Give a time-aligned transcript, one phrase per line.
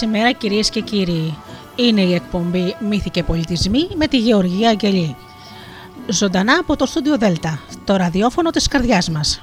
[0.00, 1.38] Καλή σας σήμερα κυρίες και κύριοι.
[1.76, 5.16] Είναι η εκπομπή Μύθοι και Πολιτισμοί με τη Γεωργία Αγγελή.
[6.08, 9.42] Ζωντανά από το στούντιο Δέλτα, το ραδιόφωνο της καρδιάς μας.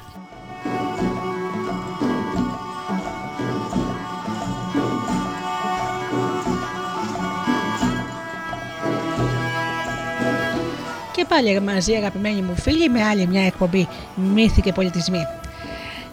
[11.12, 15.22] Και πάλι μαζί αγαπημένοι μου φίλοι με άλλη μια εκπομπή Μύθοι και Πολιτισμοί.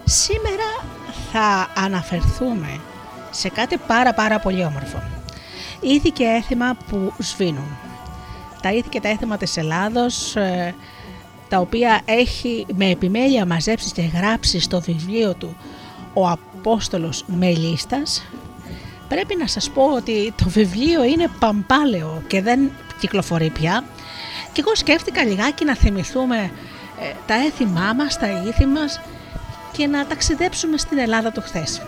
[0.05, 0.85] Σήμερα
[1.33, 2.81] θα αναφερθούμε
[3.35, 5.03] σε κάτι πάρα πάρα πολύ όμορφο.
[5.81, 7.77] Ήθη και έθιμα που σβήνουν.
[8.63, 10.75] Τα ήθη και τα έθιμα της Ελλάδος, ε,
[11.49, 15.57] τα οποία έχει με επιμέλεια μαζέψει και γράψει στο βιβλίο του
[16.13, 18.25] ο Απόστολος Μελίστας,
[19.09, 23.85] πρέπει να σας πω ότι το βιβλίο είναι παμπάλαιο και δεν κυκλοφορεί πια
[24.53, 26.51] και εγώ σκέφτηκα λιγάκι να θυμηθούμε
[27.01, 29.01] ε, τα έθιμά μας, τα ήθη μας
[29.73, 31.83] και να ταξιδέψουμε στην Ελλάδα το χθες.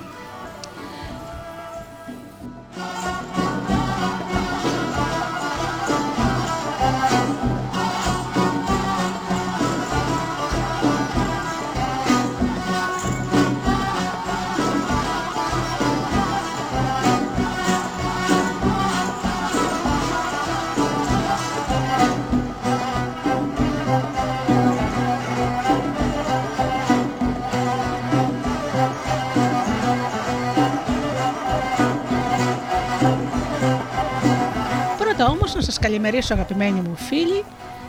[35.54, 37.44] Να σας καλημερίσω αγαπημένοι μου φίλοι,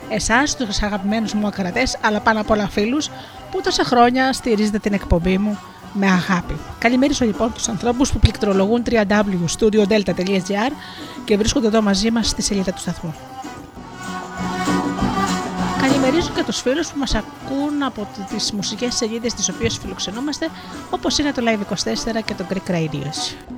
[0.10, 3.10] εσάς τους αγαπημένους μου ακρατές, αλλά πάνω απ' όλα φίλους
[3.52, 5.60] που τόσα χρόνια στηρίζετε την εκπομπή μου
[5.94, 6.58] με αγάπη.
[6.80, 10.72] Καλημερίσω λοιπόν τους ανθρώπους που πληκτρολογούν www.studiodelta.gr
[11.26, 13.16] και βρίσκονται εδώ μαζί μας στη σελίδα του σταθμού.
[15.82, 20.50] Καλημερίζω και τους φίλους που μας ακούν από τις μουσικές σελίδες τις οποίες φιλοξενούμαστε,
[20.90, 23.57] όπως είναι το Live24 και το Greek Radios.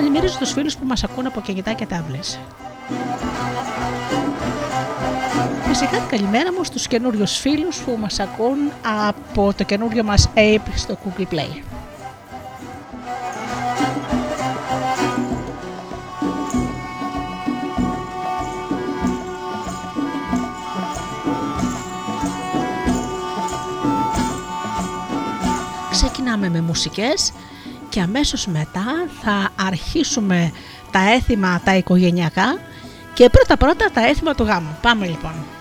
[0.00, 2.38] Καλημερίζω τους φίλους που μας ακούν από κινητά και τάβλες.
[5.62, 8.58] Φυσικά καλημέρα μου στους καινούριους φίλους που μας ακούν
[9.10, 11.62] από το καινούριο μας app στο Google Play.
[25.90, 27.32] Ξεκινάμε με μουσικές
[27.90, 30.52] και αμέσως μετά θα αρχίσουμε
[30.90, 32.58] τα έθιμα τα οικογενειακά
[33.14, 34.76] και πρώτα πρώτα τα έθιμα του γάμου.
[34.82, 35.59] Πάμε λοιπόν.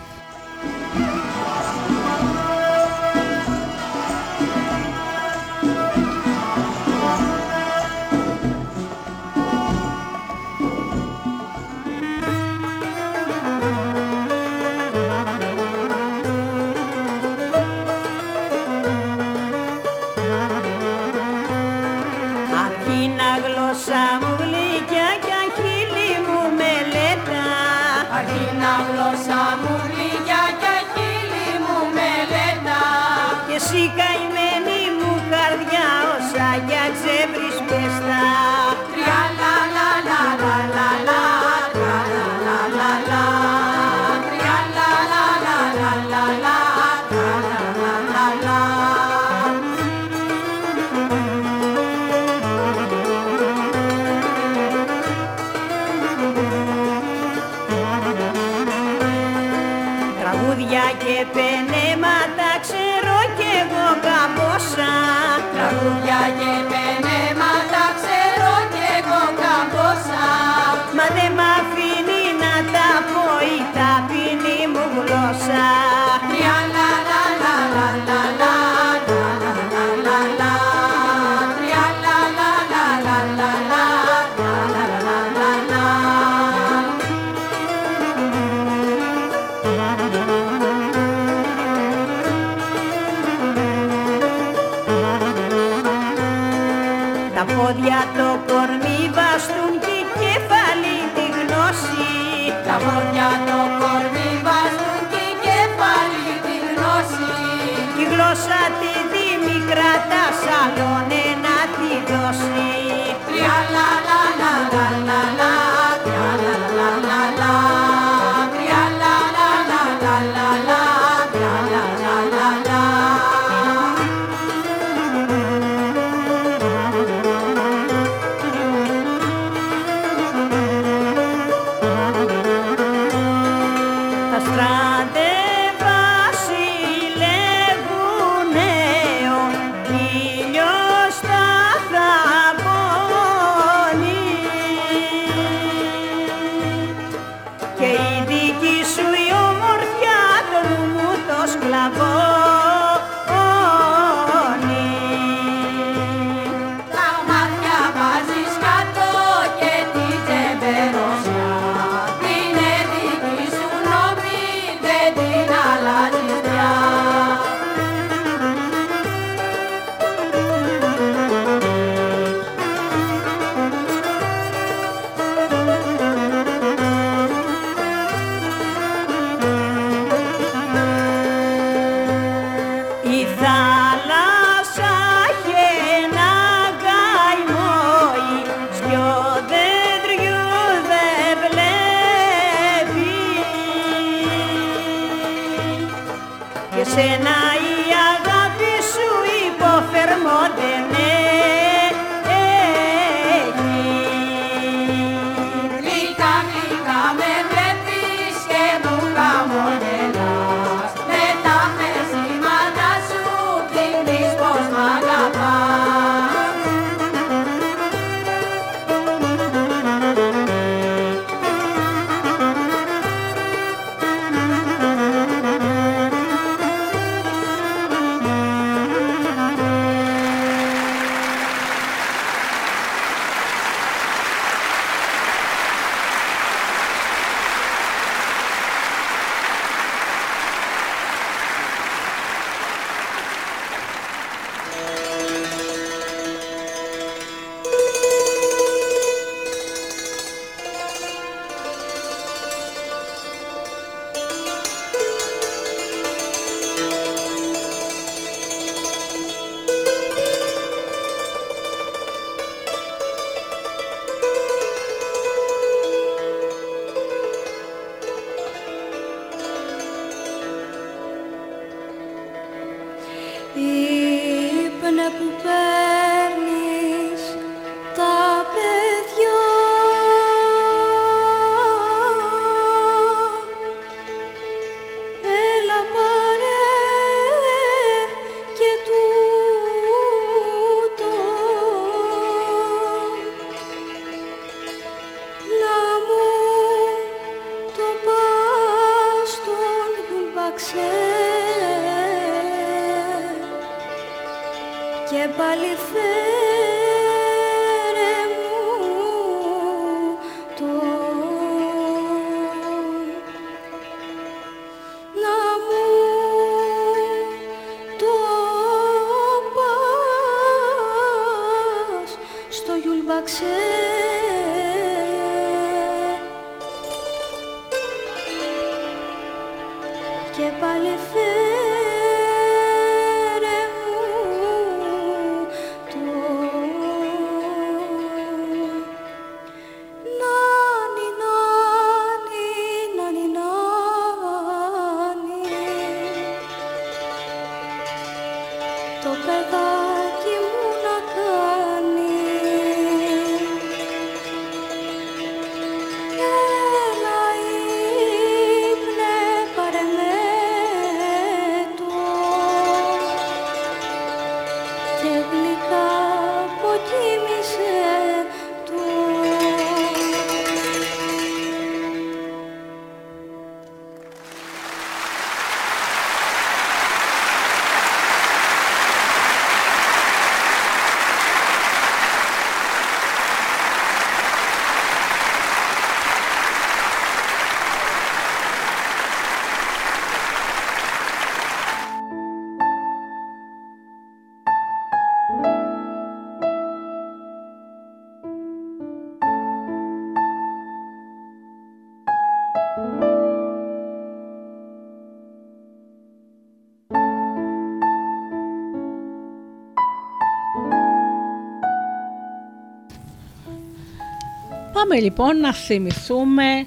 [414.90, 416.66] Πάμε λοιπόν να θυμηθούμε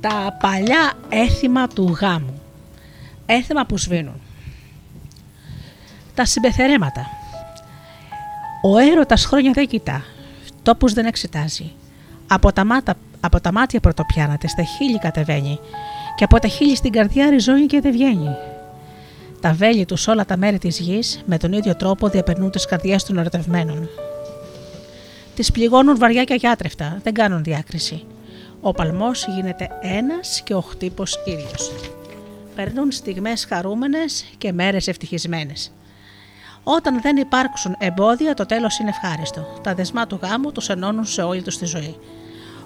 [0.00, 2.40] τα παλιά έθιμα του γάμου.
[3.26, 4.20] Έθιμα που σβήνουν.
[6.14, 7.06] Τα συμπεθερέματα.
[8.62, 10.04] Ο έρωτας χρόνια δεν κοιτά,
[10.62, 11.72] τόπους δεν εξετάζει.
[12.26, 15.58] Από τα, μάτα, από τα μάτια πρωτοπιάνατε, στα χείλη κατεβαίνει
[16.16, 18.36] και από τα χείλη στην καρδιά ριζώνει και δεν βγαίνει.
[19.40, 22.66] Τα βέλη τους σε όλα τα μέρη της γης με τον ίδιο τρόπο διαπερνούν τις
[22.66, 23.88] καρδιές των ερωτευμένων.
[25.34, 28.04] Τις πληγώνουν βαριά και αγιάτρευτα, δεν κάνουν διάκριση.
[28.60, 31.72] Ο παλμός γίνεται ένας και ο χτύπος ίδιος.
[32.54, 35.72] Περνούν στιγμές χαρούμενες και μέρες ευτυχισμένες.
[36.62, 39.46] Όταν δεν υπάρξουν εμπόδια, το τέλος είναι ευχάριστο.
[39.62, 41.96] Τα δεσμά του γάμου τους ενώνουν σε όλη τους τη ζωή.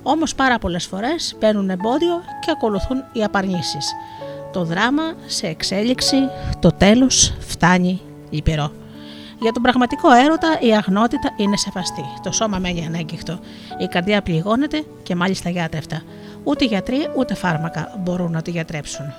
[0.03, 3.93] Όμως πάρα πολλές φορές παίρνουν εμπόδιο και ακολουθούν οι απαρνήσεις.
[4.53, 6.17] Το δράμα σε εξέλιξη,
[6.61, 8.73] το τέλος φτάνει λυπηρό.
[9.41, 12.05] Για τον πραγματικό έρωτα η αγνότητα είναι σεβαστή.
[12.23, 13.39] Το σώμα μένει ανέγκυχτο.
[13.79, 16.03] Η καρδιά πληγώνεται και μάλιστα γιάτρευτα.
[16.45, 19.15] Ούτε γιατροί ούτε φάρμακα μπορούν να τη γιατρέψουν.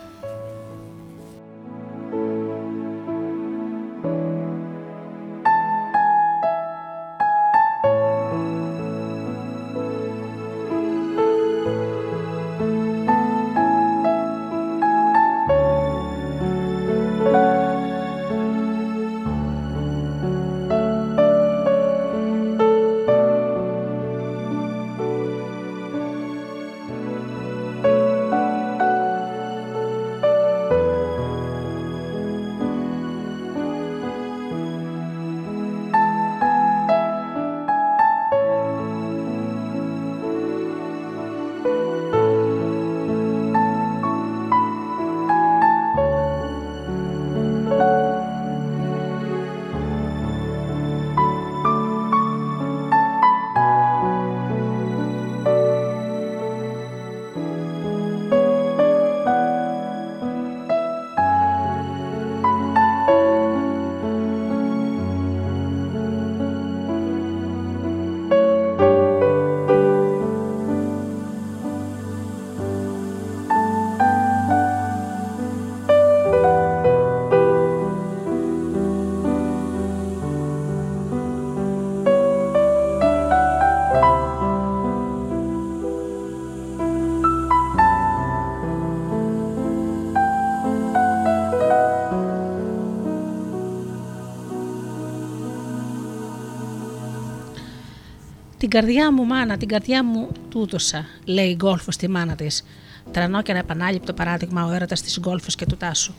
[98.67, 102.63] Την καρδιά μου, μάνα, την καρδιά μου τούτοσα, λέει η Γκόλφος στη μάνα της.
[103.11, 106.13] Τρανό και ανεπανάληπτο παράδειγμα ο έρωτας της Γκόλφος και του Τάσου.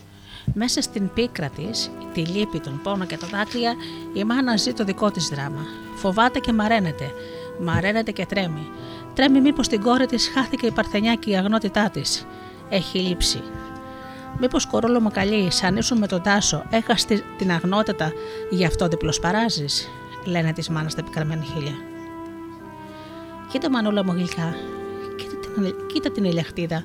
[0.55, 3.75] Μέσα στην πίκρα της, τη λύπη, τον πόνο και τα δάκρυα,
[4.14, 5.61] η μάνα ζει το δικό της δράμα.
[5.95, 7.11] Φοβάται και μαραίνεται.
[7.61, 8.67] Μαραίνεται και τρέμει.
[9.14, 12.26] Τρέμει μήπως την κόρη της χάθηκε η παρθενιά και η αγνότητά της.
[12.69, 13.43] Έχει λείψει.
[14.40, 18.12] Μήπως κορόλο μου καλή, σαν ήσουν με τον Τάσο, έχασε την αγνότητα,
[18.50, 19.64] γι' αυτό διπλοσπαράζει,
[20.25, 21.75] λένε της μάνας τα πικραμένη χίλια.
[23.49, 24.55] Κοίτα μανούλα μου γλυκά.
[25.17, 26.83] Κοίτα την, κοίτα την ηλιαχτίδα.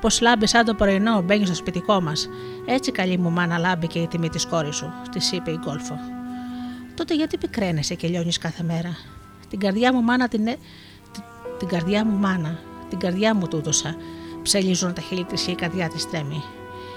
[0.00, 2.28] Πω λάμπεις σαν το πρωινό, μπαίνεις στο σπιτικό μας.
[2.66, 5.98] Έτσι καλή μου μάνα λάμπει και η τιμή της κόρης σου, της είπε η Γκόλφο.
[6.94, 8.96] Τότε γιατί πικραίνεσαι και λιώνεις κάθε μέρα;
[9.48, 10.44] Την καρδιά μου μάνα την,
[11.58, 12.58] Την καρδιά μου μάνα,
[12.88, 13.96] την καρδιά μου τούτοσα.
[14.42, 16.42] Ψελίζουν τα χείλη της και η καρδιά της τρέμει.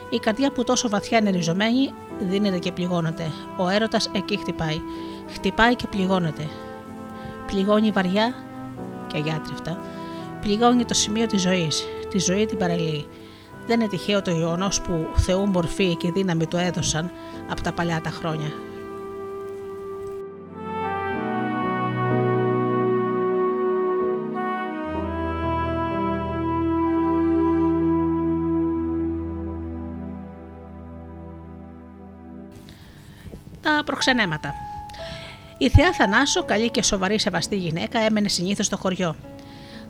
[0.10, 3.32] Η καρδιά που τόσο βαθιά είναι ριζωμένη δίνεται και πληγώνεται.
[3.58, 4.82] Ο έρωτας εκεί χτυπάει.
[5.34, 6.48] Χτυπάει και πληγώνεται.
[7.48, 8.34] Πληγώνει βαριά
[9.12, 9.78] και αγιάτρευτα.
[10.42, 11.86] Πληγώνει το σημείο της ζωής.
[12.10, 13.08] Τη ζωή την παραλύει.
[13.68, 17.12] Δεν είναι τυχαίο το γεγονός που Θεού μορφή και δύναμη του έδωσαν
[17.50, 18.52] από τα παλιά τα χρόνια.
[33.62, 34.69] Τα προξενέματα.
[35.62, 39.16] Η θεά Θανάσο, καλή και σοβαρή σεβαστή γυναίκα, έμενε συνήθως στο χωριό.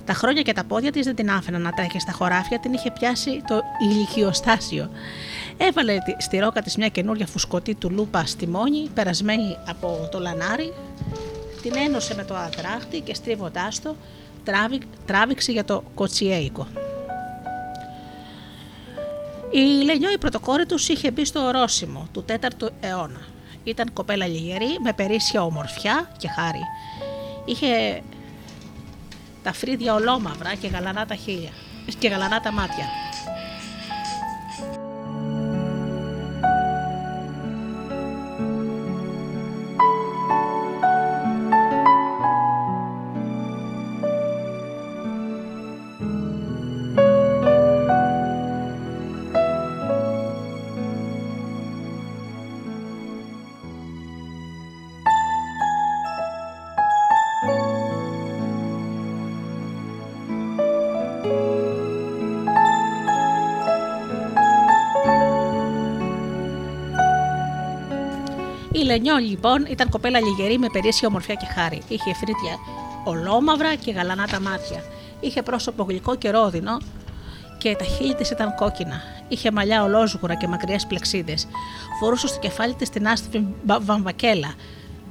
[0.06, 2.92] Τα χρόνια και τα πόδια της δεν την άφηναν να τρέχει στα χωράφια, την είχε
[2.92, 4.90] πιάσει το ηλικιοστάσιο.
[5.58, 10.74] Έβαλε στη ρόκα της μια καινούρια φουσκωτή του λούπα στη μόνη, περασμένη από το λανάρι,
[11.62, 13.96] την ένωσε με το αδράχτη και στρίβοντάς το,
[15.06, 16.68] τράβηξε για το κοτσιέικο.
[19.52, 23.22] Η Λενιό, η πρωτοκόρη τους, είχε μπει στο ορόσημο του 4ου αιώνα.
[23.64, 26.64] Ήταν κοπέλα λιγερή, με περίσσια ομορφιά και χάρη.
[27.46, 28.02] Είχε
[29.44, 31.50] τα φρύδια ολόμαυρα και γαλανά τα χείλια
[32.00, 32.86] και γαλανά τα μάτια.
[69.02, 71.82] Λενιό λοιπόν ήταν κοπέλα λιγερή με περίσσια ομορφιά και χάρη.
[71.88, 72.58] Είχε φρύδια
[73.04, 74.84] ολόμαυρα και γαλανά τα μάτια.
[75.20, 76.78] Είχε πρόσωπο γλυκό και ρόδινο
[77.58, 79.02] και τα χείλη της ήταν κόκκινα.
[79.28, 81.48] Είχε μαλλιά ολόζουγουρα και μακριές πλεξίδες.
[82.00, 83.46] Φορούσε στο κεφάλι της την άστιφη
[83.82, 84.54] βαμβακέλα.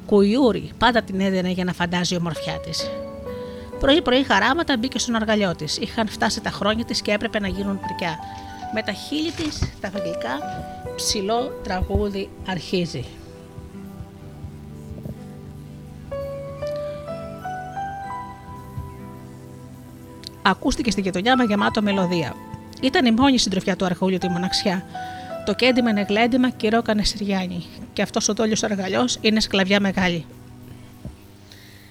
[0.07, 2.91] Κουιούρι, πάντα την έδαινε για να φαντάζει η ομορφιά της.
[3.81, 5.77] Πρωί-πρωί χαράματα μπήκε στον αργαλιό της.
[5.77, 8.19] Είχαν φτάσει τα χρόνια της και έπρεπε να γίνουν πρικιά.
[8.75, 10.39] Με τα χείλη της, τα γλυκά,
[10.97, 13.05] ψηλό τραγούδι αρχίζει.
[20.51, 22.35] Ακούστηκε στη γειτονιά με γεμάτο μελωδία.
[22.81, 24.85] Ήταν η μόνη συντροφιά του αρχούλιου τη μοναξιά.
[25.47, 27.65] Το κέντημα είναι γλέντημα και ρόκανε Συριάνι.
[27.93, 30.25] Και αυτός ο τόλιος αργαλιός είναι σκλαβιά μεγάλη.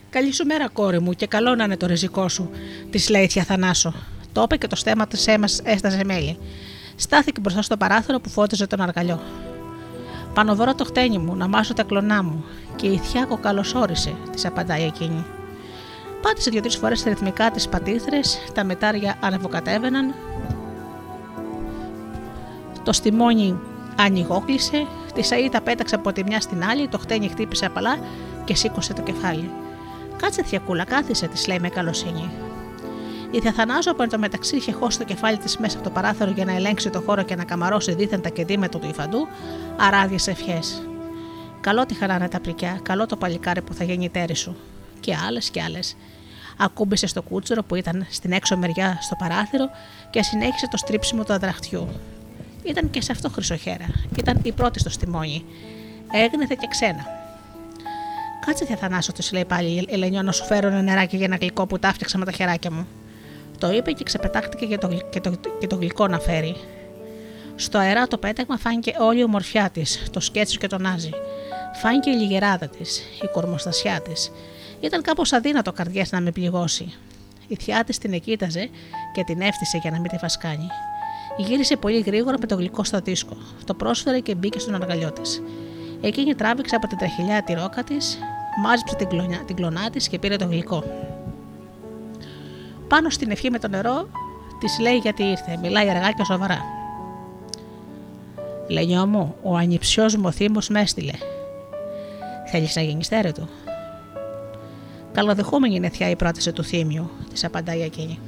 [0.10, 2.50] Καλή σου μέρα, κόρη μου, και καλό να είναι το ριζικό σου,
[2.90, 3.94] της λέει η Θανάσο.
[4.32, 6.38] Το είπε και το στέμα της αίμα έσταζε μέλι.
[6.96, 9.22] Στάθηκε μπροστά στο παράθυρο που φώτιζε τον αργαλιό.
[10.34, 12.44] Πανοβρώ το χτένι μου, να μάσω τα κλονά μου,
[12.76, 15.26] και η Θιάκο καλωσόρισε, της απαντάει εκείνη.
[16.22, 20.14] Πάτησε δύο-τρεις φορές ρυθμικά τι πατήθρες, τα μετάρια ανεβοκατέβαιναν.
[22.84, 23.60] Το στιμόνι
[23.96, 27.98] ανοιγόκλεισε, τη σαΐτα πέταξε από τη μια στην άλλη, το χτένι χτύπησε απαλά
[28.46, 29.50] και σήκωσε το κεφάλι.
[30.22, 32.32] Κάτσε θιακούλα, κάθισε, της λέει με καλοσύνη.
[33.32, 36.46] Η Θεαθανάζω από το μεταξύ είχε χώσει το κεφάλι της μέσα από το παράθυρο για
[36.46, 39.28] να ελέγξει το χώρο και να καμαρώσει δίθεν τα κεντήματα του υφαντού,
[39.78, 40.88] αράδιες ευχές.
[41.62, 44.56] Καλό τη χαράνε τα πρικιά, καλό το παλικάρι που θα γίνει τέρι σου.
[45.00, 45.96] Και άλλες και άλλες
[46.58, 49.70] ακούμπησε στο κούτσορο που ήταν στην έξω μεριά στο παράθυρο
[50.10, 51.88] και συνέχισε το στρίψιμο του αδραχτιού.
[52.64, 53.86] Ήταν και σε αυτό χρυσοχέρα.
[54.18, 55.46] Ήταν η πρώτη στο στιμόνι.
[56.12, 57.06] Έγνεθε και ξένα.
[58.46, 61.68] Κάτσε Θανάσο, της λέει πάλι η Ελενιό να σου φέρω ένα νεράκι για ένα γλυκό
[61.68, 62.88] που τα φτιάξα με τα χεράκια μου.
[63.58, 66.56] Το είπε και ξεπετάχτηκε για το, και, το, και το γλυκό να φέρει.
[67.56, 71.10] Στο αερά το πέταγμα φάνηκε όλη η ομορφιά της, το σκέτσο και το νάζι.
[71.82, 74.32] Φάνηκε η λιγεράδα της, η κορμοστασιά της,
[74.80, 76.94] ήταν κάπως αδύνατο καρδιά να με πληγώσει.
[77.48, 78.70] Η θιά της την εκείταζε
[79.14, 80.68] και την έφτιασε για να μην τη φασκάνει.
[81.38, 83.38] Γύρισε πολύ γρήγορα με το γλυκό στο δίσκο.
[83.66, 85.42] Το πρόσφερε και μπήκε στον αργαλιό της.
[86.02, 88.20] Εκείνη τράβηξε από την τραχηλιά τη ρόκα της,
[88.64, 90.84] μάζεψε την, κλονιά, την κλονά της και πήρε το γλυκό.
[92.88, 94.08] Πάνω στην ευχή με το νερό,
[94.60, 95.58] της λέει γιατί ήρθε.
[95.62, 96.62] Μιλάει αργά και σοβαρά.
[98.68, 101.14] Λενιό μου, ο ανιψιός μου ο Θήμος με έστειλε.
[102.52, 103.50] Θέλεις να γίνει του.
[105.18, 108.20] Καλοδεχούμενη είναι θιά η πρόταση του θύμιου, της απαντάει εκείνη.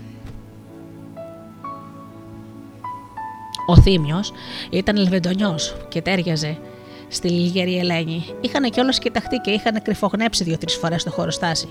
[3.67, 4.23] Ο θύμιο
[4.69, 6.58] ήταν λεβεντονιός και τέριαζε
[7.08, 8.25] στη λιγερή Ελένη.
[8.41, 11.67] Είχαν κιόλας κοιταχτεί και είχαν κρυφογνέψει δύο-τρεις φορές στο χωροστάσι.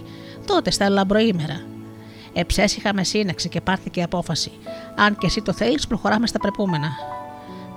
[0.46, 1.66] Τότε στα λαμπροήμερα.
[2.32, 4.50] Εψέσυχα σύναξη και πάρθηκε απόφαση.
[4.96, 6.88] Αν και εσύ το θέλεις, προχωράμε στα πρεπούμενα.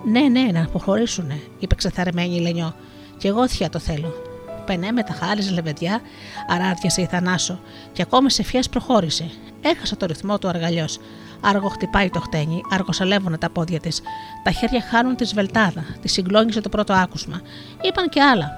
[0.05, 2.75] Ναι, ναι, να προχωρήσουνε, είπε ξεθαρμένη η Λενιό.
[3.17, 4.30] Κι εγώ θεία το θέλω
[4.65, 6.01] πενέ με τα χάρη λεβεδιά,
[6.47, 7.59] αράδιασε η Θανάσο
[7.91, 9.29] και ακόμη σε φιές προχώρησε.
[9.61, 10.99] Έχασε το ρυθμό του αργαλιός.
[11.41, 14.01] Άργο χτυπάει το χτένι, αργοσαλεύουν τα πόδια της.
[14.43, 17.41] Τα χέρια χάνουν τη σβελτάδα, τη συγκλώνησε το πρώτο άκουσμα.
[17.81, 18.51] Είπαν και άλλα.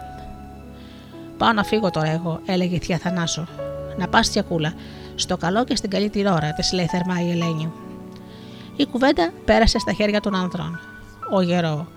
[1.38, 3.48] Πάω να φύγω τώρα εγώ, έλεγε η θεία Θανάσο.
[3.98, 4.74] Να πας κούλα.
[5.16, 7.72] Στο καλό και στην καλή τη ώρα, της λέει θερμά η Ελένη.
[8.76, 10.80] Η κουβέντα πέρασε στα χέρια των άνδρων.
[11.32, 11.88] Ο γερό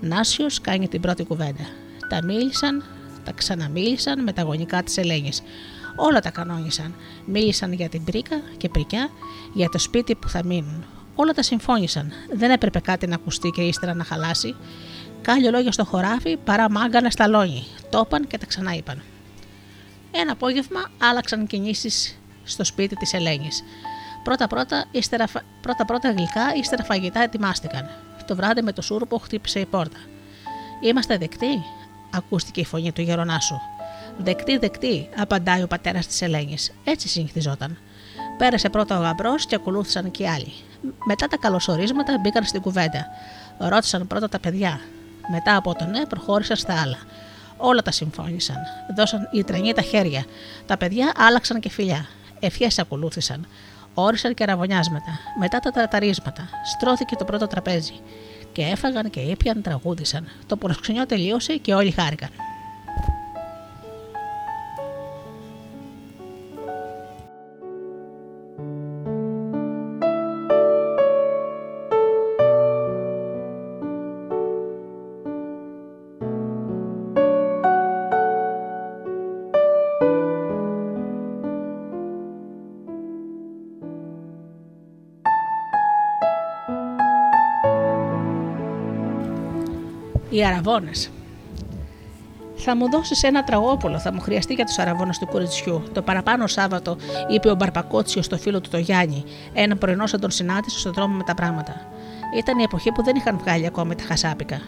[0.00, 1.66] Νάσιος κάνει την πρώτη κουβέντα.
[2.08, 2.84] Τα μίλησαν,
[3.24, 5.42] τα ξαναμίλησαν με τα γονικά της Ελένης.
[5.96, 6.94] Όλα τα κανόνισαν.
[7.24, 9.10] Μίλησαν για την πρίκα και πρικιά,
[9.52, 10.84] για το σπίτι που θα μείνουν.
[11.14, 12.12] Όλα τα συμφώνησαν.
[12.32, 14.54] Δεν έπρεπε κάτι να ακουστεί και ύστερα να χαλάσει.
[15.22, 17.66] Κάλιο λόγια στο χωράφι παρά μάγκα να σταλώνει.
[17.90, 19.02] Το είπαν και τα ξανά είπαν.
[20.10, 23.62] Ένα απόγευμα άλλαξαν κινήσεις στο σπίτι της Ελένης.
[24.24, 24.84] Πρώτα-πρώτα,
[25.60, 27.90] πρώτα-πρώτα γλυκά, ύστερα φαγητά ετοιμάστηκαν.
[28.26, 29.98] Το βράδυ με το σούρπο χτύπησε η πόρτα.
[30.80, 31.62] Είμαστε δεκτοί,
[32.14, 33.56] ακούστηκε η φωνή του γερονάσου.
[34.18, 36.72] Δεκτή, δεκτή, απαντάει ο πατέρας της Ελένης.
[36.84, 37.78] Έτσι συνηθιζόταν.
[38.38, 40.52] Πέρασε πρώτα ο γαμπρός και ακολούθησαν και οι άλλοι.
[41.04, 43.06] Μετά τα καλωσορίσματα μπήκαν στην κουβέντα.
[43.58, 44.80] Ρώτησαν πρώτα τα παιδιά.
[45.30, 46.98] Μετά από το ναι, προχώρησαν στα άλλα.
[47.56, 48.56] Όλα τα συμφώνησαν.
[48.96, 50.24] Δώσαν οι τρενοί τα χέρια.
[50.66, 52.06] Τα παιδιά άλλαξαν και φιλιά.
[52.40, 53.46] Ευχές ακολούθησαν.
[53.94, 55.18] Όρισαν και ραβωνιάσματα.
[55.38, 56.48] Μετά τα τραταρίσματα.
[56.74, 57.94] Στρώθηκε το πρώτο τραπέζι.
[58.52, 60.28] Και έφαγαν και ήπιαν, τραγούδισαν.
[60.46, 62.28] Το προσκυνιό τελείωσε και όλοι χάρηκαν.
[90.40, 91.10] Οι Αραβώνες.
[92.56, 95.82] Θα μου δώσεις ένα τραγόπουλο, θα μου χρειαστεί για τους Αραβώνες του κοριτσιού.
[95.92, 96.96] Το παραπάνω Σάββατο,
[97.28, 101.14] είπε ο Μπαρπακότσιος στο φίλο του το Γιάννη, ένα πρωινό σαν τον συνάντησε στον δρόμο
[101.14, 101.74] με τα πράγματα.
[102.38, 104.60] Ήταν η εποχή που δεν είχαν βγάλει ακόμη τα χασάπικα.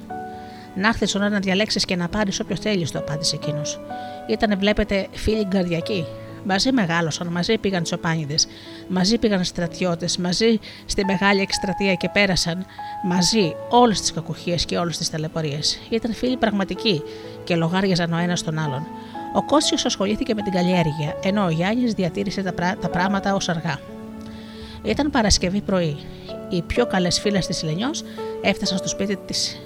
[0.75, 3.81] Να έρθεις να διαλέξεις και να πάρεις όποιο θέλεις, το απάντησε εκείνος.
[4.29, 6.07] Ήταν, βλέπετε, φίλοι γκαρδιακοί,
[6.45, 8.47] Μαζί μεγάλωσαν, μαζί πήγαν τσοπάνιδες,
[8.89, 12.67] μαζί πήγαν στρατιώτες, μαζί στη μεγάλη εκστρατεία και πέρασαν
[13.05, 15.81] μαζί όλες τις κακουχίες και όλες τις ταλαιπωρίες.
[15.91, 17.03] Ήταν φίλοι πραγματικοί
[17.45, 18.87] και λογάριαζαν ο ένας τον άλλον.
[19.35, 23.79] Ο Κώσιο ασχολήθηκε με την καλλιέργεια, ενώ ο Γιάννης διατήρησε τα, τα πράγματα ως αργά.
[24.83, 25.97] Ήταν Παρασκευή πρωί.
[26.49, 28.05] Οι πιο καλές φίλες της Λενιός
[28.43, 29.61] έφτασαν στο σπίτι της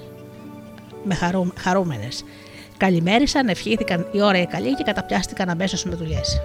[1.03, 2.23] με χαρού, χαρούμενες.
[2.77, 6.41] Καλημέρισαν, ευχήθηκαν η ώρα η καλή και καταπιάστηκαν αμέσως με δουλειές.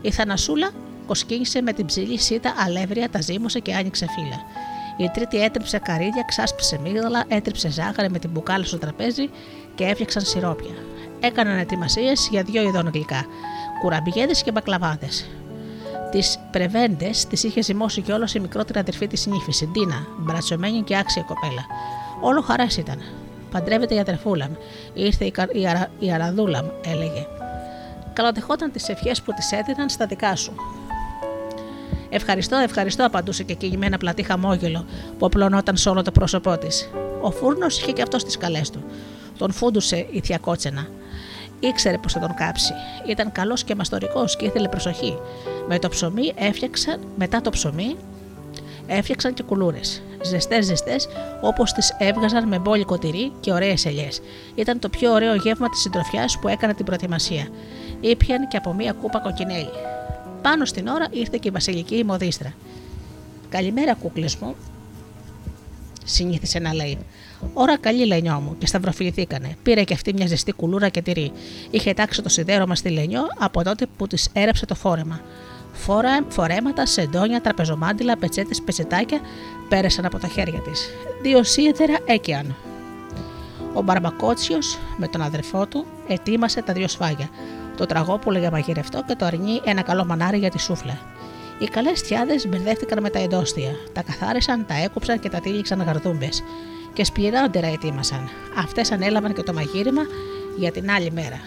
[0.00, 0.70] Η Θανασούλα
[1.06, 4.42] κοσκίνησε με την ψηλή σίτα αλεύρια, τα ζύμωσε και άνοιξε φύλλα.
[4.96, 9.30] Η τρίτη έτριψε καρύδια, ξάσπισε μίγδαλα, έτριψε ζάχαρη με την μπουκάλα στο τραπέζι
[9.74, 10.74] και έφτιαξαν σιρόπια.
[11.20, 13.26] Έκαναν ετοιμασίες για δύο ειδών γλυκά,
[13.80, 15.28] κουραμπιέδες και μπακλαβάδες.
[16.10, 20.96] Τις πρεβέντες τις είχε ζυμώσει κιόλας η μικρότερη αδερφή της νύφης, η Ντίνα, μπρατσωμένη και
[20.96, 21.66] άξια κοπέλα.
[22.20, 23.00] Όλο χαράς ήταν.
[23.50, 24.56] Παντρεύεται η αδερφούλα μου.
[24.94, 25.90] Ήρθε η, η, αρα...
[25.98, 27.26] η αραδούλα μου, έλεγε
[28.18, 30.54] καλοδεχόταν τις ευχές που της έδιναν στα δικά σου.
[32.08, 34.86] Ευχαριστώ, ευχαριστώ, απαντούσε και εκείνη με ένα πλατή χαμόγελο
[35.18, 36.90] που απλωνόταν σε όλο το πρόσωπό της.
[37.20, 38.84] Ο φούρνος είχε και αυτό τι καλέ του.
[39.38, 40.86] Τον φούντουσε η θεία Κότσενα.
[41.60, 42.72] Ήξερε πώ θα τον κάψει.
[43.06, 45.18] Ήταν καλός και μαστορικός και ήθελε προσοχή.
[45.68, 47.96] Με το ψωμί έφτιαξαν, μετά το ψωμί
[48.86, 50.02] έφτιαξαν και κουλούρες.
[50.22, 51.08] Ζεστές, ζεστές,
[51.40, 54.20] όπως τις έβγαζαν με μπόλικο τυρί και ωραίες ελιές.
[54.54, 57.48] Ήταν το πιο ωραίο γεύμα της συντροφιάς που έκανε την προετοιμασία
[58.00, 59.70] ήπιαν και από μία κούπα κοκκινέλι.
[60.42, 62.54] Πάνω στην ώρα ήρθε και η βασιλική μοδίστρα.
[63.48, 64.54] Καλημέρα, κούκλες μου,
[66.04, 66.98] συνήθισε να λέει.
[67.52, 69.56] Ώρα καλή, Λενιό μου, και σταυροφιληθήκανε.
[69.62, 71.32] Πήρε και αυτή μια ζεστή κουλούρα και τυρί.
[71.70, 75.20] Είχε τάξει το σιδέρωμα στη Λενιό από τότε που της έρεψε το φόρεμα.
[75.72, 79.20] Φόρα, φορέματα, σεντόνια, τραπεζομάντιλα, πετσέτες, πετσετάκια
[79.68, 80.88] πέρασαν από τα χέρια της.
[81.22, 82.56] Δύο σίδερα έκαιαν.
[83.74, 87.28] Ο Μπαρμπακότσιος με τον αδερφό του ετοίμασε τα δύο σφάγια
[87.78, 90.98] το τραγόπουλο για μαγειρευτό και το αρνί ένα καλό μανάρι για τη σούφλα.
[91.58, 96.28] Οι καλές θιάδε μπερδεύτηκαν με τα εντόστια, τα καθάρισαν, τα έκοψαν και τα τύλιξαν γαρδούμπε.
[96.92, 98.28] Και σπληρότερα ετοίμασαν.
[98.58, 100.02] Αυτές ανέλαβαν και το μαγείρεμα
[100.56, 101.40] για την άλλη μέρα.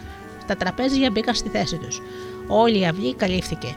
[0.48, 2.02] Τα τραπέζια μπήκαν στη θέση τους.
[2.48, 3.76] Όλη η αυλή καλύφθηκε.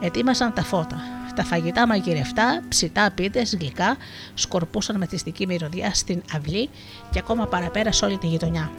[0.00, 1.00] Ετοίμασαν τα φώτα.
[1.34, 3.96] Τα φαγητά μαγειρευτά, ψητά πίτες, γλυκά,
[4.34, 6.68] σκορπούσαν με θυστική μυρωδιά στην αυλή
[7.10, 8.70] και ακόμα παραπέρα σε όλη τη γειτονιά.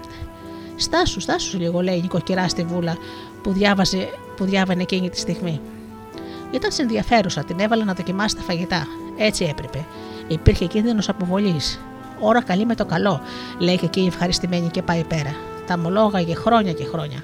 [0.80, 2.98] Στάσου, στάσου λίγο, λέει η νοικοκυρά στη βούλα
[3.44, 5.62] που, διάβαζε, που διάβανε εκείνη τη στιγμή.
[6.52, 8.88] Ήταν ενδιαφέρουσα, την έβαλε να δοκιμάσει τα φαγητά.
[9.18, 9.86] Έτσι έπρεπε.
[10.28, 11.80] Υπήρχε κίνδυνος αποβολής.
[12.20, 13.22] Ώρα καλή με το καλό,
[13.60, 15.36] λέει και εκείνη ευχαριστημένη και πάει πέρα.
[15.68, 17.24] Τα μολόγαγε χρόνια και χρόνια.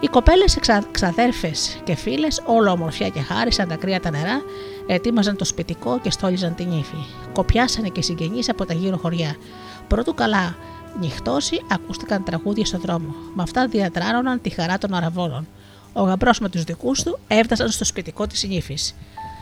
[0.00, 0.84] Οι κοπέλες, εξα...
[0.90, 4.42] ξαδέρφες και φίλες, όλο ομορφιά και χάρη, σαν τα κρύα τα νερά,
[4.86, 7.04] ετοίμαζαν το σπιτικό και στόλιζαν την ύφη.
[7.32, 9.36] Κοπιάσανε και συγγενείς από τα γύρω χωριά.
[9.88, 10.56] Πρώτου καλά
[11.00, 13.14] νυχτώσει, ακούστηκαν τραγούδια στον δρόμο.
[13.34, 15.46] Με αυτά διατράνωναν τη χαρά των αραβόλων.
[15.92, 18.94] Ο γαμπρός με τους δικούς του έφτασαν στο σπιτικό της νύφης.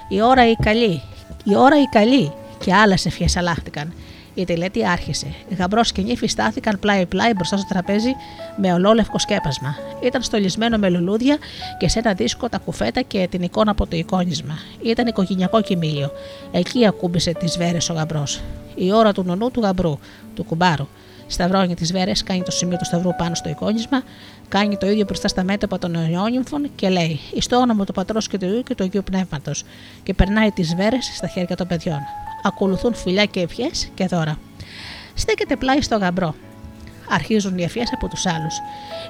[0.09, 1.03] Η ώρα η καλή,
[1.45, 2.33] η ώρα η καλή,
[2.65, 3.93] και άλλες ευχές αλλάχτηκαν.
[4.35, 5.35] Η τελέτη άρχισε.
[5.59, 8.15] Γαμπρός και νύφης στάθηκαν πλάι-πλάι μπροστά στο τραπέζι
[8.57, 9.77] με ολόλευκο σκέπασμα.
[10.03, 11.39] Ήταν στολισμένο με λουλούδια
[11.79, 14.59] και σε ένα δίσκο τα κουφέτα και την εικόνα από το εικόνισμα.
[14.83, 16.11] Ήταν οικογενειακό κοιμήλιο.
[16.51, 18.41] Εκεί ακούμπησε τις βέρες ο γαμπρός.
[18.75, 19.99] Η ώρα του νονού του γαμπρού,
[20.35, 20.87] του κουμπάρου.
[21.31, 24.03] Σταυρώνει τι βέρε, κάνει το σημείο του σταυρού πάνω στο εικόνισμα,
[24.49, 28.29] κάνει το ίδιο μπροστά στα μέτωπα των Ιόνυμφων και λέει: Εις το όνομα του πατρός
[28.29, 29.64] και του ιού και του Αγίου Πνεύματος,
[30.03, 32.01] και περνάει τι βέρε στα χέρια των παιδιών
[32.43, 34.38] ακολουθούν φιλιά και ευχές και δώρα.
[35.14, 36.35] Στέκεται πλάι στο γαμπρό.
[37.09, 38.55] Αρχίζουν οι ευχές από τους άλλους.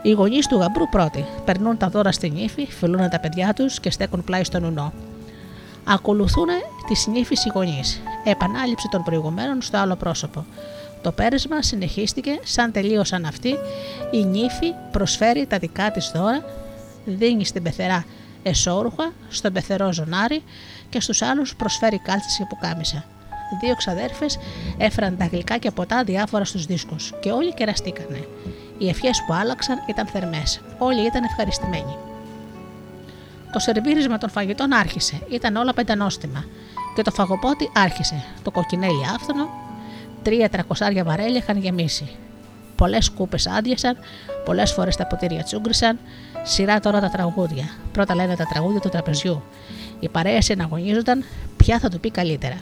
[0.02, 3.90] Οι γονείς του γαμπρού πρώτοι περνούν τα δώρα στην ύφη, φιλούν τα παιδιά τους και
[3.90, 4.92] στέκουν πλάι στον ουνό.
[5.84, 6.46] Ακολουθούν
[6.86, 8.00] τι νύφη οι γονείς.
[8.24, 10.44] Επανάληψη των προηγουμένων στο άλλο πρόσωπο.
[11.02, 13.54] Το πέρασμα συνεχίστηκε σαν τελείωσαν αυτοί.
[14.10, 16.44] Η νύφη προσφέρει τα δικά της δώρα,
[17.04, 18.04] δίνει στην πεθερά
[18.42, 20.42] εσόρουχα, στον πεθερό ζωνάρι
[20.88, 23.04] και στους άλλους προσφέρει κάλτσες και πουκάμισα
[23.56, 24.38] δύο ξαδέρφες
[24.78, 28.28] έφεραν τα γλυκά και ποτά διάφορα στους δίσκους και όλοι κεραστήκανε.
[28.78, 30.60] Οι ευχές που άλλαξαν ήταν θερμές.
[30.78, 31.96] Όλοι ήταν ευχαριστημένοι.
[33.52, 35.20] Το σερβίρισμα των φαγητών άρχισε.
[35.30, 36.44] Ήταν όλα πεντανόστιμα.
[36.94, 38.24] Και το φαγοπότη άρχισε.
[38.42, 39.48] Το κοκκινέλι άφθονο,
[40.22, 42.08] τρία τρακοσάρια βαρέλια είχαν γεμίσει.
[42.76, 43.96] Πολλές κούπε άδειασαν,
[44.44, 45.98] πολλές φορές τα ποτήρια τσούγκρισαν.
[46.42, 47.64] Σειρά τώρα τα τραγούδια.
[47.92, 49.42] Πρώτα λένε τα τραγούδια του τραπεζιού.
[50.00, 51.24] Οι παρέε συναγωνίζονταν
[51.56, 52.56] ποια θα του πει καλύτερα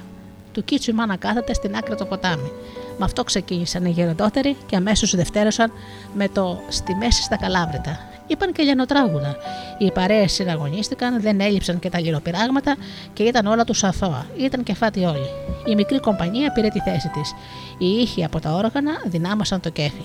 [0.59, 2.53] του Κίτσου η μάνα κάθεται στην άκρη του ποτάμι.
[2.99, 5.73] Με αυτό ξεκίνησαν οι γεροντότεροι και αμέσως δευτέρωσαν
[6.14, 8.08] με το στη μέση στα καλάβρητα.
[8.29, 9.37] Είπαν και λιανοτράγουδα.
[9.79, 12.77] Οι παρέες συναγωνίστηκαν, δεν έλειψαν και τα λιροπυράγματα
[13.12, 14.27] και ήταν όλα τους αθώα.
[14.37, 15.29] Ήταν και φάτι όλοι.
[15.67, 17.35] Η μικρή κομπανία πήρε τη θέση της.
[17.79, 20.03] Οι ήχοι από τα όργανα δυνάμασαν το κέφι.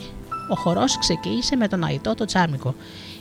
[0.49, 2.75] Ο χορός ξεκίνησε με τον αϊτό το τσάμικο.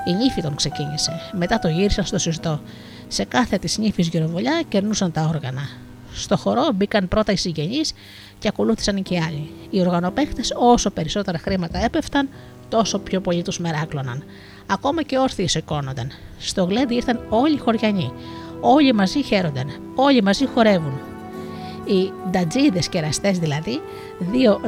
[0.09, 1.13] Η νύφη τον ξεκίνησε.
[1.33, 2.61] Μετά το γύρισαν στο συστό.
[3.09, 5.69] Σε κάθε της νύφης γυροβολιά κερνούσαν τα όργανα.
[6.13, 7.93] Στο χορό μπήκαν πρώτα οι συγγενείς
[8.39, 9.51] και ακολούθησαν και οι άλλοι.
[9.71, 12.29] Οι οργανοπαίχτε, όσο περισσότερα χρήματα έπεφταν,
[12.69, 14.25] τόσο πιο πολύ τους μεράκλωναν.
[14.67, 16.11] Ακόμα και όρθιοι σηκώνονταν.
[16.39, 18.13] Στο γλέντι ήρθαν όλοι οι χωριανοί.
[18.61, 19.71] Όλοι μαζί χαίρονταν.
[19.95, 21.01] Όλοι μαζί χορεύουν.
[21.85, 23.81] Οι ντατζίδες κεραστέ δηλαδή,
[24.19, 24.61] δύο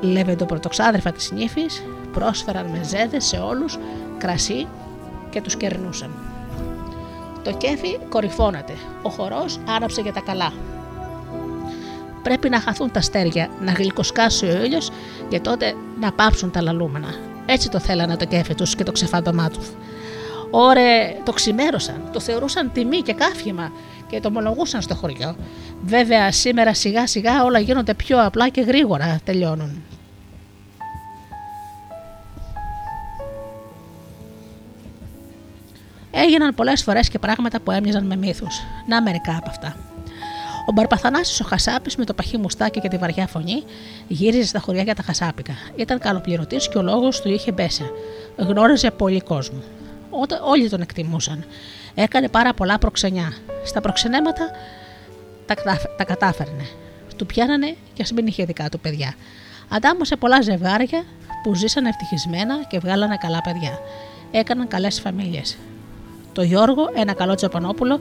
[0.00, 3.78] λεβεντοπρωτοξάδερφα της νύφης, πρόσφεραν με ζέδε σε όλους
[4.18, 4.66] κρασί
[5.30, 6.10] και τους κερνούσαν.
[7.44, 8.72] Το κέφι κορυφώνεται.
[9.02, 10.52] Ο χορός άναψε για τα καλά.
[12.22, 14.90] Πρέπει να χαθούν τα στέρια, να γλυκοσκάσει ο ήλιος
[15.28, 17.08] και τότε να πάψουν τα λαλούμενα.
[17.52, 19.70] Έτσι το θέλανε το κέφι τους και το ξεφάντωμά τους.
[20.50, 23.72] Ωρε, το ξημέρωσαν, το θεωρούσαν τιμή και κάφημα
[24.08, 25.36] και το ομολογούσαν στο χωριό.
[25.82, 29.82] Βέβαια, σήμερα σιγά σιγά όλα γίνονται πιο απλά και γρήγορα τελειώνουν.
[36.10, 38.60] έγιναν πολλές φορές και πράγματα που έμοιαζαν με μύθους.
[38.86, 39.89] Να μερικά από αυτά.
[40.66, 43.62] Ο Μπαρπαθανάσης ο Χασάπης με το παχύ μουστάκι και τη βαριά φωνή
[44.08, 45.52] γύριζε στα χωριά για τα Χασάπικα.
[45.76, 47.84] Ήταν καλοπληρωτής και ο λόγος του είχε μπέσα.
[48.36, 49.62] Γνώριζε πολύ κόσμο.
[50.10, 51.44] Όταν όλοι τον εκτιμούσαν.
[51.94, 53.32] Έκανε πάρα πολλά προξενιά.
[53.64, 54.50] Στα προξενέματα
[55.46, 55.54] τα,
[55.96, 56.66] τα κατάφερνε.
[57.16, 59.14] Του πιάνανε και ας μην είχε δικά του παιδιά.
[59.68, 61.04] Αντάμωσε πολλά ζευγάρια
[61.42, 63.78] που ζήσαν ευτυχισμένα και βγάλανε καλά παιδιά.
[64.30, 65.56] Έκαναν καλές φαμίλιες.
[66.32, 68.00] Το Γιώργο, ένα καλό Τζαπανόπουλο,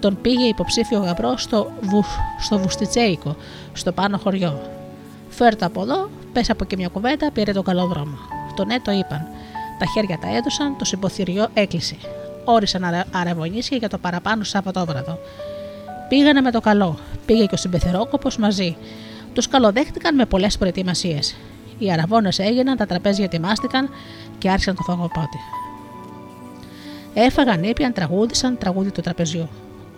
[0.00, 2.04] τον πήγε υποψήφιο γαμπρό στο, βου,
[2.40, 3.36] στο Βουστιτσέικο,
[3.72, 4.60] στο πάνω χωριό.
[5.28, 8.18] Φέρτε από εδώ, πες από και μια κουβέντα, πήρε τον καλό δρόμο.
[8.56, 9.26] Το ναι το είπαν.
[9.78, 11.96] Τα χέρια τα έδωσαν, το συμπόθυριό έκλεισε.
[12.44, 15.18] Όρισαν αραβωνίσια για το παραπάνω Σαββατόβραδο.
[16.08, 16.98] Πήγανε με το καλό.
[17.26, 18.76] Πήγε και ο συμπεθερόκοπος μαζί.
[19.32, 21.36] Τους καλοδέχτηκαν με πολλές προετοιμασίες.
[21.78, 23.88] Οι αραβώνες έγιναν, τα τραπέζια ετοιμάστηκαν
[24.38, 25.38] και άρχισαν το φαγοπότη.
[27.14, 29.48] Έφαγαν, ήπιαν, τραγούδισαν τραγούδι του τραπεζιού.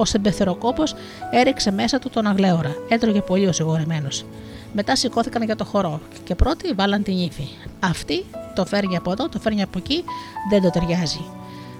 [0.02, 0.82] Ο Σεμπεθεροκόπο
[1.30, 2.74] έριξε μέσα του τον αγλέωρα.
[2.88, 4.24] Έτρωγε πολύ ο σιγουρεμένος.
[4.72, 7.48] Μετά σηκώθηκαν για το χορό και πρώτοι βάλαν την ύφη.
[7.80, 10.04] Αυτή το φέρνει από εδώ, το φέρνει από εκεί,
[10.50, 11.24] δεν το ταιριάζει.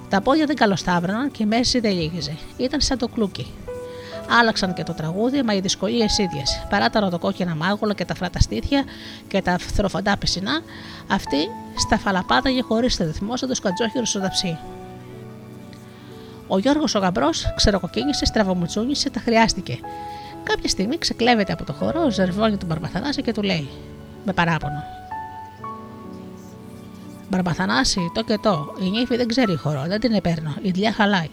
[0.08, 2.36] Τα πόδια δεν καλοσταύρωναν και η μέση δεν λύγιζε.
[2.56, 3.46] Ήταν σαν το κλούκι.
[4.40, 6.66] Άλλαξαν και το τραγούδι, μα οι δυσκολίες ίδιες.
[6.70, 8.84] Παρά τα ροδοκόκκινα μάγουλα και τα φράτα στήθια
[9.28, 10.60] και τα θροφαντά πισινά,
[11.08, 14.58] αυτή στα φαλαπάταγε χωρίς ρυθμός σαν το σκατζόχυρο στο ταψί.
[16.52, 19.78] Ο Γιώργος ο γαμπρός ξεροκοκκίνησε, στραβομουτσούνισε, τα χρειάστηκε.
[20.42, 23.68] Κάποια στιγμή ξεκλέβεται από το χώρο, ζερβώνει τον Παρπαθανάση και του λέει,
[24.24, 24.82] με παράπονο.
[27.28, 28.74] Μπαρμπαθανάση, το και το.
[28.80, 30.54] Η νύφη δεν ξέρει χώρο, δεν την επέρνω.
[30.62, 31.28] Η δουλειά χαλάει.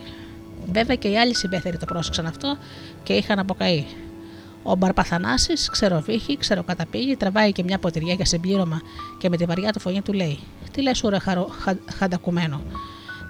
[0.72, 2.58] Βέβαια και οι άλλοι συμπέθεροι το πρόσεξαν αυτό
[3.04, 3.86] και είχαν αποκαεί.
[4.64, 8.82] Ο Μπαρπαθανάση ξεροβύχει, ξεροκαταπήγει, τραβάει και μια ποτηριά για συμπλήρωμα
[9.18, 10.40] και με τη βαριά του φωνή του λέει:
[10.72, 12.62] Τι λες, ουρε χαρο, χα, χαντακουμένο.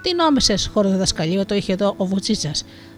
[0.01, 2.51] Τι νόμισες, χώρο διδασκαλείο, το είχε εδώ ο Βουτσίτσα.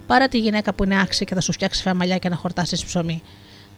[0.08, 3.24] Πάρε τη γυναίκα που είναι άξια και θα σου φτιάξει φαμαλιά και να χορτάσεις ψωμί.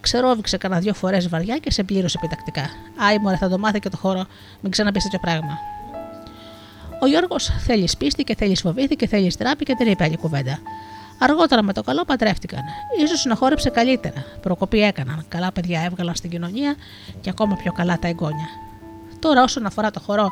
[0.01, 2.69] Ξερόβηξε κανένα δύο φορές βαριά και σε πλήρωσε επιτακτικά.
[2.97, 4.25] Άι, μωρέ, θα το μάθει και το χώρο,
[4.61, 5.57] μην ξαναπείς τέτοιο πράγμα.
[7.01, 10.59] Ο Γιώργος θέλεις σπίστη και θέλεις φοβήθη και θέλεις στράπη και δεν είπε άλλη κουβέντα.
[11.19, 12.61] Αργότερα με το καλό παντρεύτηκαν.
[13.17, 14.25] σω να χόρεψε καλύτερα.
[14.41, 15.25] Προκοπή έκαναν.
[15.27, 16.75] Καλά παιδιά έβγαλαν στην κοινωνία
[17.21, 18.47] και ακόμα πιο καλά τα εγγόνια.
[19.19, 20.31] Τώρα, όσον αφορά το χορό,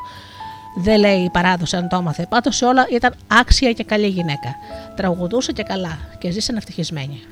[0.74, 2.26] δεν λέει η παράδοση αν το έμαθε.
[2.28, 4.54] Πάντως σε όλα ήταν άξια και καλή γυναίκα.
[4.96, 7.22] Τραγουδούσε και καλά και ζήσαν ευτυχισμένοι.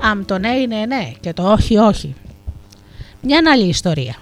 [0.00, 2.14] Αμ το ναι είναι ναι και το όχι όχι.
[3.20, 4.14] Μια άλλη ιστορία.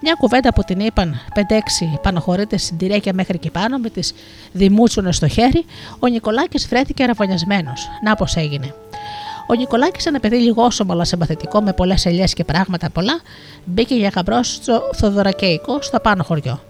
[0.00, 1.40] Μια κουβέντα που την είπαν 5-6
[2.02, 4.14] πανοχωρείτε συντηρέκια μέχρι και πάνω με τις
[4.52, 5.64] δημούτσουνες στο χέρι,
[5.98, 7.72] ο Νικολάκης βρέθηκε αραβωνιασμένο.
[8.04, 8.74] Να πώς έγινε.
[9.48, 13.20] Ο Νικολάκης, ένα παιδί λιγόσωμο αλλά συμπαθητικό με πολλές ελιές και πράγματα πολλά,
[13.64, 16.60] μπήκε για γαμπρός στο Θοδωρακέικο, στο πάνω χωριό.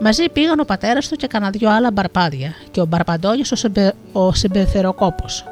[0.00, 3.94] Μαζί πήγαν ο πατέρας του και κανένα δυο άλλα μπαρπάδια και ο Μπαρπαντώνη ο, συμπε,
[4.12, 5.44] ο συμπεθεροκόπος.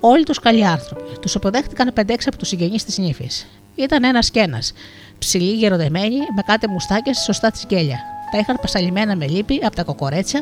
[0.00, 1.18] Όλοι τους καλοί άνθρωποι.
[1.20, 3.46] Τους αποδέχτηκαν 5-6 από τους συγγενείς της νύφης.
[3.74, 4.72] Ήταν ένας και ένας,
[5.18, 7.98] ψηλοί γεροδεμένοι, με κάτι μουστάκια σωστά της γκέλια.
[8.32, 10.40] Τα είχαν πασαλιμένα με λύπη από τα κοκορέτσια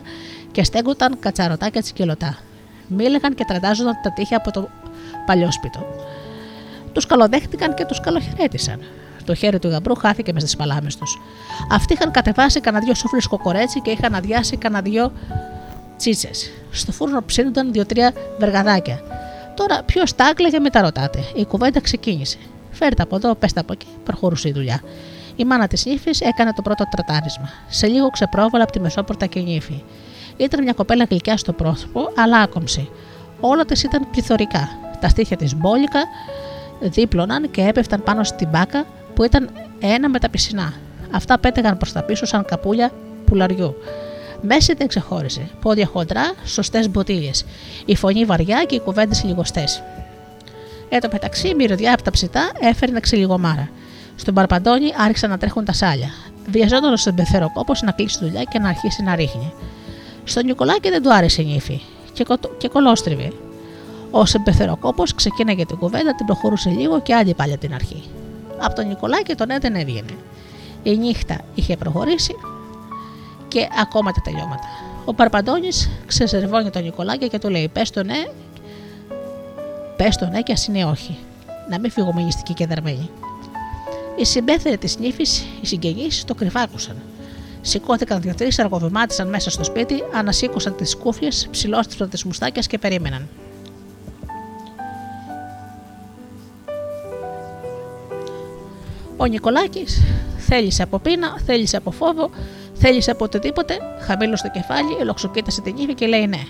[0.53, 2.39] και στέγκονταν κατσαρωτάκια τσικελωτά.
[2.87, 4.69] Μίλεγαν και τραντάζονταν τα τείχη από το
[5.27, 5.87] παλιόσπιτο.
[6.93, 8.81] Τους καλοδέχτηκαν και τους καλοχαιρέτησαν.
[9.25, 11.21] Το χέρι του γαμπρού χάθηκε μες στις παλάμες τους.
[11.71, 15.13] Αυτοί είχαν κατεβάσει κανένα δυο σούφλε κοκορέτσι και είχαν αδειάσει κανένα δυο
[15.97, 16.51] τσίτσες.
[16.71, 19.01] Στο φούρνο ψήνονταν δύο-τρία βεργαδάκια.
[19.55, 21.19] Τώρα ποιος τα άκλαιγε με τα ρωτάτε.
[21.35, 22.39] Η κουβέντα ξεκίνησε.
[22.71, 24.83] Φέρτε από εδώ, πέστε από εκεί, προχωρούσε η δουλειά.
[25.37, 27.49] Η μάνα της νύφης έκανε το πρώτο τρατάρισμα.
[27.69, 29.83] Σε λίγο ξεπρόβαλα από τη μεσόπορτα και νύφη.
[30.37, 32.91] Ήταν μια κοπέλα γλυκιά στο πρόσωπο, αλλά άκομψη.
[33.41, 34.69] Όλα της ήταν πληθωρικά.
[35.01, 36.01] Τα στήθια της μπόλικα
[36.81, 38.85] δίπλωναν και έπεφταν πάνω στην μπάκα
[39.15, 40.73] που ήταν ένα με τα πισινά.
[41.11, 42.91] Αυτά πέτεγαν προς τα πίσω σαν καπούλια
[43.25, 43.75] πουλαριού.
[44.43, 45.49] Μέση δεν ξεχώρισε.
[45.61, 47.31] Πόδια χοντρά, σωστές μποτίλιε.
[47.85, 49.83] Η φωνή βαριά και οι κουβέντες λιγοστές.
[50.89, 53.69] Εν τω μεταξύ, η μυρωδιά από τα ψητά έφερνε ξυλιγομάρα.
[54.17, 56.09] Στον Παρπαντώνη άρχισαν να τρέχουν τα σάλια.
[56.47, 59.53] Βιαζόταν στον πεθεροκόπο να κλείσει τη δουλειά και να αρχίσει να ρίχνει.
[60.25, 61.81] Στον Νικολάκη δεν του άρεσε η νύφη
[62.13, 62.37] και, κο...
[62.59, 63.33] και κολόστριβε.
[64.11, 68.03] Ο Σεμπεθεροκόπο ξεκίναγε την κουβέντα, την προχωρούσε λίγο και άλλη πάλι από την αρχή.
[68.59, 70.13] Από τον Νικολάκη τον ναι δεν έβγαινε.
[70.83, 72.35] Η νύχτα είχε προχωρήσει
[73.49, 74.69] και ακόμα τα τελειώματα.
[75.05, 78.27] Ο Παρπαντώνης ξεσερβώνει τον Νικολάκη και του λέει: Πες το ναι
[79.97, 81.19] Πες το ναι και ας είναι όχι.
[81.71, 83.11] Να μην φύγουμε μυστικοί και δαρμένοι.
[84.17, 86.97] Οι συμπέθεροι της νύφης, οι συγγενείς, το κρυφάκουσαν.
[87.61, 93.29] Σηκώθηκαν δύο-τρει, αργοβημάτισαν μέσα στο σπίτι, ανασήκωσαν τις κούφιες, ψηλόστριψαν τις μουστάκια και περίμεναν.
[99.21, 100.03] Ο Νικολάκης
[100.39, 102.31] θέλησε από πείνα, θέλησε από φόβο,
[102.75, 106.43] θέλησε από οτιδήποτε, χαμήλωσε το κεφάλι, ελοξοκοίτασε την ύφη και λέει ναι.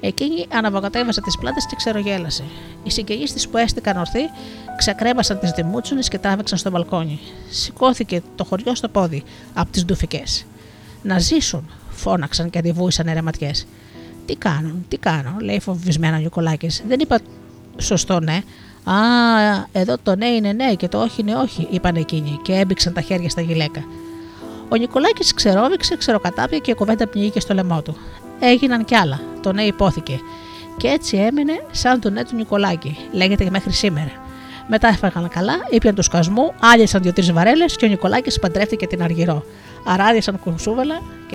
[0.00, 2.44] Εκείνη αναβοκατέβασε τις πλάτες και ξερογέλασε.
[2.82, 4.20] Οι συγγενείς της που έστηκαν ορθοί
[4.76, 7.18] ξεκρέμασαν τις δημούτσουνες και τράβηξαν στο μπαλκόνι.
[7.50, 9.22] Σηκώθηκε το χωριό στο πόδι
[9.54, 10.44] από τις ντουφικές.
[11.02, 13.50] Να ζήσουν, φώναξαν και αντιβούησαν ερεματιέ.
[14.26, 16.82] Τι κάνουν, τι κάνουν, λέει φοβισμένα ο Νικολάκης.
[16.88, 17.18] Δεν είπα
[17.78, 18.40] σωστό ναι.
[18.84, 18.94] Α,
[19.72, 23.00] εδώ το ναι είναι ναι και το όχι είναι όχι, είπαν εκείνοι και έμπηξαν τα
[23.00, 23.84] χέρια στα γυλαίκα.
[24.68, 27.96] Ο Νικολάκης ξερόβηξε, ξεροκατάπια και η κουβέντα πνιγήκε στο λαιμό του
[28.40, 29.20] έγιναν κι άλλα.
[29.42, 30.20] Το ναι υπόθηκε.
[30.76, 32.96] Και έτσι έμεινε σαν το ναι του Νικολάκη.
[33.12, 34.10] Λέγεται και μέχρι σήμερα.
[34.68, 39.44] Μετά έφαγαν καλά, ήπιαν του σκασμού, άλυσαν δύο-τρει βαρέλες και ο Νικολάκης παντρεύτηκε την Αργυρό.
[39.84, 41.33] Αράδιασαν κουρσούβελα και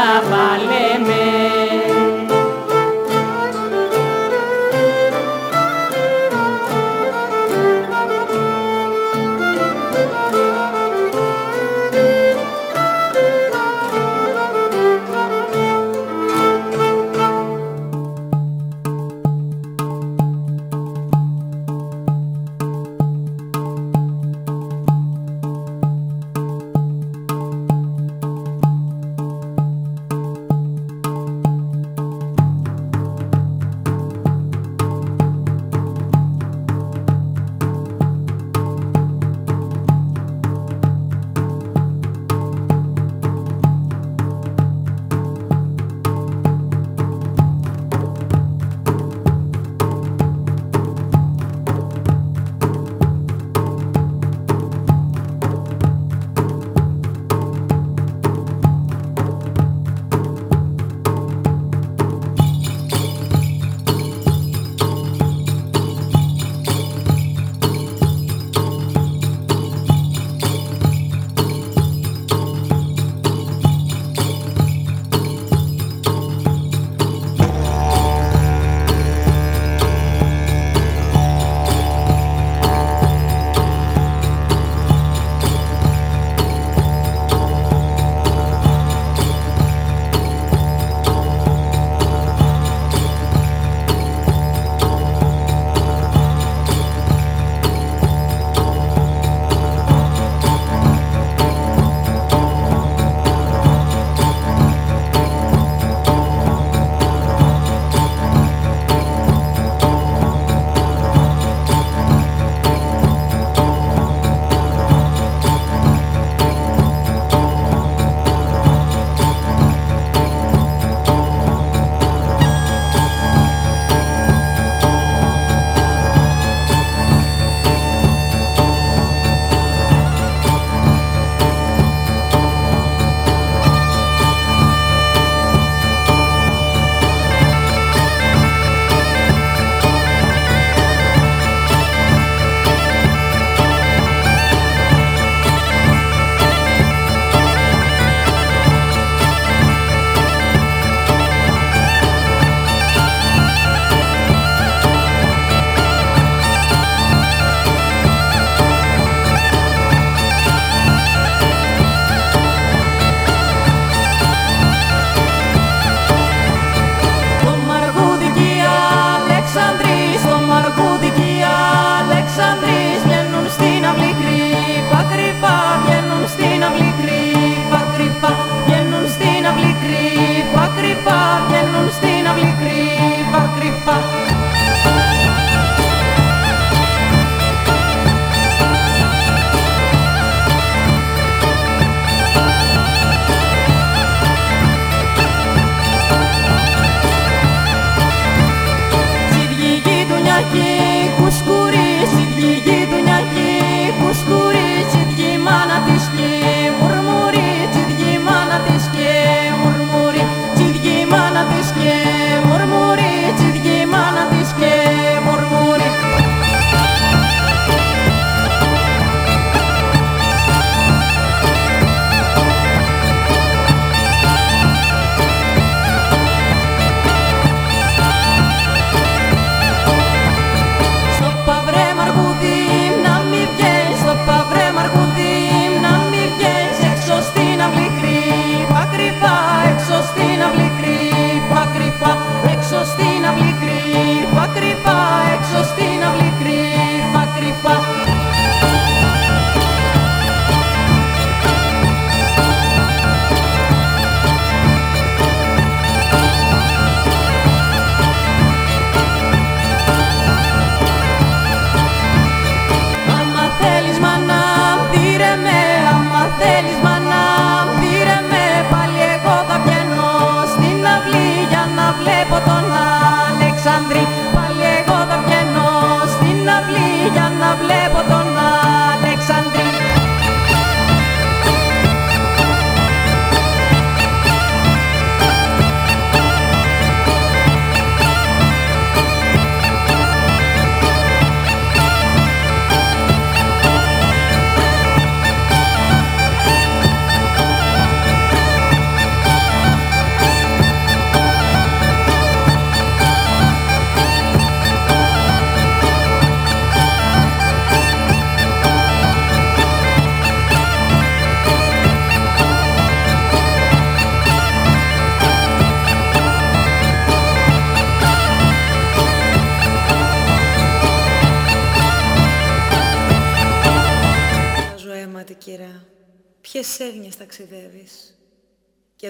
[0.00, 0.89] μέσα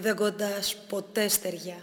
[0.00, 1.76] και δεν κοντάς ποτέ στεριά,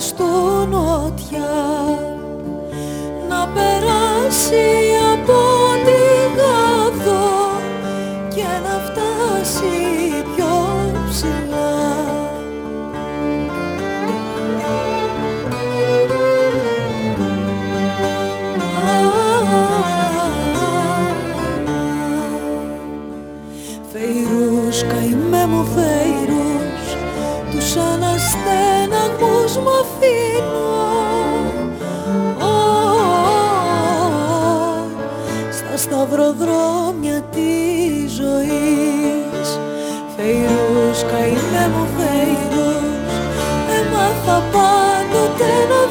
[0.00, 0.24] στο
[0.70, 1.54] νότια
[3.28, 4.64] να περάσει
[5.12, 5.40] από
[5.84, 6.00] τη
[6.36, 7.60] γάδο
[8.34, 10.54] και να φτάσει πιο
[11.08, 11.72] ψηλά.
[23.92, 26.13] Φεϊρούς καημέ μου Θεέ
[29.62, 29.86] πως
[35.50, 39.48] στα σταυροδρόμια της ζωής.
[40.16, 42.84] Θεϊρούς, καημέ μου Θεϊρούς
[43.78, 45.83] έμαθα πάντοτε να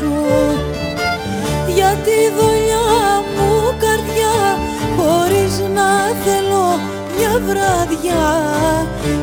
[0.00, 0.12] σου.
[1.74, 4.58] Για τη δουλειά μου καρδιά
[4.96, 5.90] χωρίς να
[6.24, 6.80] θέλω
[7.16, 8.24] μια βραδιά.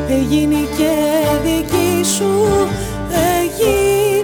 [0.08, 0.94] Έγινε και
[1.44, 2.48] δική σου
[3.40, 4.17] έγινε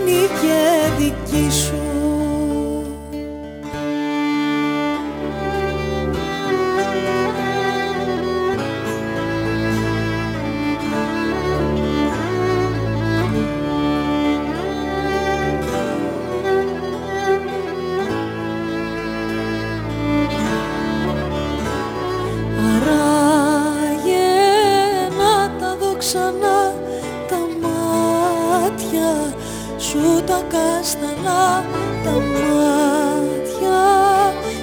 [30.54, 31.64] καστανά
[32.04, 33.82] τα μάτια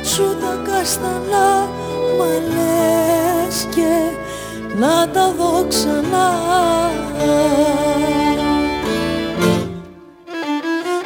[0.04, 1.70] σου τα καστανά
[2.18, 2.34] μα
[3.76, 3.94] και
[4.80, 6.30] να τα δω ξανά.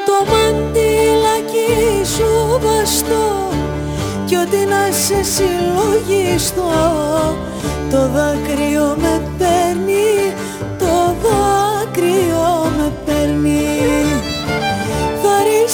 [0.05, 3.49] Το μαντήλακι σου βαστό
[4.25, 6.71] κι ό,τι να σε συλλογιστώ
[7.91, 10.33] το δάκρυο με παίρνει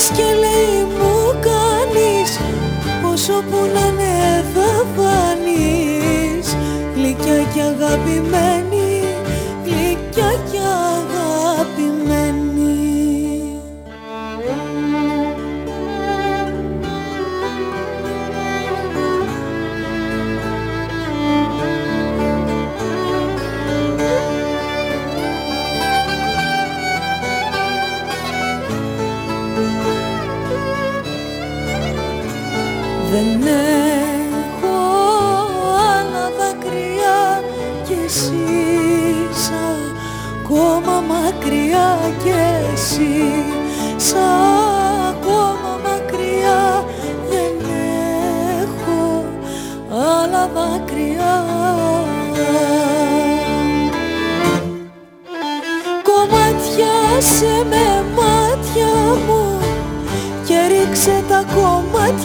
[0.10, 2.40] Και λέει μου κάνεις
[3.14, 6.56] Όσο που να είναι θα φανείς
[6.96, 8.61] Γλυκιά και αγαπημένη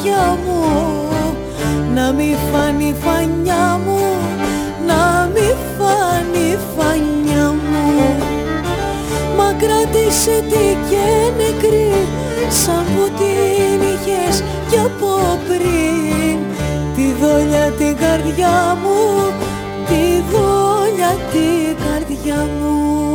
[0.07, 1.09] κομμάτια μου
[1.95, 4.01] να μη φανεί φανιά μου
[4.87, 8.17] να μη φανεί φανιά μου.
[9.37, 11.93] Μα κράτησε τι και νεκρή
[12.49, 16.39] σαν που την είχες κι από πριν.
[16.95, 19.33] Τη δόλια την καρδιά μου,
[19.87, 23.06] τη δόλια την καρδιά μου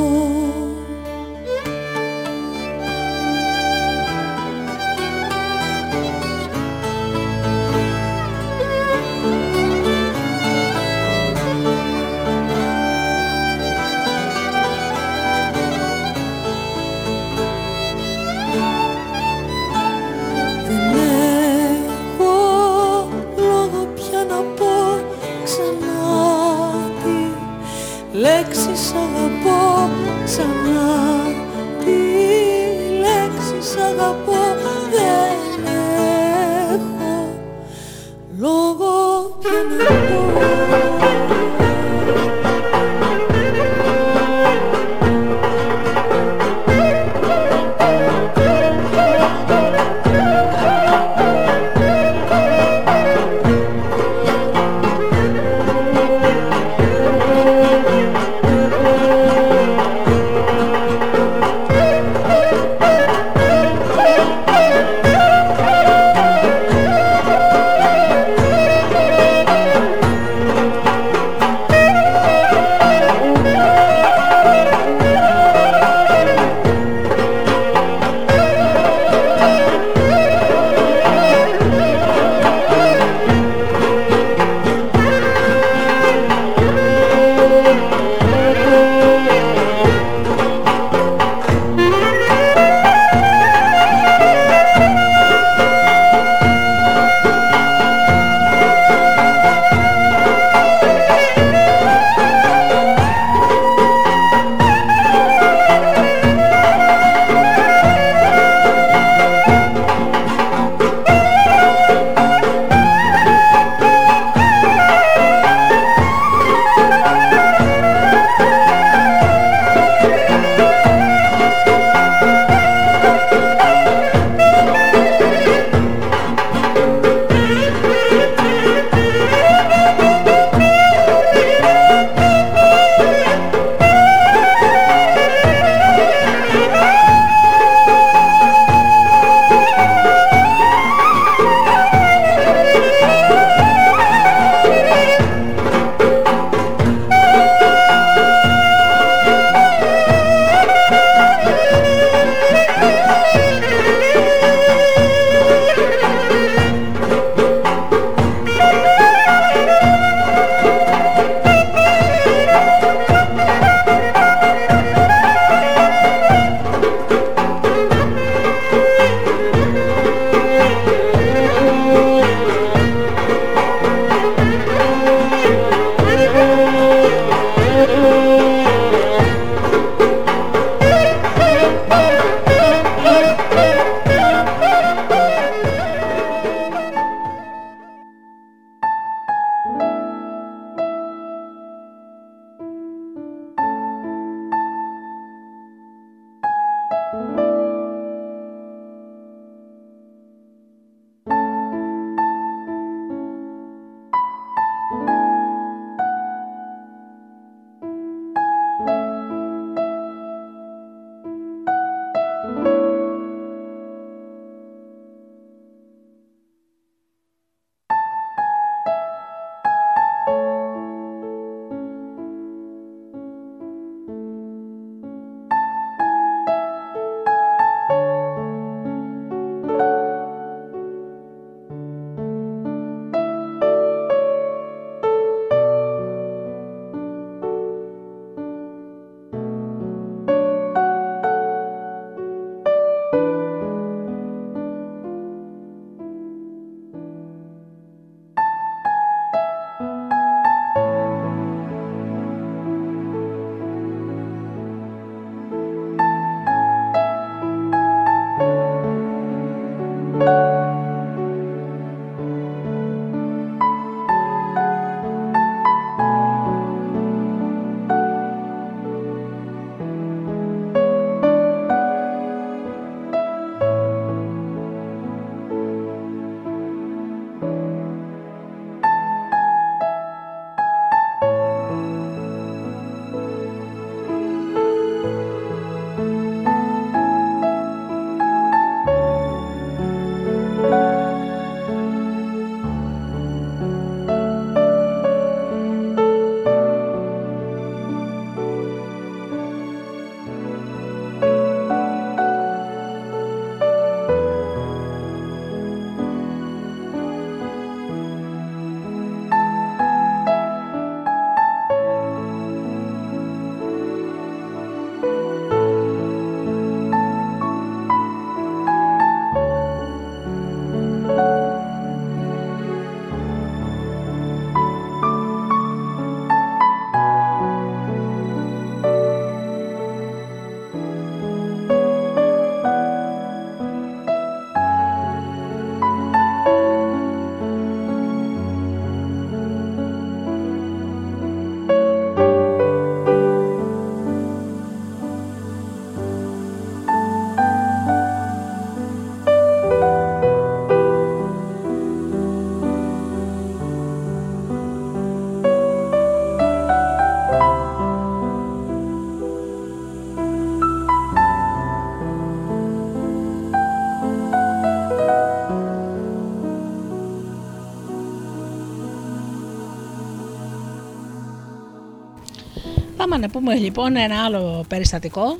[373.11, 375.37] Πάμε να πούμε λοιπόν ένα άλλο περιστατικό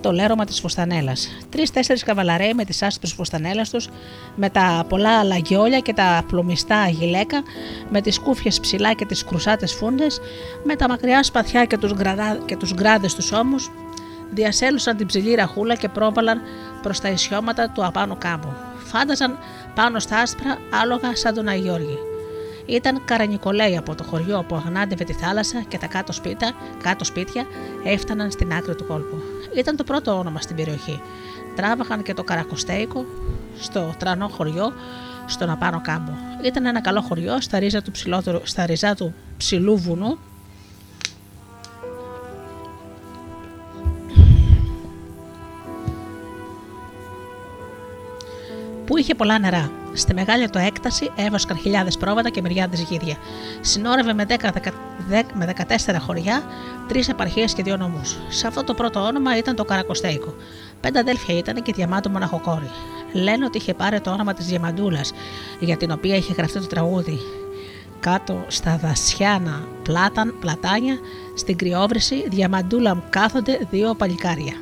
[0.00, 1.12] το λέρωμα της Φουστανέλα.
[1.50, 3.88] Τρει-τέσσερι καβαλαρέοι με τις άσπρε φουστανέλα τους,
[4.34, 7.42] με τα πολλά λαγιόλια και τα πλουμιστά γυλαίκα,
[7.90, 10.20] με τις κούφιες ψηλά και τις κρουσάτες φούντες,
[10.64, 11.92] με τα μακριά σπαθιά και τους
[12.44, 13.70] και τους γκράδες τους ώμους,
[14.30, 16.40] διασέλουσαν την ψηλή ραχούλα και πρόβαλαν
[16.82, 18.54] προς τα ισιώματα του απάνω κάμπου.
[18.84, 19.38] Φάνταζαν
[19.74, 22.09] πάνω στα άσπρα άλογα σαν τον Αγιώργη.
[22.70, 26.52] Ήταν καρανικολέοι από το χωριό που αγνάντευε τη θάλασσα και τα κάτω, σπίτα,
[26.82, 27.46] κάτω σπίτια
[27.84, 29.16] έφταναν στην άκρη του κόλπου.
[29.56, 31.00] Ήταν το πρώτο όνομα στην περιοχή.
[31.56, 33.04] Τράβαχαν και το Καρακοστέικο
[33.58, 34.72] στο τρανό χωριό
[35.26, 36.12] στον απάνω κάμπο.
[36.44, 37.92] Ήταν ένα καλό χωριό στα ρίζα του,
[38.42, 40.18] στα ρίζα του ψηλού βουνού
[48.86, 49.79] που είχε πολλά νερά.
[49.92, 53.16] Στη μεγάλη του έκταση έβασκαν χιλιάδες πρόβατα και μυριάδες γίδια.
[53.60, 54.50] Συνόρευε με, 10,
[55.34, 55.54] με
[55.88, 56.42] 14 χωριά,
[56.88, 58.16] τρεις επαρχίες και δύο νομούς.
[58.28, 60.34] Σε αυτό το πρώτο όνομα ήταν το Καρακοστέικο.
[60.80, 62.70] Πέντε αδέλφια ήταν και διαμάτου μοναχοκόρη.
[63.12, 65.12] Λένε ότι είχε πάρει το όνομα της Διαμαντούλας,
[65.60, 67.18] για την οποία είχε γραφτεί το τραγούδι.
[68.00, 70.98] Κάτω στα δασιάνα πλάταν, πλατάνια,
[71.34, 74.54] στην κρυόβρηση, διαμαντούλα μου κάθονται δύο παλικάρια.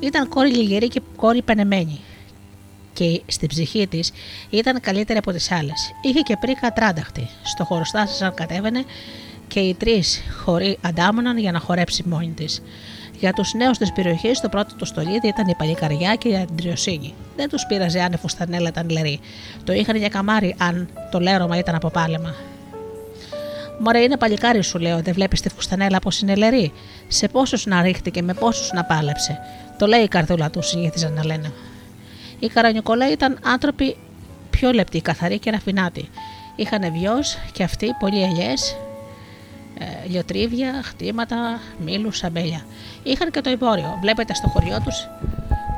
[0.00, 2.00] Ήταν κόρη λιγερή και κόρη πενεμένη
[2.96, 4.12] και στην ψυχή της
[4.50, 5.92] ήταν καλύτερη από τις άλλες.
[6.02, 7.28] Είχε και πρίκα τράνταχτη.
[7.42, 8.84] Στο χωροστάσιο κατέβαινε
[9.48, 12.62] και οι τρεις χωρί αντάμωναν για να χορέψει μόνη της.
[13.18, 17.14] Για τους νέους της περιοχής, το πρώτο του στολίδι ήταν η παλικαριά και η αντριοσύνη.
[17.36, 19.20] Δεν τους πείραζε αν η φουστανέλα ήταν λερή.
[19.64, 22.34] Το είχαν για καμάρι αν το λέρωμα ήταν από πάλεμα.
[23.78, 25.02] Μωρέ, είναι παλικάρι σου, λέω.
[25.02, 26.72] Δεν βλέπεις τη φουστανέλα πως είναι λερή.
[27.08, 29.38] Σε πόσους να ρίχτηκε, με πόσους να πάλεψε.
[29.78, 31.52] Το λέει η καρδούλα του, συνήθιζαν να λένε.
[32.46, 33.96] Οι Καρανικολέοι ήταν άνθρωποι
[34.50, 36.08] πιο λεπτοί, καθαροί και ραφινάτοι.
[36.56, 38.76] Είχαν βιός και αυτοί πολλοί ελιές,
[39.78, 42.66] ε, λιοτρίβια, χτήματα, μήλους, αμπέλια.
[43.02, 43.98] Είχαν και το εμπόριο.
[44.00, 44.96] Βλέπετε στο χωριό τους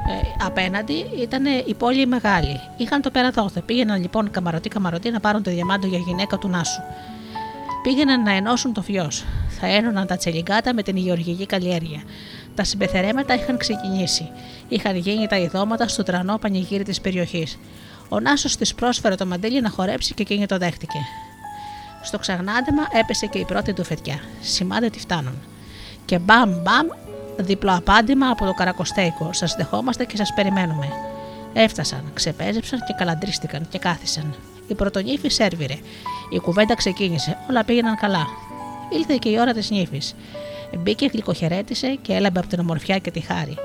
[0.08, 2.60] ε, απέναντι ήταν η πόλη μεγάλη.
[2.76, 3.60] Είχαν το πέρα δόθε.
[3.60, 6.80] Πήγαιναν λοιπόν καμαρωτή-καμαρωτή να πάρουν το διαμάντο για γυναίκα του Νάσου.
[7.82, 9.10] Πήγαιναν να ενώσουν το φιό.
[9.48, 12.02] Θα ένωναν τα τσελιγκάτα με την γεωργική καλλιέργεια.
[12.59, 14.30] Τα συμπεθερέματα είχαν ξεκινήσει.
[14.68, 17.59] Είχαν γίνει τα ειδώματα στο τρανό πανηγύρι της περιοχής.
[18.09, 20.98] Ο Νάσος της πρόσφερε το μαντίλι να χορέψει και εκείνη το δέχτηκε.
[22.02, 24.20] Στο ξαγνάντεμα έπεσε και η πρώτη του φετιά.
[24.40, 25.34] Σημάδε τι φτάνουν.
[26.04, 26.86] Και μπαμ μπαμ,
[27.36, 29.32] διπλό απάντημα από το καρακοστέικο.
[29.32, 30.88] Σας δεχόμαστε και σας περιμένουμε.
[31.52, 34.34] Έφτασαν, ξεπέζεψαν και καλαντρίστηκαν και κάθισαν.
[34.68, 35.76] Η πρωτονύφη σέρβιρε.
[36.30, 37.38] Η κουβέντα ξεκίνησε.
[37.50, 38.26] Όλα πήγαιναν καλά.
[38.92, 40.14] Ήλθε και η ώρα της νύφης.
[40.76, 43.56] Μπήκε, γλυκοχαιρέτησε και έλαμπε από την ομορφιά και τη χάρη.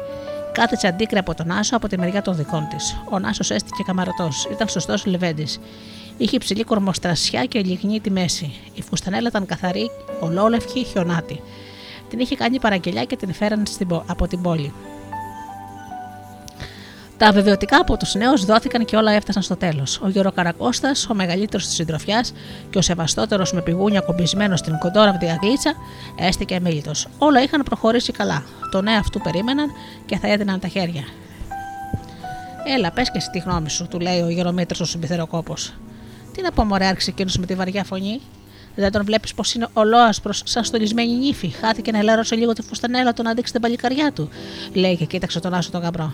[0.52, 2.98] Κάθεσε αντίκρι από τον Άσο από τη μεριά των δικών της.
[3.12, 5.60] Ο Νάσος έστηκε καμαρωτός, ήταν σωστός λεβέντης.
[6.18, 8.54] Είχε υψηλή κορμοστρασιά και λιγνή τη μέση.
[8.74, 9.90] Η φουστανέλα ήταν καθαρή,
[10.20, 11.42] ολόλευκη, χιονάτη.
[12.10, 13.64] Την είχε κάνει παραγγελιά και την φέραν
[14.06, 14.74] από την πόλη.
[17.24, 20.00] Τα βεβαιωτικά από τους νέους δόθηκαν και όλα έφτασαν στο τέλος.
[20.02, 22.34] Ο Γιώργο Καρακώστας, ο μεγαλύτερος της συντροφιάς
[22.70, 25.74] και ο σεβαστότερος με πηγούνια κομπισμένος στην κοντόρα αγλίτσα,
[26.20, 26.92] έστηκε εμίλητο.
[27.18, 28.44] Όλα είχαν προχωρήσει καλά.
[28.72, 29.70] Το νέο αυτού περίμεναν
[30.06, 31.04] και θα έδιναν τα χέρια.
[32.76, 35.54] Έλα, πες και εσύ τη γνώμη σου, του λέει ο Γερομήτρο ο συμπιθεροκόπο.
[36.34, 38.22] Τι να πω, Μωρέ, άρχισε εκείνος με τη βαριά φωνή.
[38.76, 41.50] Δεν τον βλέπεις πως είναι ολόασπρος σαν στολισμένη νύφη.
[41.50, 44.30] Χάθηκε να ελέρωσε λίγο τη φουστανέλα του να δείξει την παλικαριά του,
[44.74, 46.14] λέει και κοίταξε τον άσο τον γαμπρό.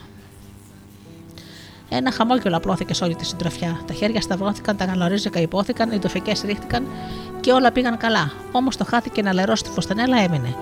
[1.89, 3.81] Ένα χαμόγελο απλώθηκε σε όλη τη συντροφιά.
[3.87, 6.87] Τα χέρια σταυρώθηκαν, τα γαλορίζικα υπόθηκαν, οι τοφικέ ρίχτηκαν
[7.39, 8.31] και όλα πήγαν καλά.
[8.51, 10.55] Όμως το χάθηκε να λερώσει τη φουστανέλα έμεινε.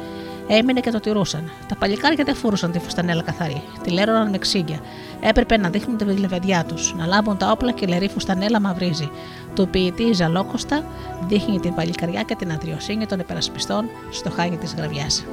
[0.47, 1.51] Έμεινε και το τηρούσαν.
[1.67, 3.61] Τα παλικάρια δεν φούρουσαν τη φουστανέλα καθαρή.
[3.83, 4.79] Τη λέρωναν με ξύγκια.
[5.19, 9.09] Έπρεπε να δείχνουν τη λεβεδιά τους, να λάβουν τα όπλα και η λερή φουστανέλα μαυρίζει.
[9.53, 10.83] Το ποιητή Ζαλόκοστα
[11.27, 15.25] δείχνει την παλικαριά και την αδριοσύνη των υπερασπιστών στο χάγι της γραβιάς.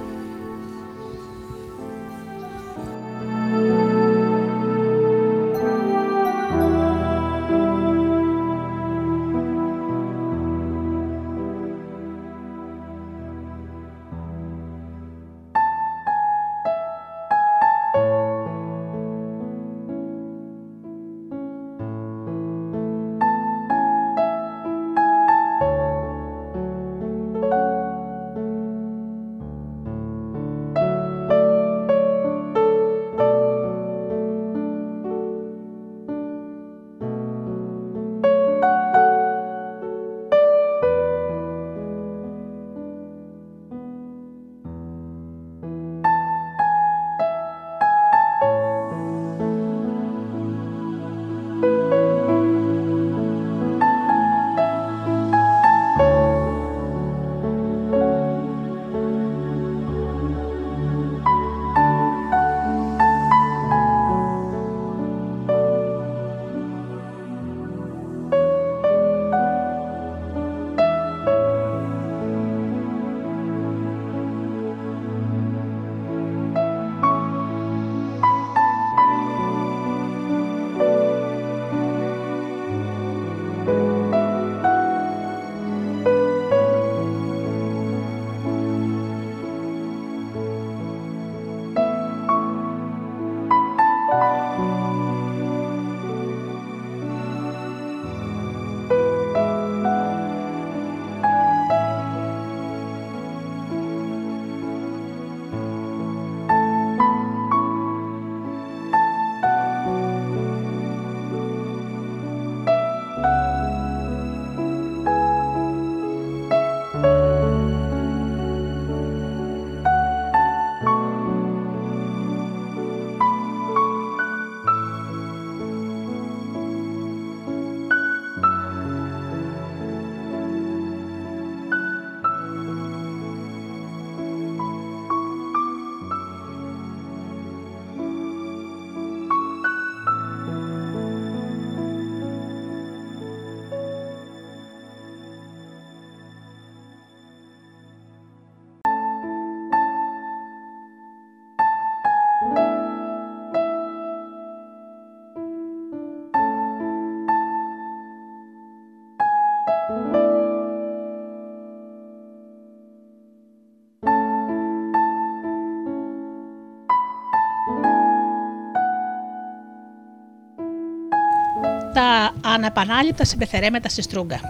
[171.95, 174.40] Τα αναπανάληπτα συμπεθερέματα στη στρούγκα.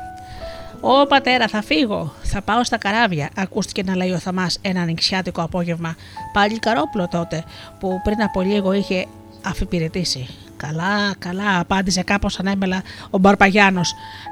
[0.81, 2.13] Ω πατέρα, θα φύγω.
[2.23, 5.95] Θα πάω στα καράβια, ακούστηκε να λέει ο Θαμάς ένα ανοιξιάτικο απόγευμα.
[6.33, 7.45] Πάλι καρόπλο τότε,
[7.81, 9.07] που πριν από λίγο είχε
[9.45, 10.29] αφιπηρετήσει.
[10.57, 13.81] Καλά, καλά, απάντησε κάπως ανέμελα ο Μπαρπαγιάνο.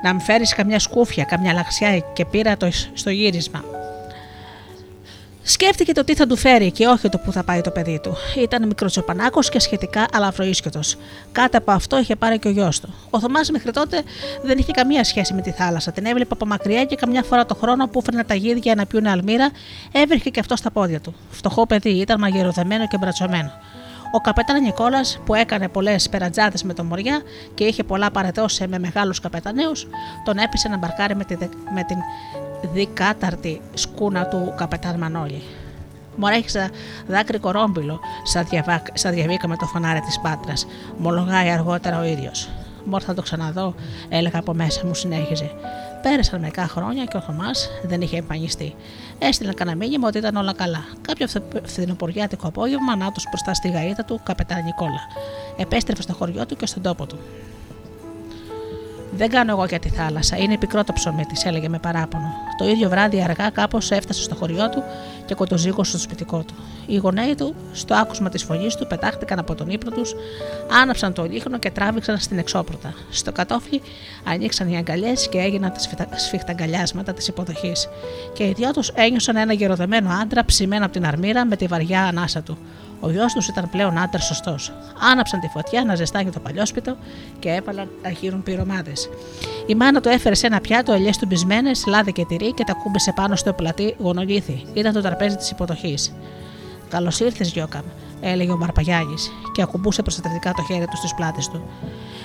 [0.05, 3.82] Να μου φέρεις καμιά σκούφια, καμιά λαξιά και πήρα το στο γύρισμα.
[5.45, 8.17] Σκέφτηκε το τι θα του φέρει και όχι το που θα πάει το παιδί του.
[8.39, 10.81] Ήταν μικροτσοπανάκο και σχετικά αλαφροίσκετο.
[11.33, 12.95] Κάτω από αυτό είχε πάρει και ο γιος του.
[13.11, 14.03] Ο Θωμάς μέχρι τότε
[14.43, 15.93] δεν είχε καμία σχέση με τη θάλασσα.
[15.93, 19.11] Την έβλεπε από μακριά και καμιά φορά το χρόνο που έφερνε τα γίδια να πιούνε
[19.11, 19.51] αλμύρα,
[19.93, 21.15] έβριχε και αυτό στα πόδια του.
[21.31, 23.53] Φτωχό παιδί, ήταν μαγειροδεμένο και μπρατσωμένο.
[24.15, 27.21] Ο καπετάν Νικόλας, που έκανε πολλές περατζάδες με τον Μοριά
[27.55, 29.73] και είχε πολλά παρεδώσει με μεγάλους καπεταναίου,
[30.25, 31.37] τον έπεισε να μπαρκάρει με, τη,
[31.75, 31.97] με την
[32.73, 35.43] δικάταρτη σκούνα του καπετάν Μανώλη.
[36.17, 36.57] Μωρά έχεις
[37.07, 38.01] δάκρυ κορόμπιλο,
[38.95, 40.67] σαν, διαβήκα με το φωνάρι της Πάτρας.
[40.99, 42.49] Μολογάει αργότερα ο ίδιος.
[42.85, 43.75] Μόρ θα το ξαναδώ,
[44.09, 45.51] έλεγα από μέσα μου, συνέχιζε.
[46.03, 48.75] Πέρασαν μερικά χρόνια και ο Θωμάς δεν είχε εμφανιστεί.
[49.19, 50.85] Έστειλαν κανένα μήνυμα ότι ήταν όλα καλά.
[51.01, 51.27] Κάποιο
[51.65, 55.01] φθινοποριάτικο απόγευμα, να του μπροστά στη γαΐτα του, καπετάν Νικόλα.
[55.57, 57.19] Επέστρεφε στο χωριό του και στον τόπο του.
[59.15, 62.35] Δεν κάνω εγώ για τη θάλασσα, είναι πικρό το ψωμί της, έλεγε με παράπονο.
[62.59, 64.83] Το ίδιο βράδυ αργά κάπως έφτασε στο χωριό του
[65.25, 66.55] και κοτοζήγωσε στο σπιτικό του.
[66.87, 70.15] Οι γονέοι του, στο άκουσμα της φωνή του, πετάχτηκαν από τον ύπνο τους,
[70.83, 72.95] άναψαν το λίχνο και τράβηξαν στην εξώπορτα.
[73.11, 73.83] Στο κατόφλι
[74.25, 77.89] ανοίξαν οι αγκαλιές και έγιναν τα σφιχταγκαλιάσματα της υποδοχής.
[78.33, 82.05] Και οι δυο τους ένιωσαν ένα γεροδεμένο άντρα ψημένο από την αρμύρα με τη βαριά
[82.05, 82.59] ανάσα του.
[83.05, 84.73] Ο γιος τους ήταν πλέον άντρας σωστός.
[85.13, 86.97] Άναψαν τη φωτιά να ζεστάνει το παλιόσπιτο
[87.39, 88.93] και έβαλαν να γύρουν πυρομάδε.
[89.67, 92.73] Η μάνα του έφερε σε ένα πιάτο ελιές του μπισμένε, λάδι και τυρί και τα
[92.73, 94.63] κούμπησε πάνω στο πλατή γονολίθι.
[94.75, 96.13] Ήταν το τραπέζι της υποδοχής.
[96.89, 97.85] Καλώς ήρθες, Γιώκαμ,
[98.21, 101.63] έλεγε ο Μαρπαγιάννης και ακουμπούσε προστατευτικά το χέρι του στις πλάτες του.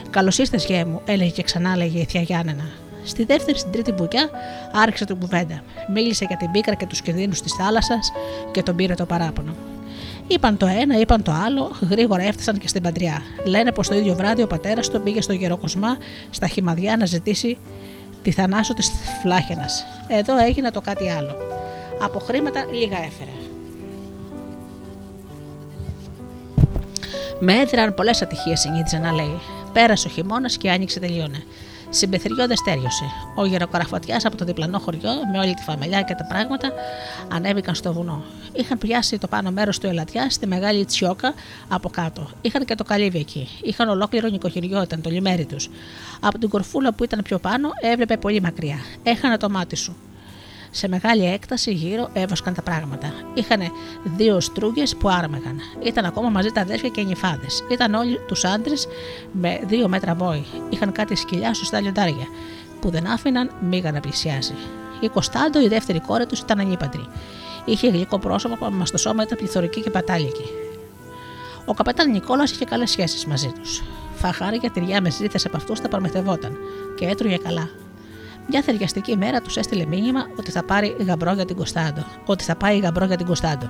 [0.10, 2.64] Καλώς ήρθες, γέ μου, έλεγε και ξανά λέγε η θεία Γιάννενα.
[3.04, 4.30] Στη δεύτερη, στην τρίτη μπουκιά
[4.74, 5.62] άρχισε την κουβέντα.
[5.94, 8.12] Μίλησε για την πίκρα και τους κινδύνους της θάλασσας
[8.52, 9.56] και τον πήρε το παράπονο.
[10.28, 13.22] Είπαν το ένα, είπαν το άλλο, γρήγορα έφτασαν και στην παντριά.
[13.46, 15.98] Λένε πως το ίδιο βράδυ ο πατέρας του πήγε στο γεροκοσμά
[16.30, 17.58] στα χυμαδιά να ζητήσει
[18.22, 19.66] τη θανάσου της Φλάχαινα.
[20.08, 21.36] Εδώ έγινε το κάτι άλλο.
[22.02, 23.32] Από χρήματα λίγα έφερε.
[27.40, 29.40] Με έδραν πολλές ατυχίες, συνήθιζε να λέει.
[29.74, 31.44] Πέρασε ο χειμώνας και άνοιξε τελείωνε.
[31.90, 33.04] Συμπεθριώδε τέριωσε.
[33.36, 36.72] Ο γεροκαραφωτιά από το διπλανό χωριό, με όλη τη φαμελιά και τα πράγματα,
[37.34, 38.24] ανέβηκαν στο βουνό.
[38.54, 41.34] Είχαν πιάσει το πάνω μέρος του Ελατιά στη μεγάλη Τσιόκα
[41.68, 42.30] από κάτω.
[42.42, 43.48] Είχαν και το καλύβι εκεί.
[43.62, 45.70] Είχαν ολόκληρο νοικοκυριό, ήταν το λιμέρι τους.
[46.20, 48.78] Από την κορφούλα που ήταν πιο πάνω έβλεπε πολύ μακριά.
[49.04, 49.96] Έχανε το μάτι σου.
[50.78, 53.14] Σε μεγάλη έκταση γύρω έβοσκαν τα πράγματα.
[53.34, 53.62] Είχαν
[54.04, 55.60] δύο στρούγγες που άρμεγαν.
[55.84, 57.64] Ήταν ακόμα μαζί τα αδέρφια και οι νυφάδες.
[57.72, 58.88] Ήταν όλοι τους άντρες
[59.32, 60.46] με δύο μέτρα βόη.
[60.70, 62.28] Είχαν κάτι σκυλιά στα λιοντάρια
[62.80, 64.54] που δεν άφηναν μίγα να πλησιάσει.
[65.00, 67.08] Η Κωνσταντο, η δεύτερη κόρη τους, ήταν ανήπαντρη.
[67.66, 70.46] Είχε γλυκό πρόσωπο, μας στο σώμα ήταν πληθωρική και πατάλικη.
[71.66, 73.84] Ο καπετάν Νικόλας είχε καλές σχέσεις μαζί τους.
[74.14, 76.58] Φαχάρια, τυριά με ζήτες από αυτούς τα παρμεθευόταν
[76.96, 77.70] και έτρωγε καλά.
[78.50, 82.04] Μια θεριαστική μέρα τους έστειλε μήνυμα ότι θα πάρει γαμπρό για την Κωνσταντο.
[82.26, 83.70] Ότι θα πάει γαμπρό για την Κωνσταντο.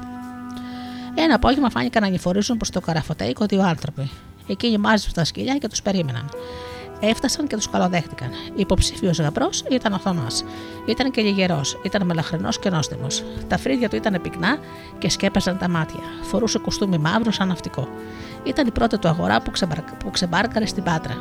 [1.16, 4.10] Ένα απόγευμα φάνηκαν να ανηφορίζουν προς το καραφωτέικο δύο άνθρωποι.
[4.48, 6.30] Εκείνοι μάζεψαν τα σκυλιά και τους περίμεναν.
[7.00, 8.30] Έφτασαν και τους καλοδέχτηκαν.
[8.56, 10.44] Υποψήφιος γαμπρός ήταν ο Θωμάς.
[10.86, 13.24] Ήταν και λιγερό, ήταν μελαχρινός και νόστιμος.
[13.48, 14.58] Τα φρύδια του ήταν πυκνά
[14.98, 16.00] και σκέπαζαν τα μάτια.
[16.22, 17.88] Φορούσε κουστούμι μαύρο σαν ναυτικό.
[18.44, 19.52] Ήταν η πρώτη του αγορά που,
[19.98, 21.18] που ξεμπάρκαρε στην πάτρα.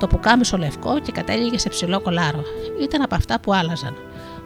[0.00, 2.42] Το πουκάμισο λευκό και κατέληγε σε ψηλό κολάρο.
[2.82, 3.96] Ήταν από αυτά που άλλαζαν.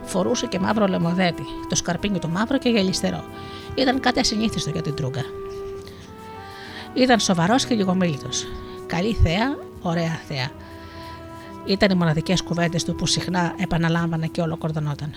[0.03, 3.25] Φορούσε και μαύρο λεμοδέτη, το σκαρπίνι του μαύρο και γελιστερό.
[3.75, 5.23] Ήταν κάτι ασυνήθιστο για την τρούγκα.
[6.95, 8.47] Ήταν σοβαρός και λιγομίλητος.
[8.87, 10.51] Καλή θέα, ωραία θέα.
[11.67, 15.15] Ήταν οι μοναδικές κουβέντες του που συχνά επαναλάμβανε και ολοκορδωνόταν.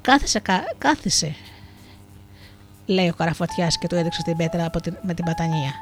[0.00, 0.42] Κάθισε,
[0.78, 1.34] κάθισε,
[2.86, 5.72] λέει ο καραφωτιάς και του έδειξε την πέτρα την, με την πατανία.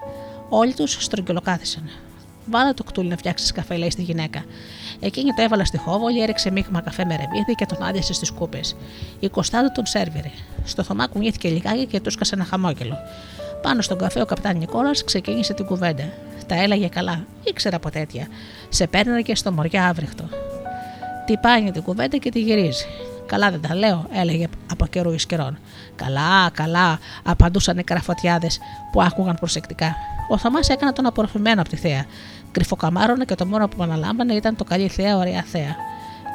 [0.48, 1.90] Όλοι τους στρογγυλοκάθισαν.
[2.50, 4.44] Βάλα το κτούλι να φτιάξεις καφέ, λέει στη γυναίκα.
[5.00, 8.76] Εκείνη το έβαλα στη χόβολη, έριξε μείγμα καφέ με ρεμίδι και τον άδειασε στις κούπες.
[9.18, 10.30] Η Κωνσταντο τον σερβιρε.
[10.64, 12.96] Στο θωμά κουνήθηκε λιγάκι και του σκάσε ένα χαμόγελο.
[13.62, 16.04] Πάνω στον καφέ ο καπτάν Νικόλας ξεκίνησε την κουβέντα.
[16.46, 18.26] Τα έλαγε καλά, ήξερα από τέτοια.
[18.68, 18.88] Σε
[19.24, 20.28] και στο μωριά άβριχτο.
[21.26, 22.86] Τι πάει την κουβέντα και τη γυρίζει.
[23.26, 25.58] Καλά δεν τα λέω, έλεγε από καιρούς ει καιρών.
[25.96, 28.58] Καλά, καλά, απαντούσαν οι καραφωτιάδες
[28.92, 29.94] που άκουγαν προσεκτικά.
[30.30, 32.04] Ο Θωμάς έκανε τον απορροφημένο από τη θέα.
[32.58, 35.76] Κρυφοκαμάρωνε και το μόνο που αναλάμβανε ήταν το καλή θέα, ωραία θέα.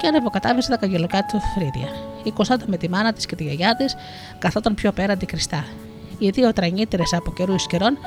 [0.02, 1.88] Και ανεβοκατάβησε τα καγγελοκάτια του φρύδια.
[2.24, 3.96] Η Κωνσταντά με τη μάνα της και τη γιαγιά της
[4.40, 5.66] καθόταν πιο πέρα αντικριστά.
[6.18, 7.98] Οι δύο τρανίτερε από καιρούς ει καιρών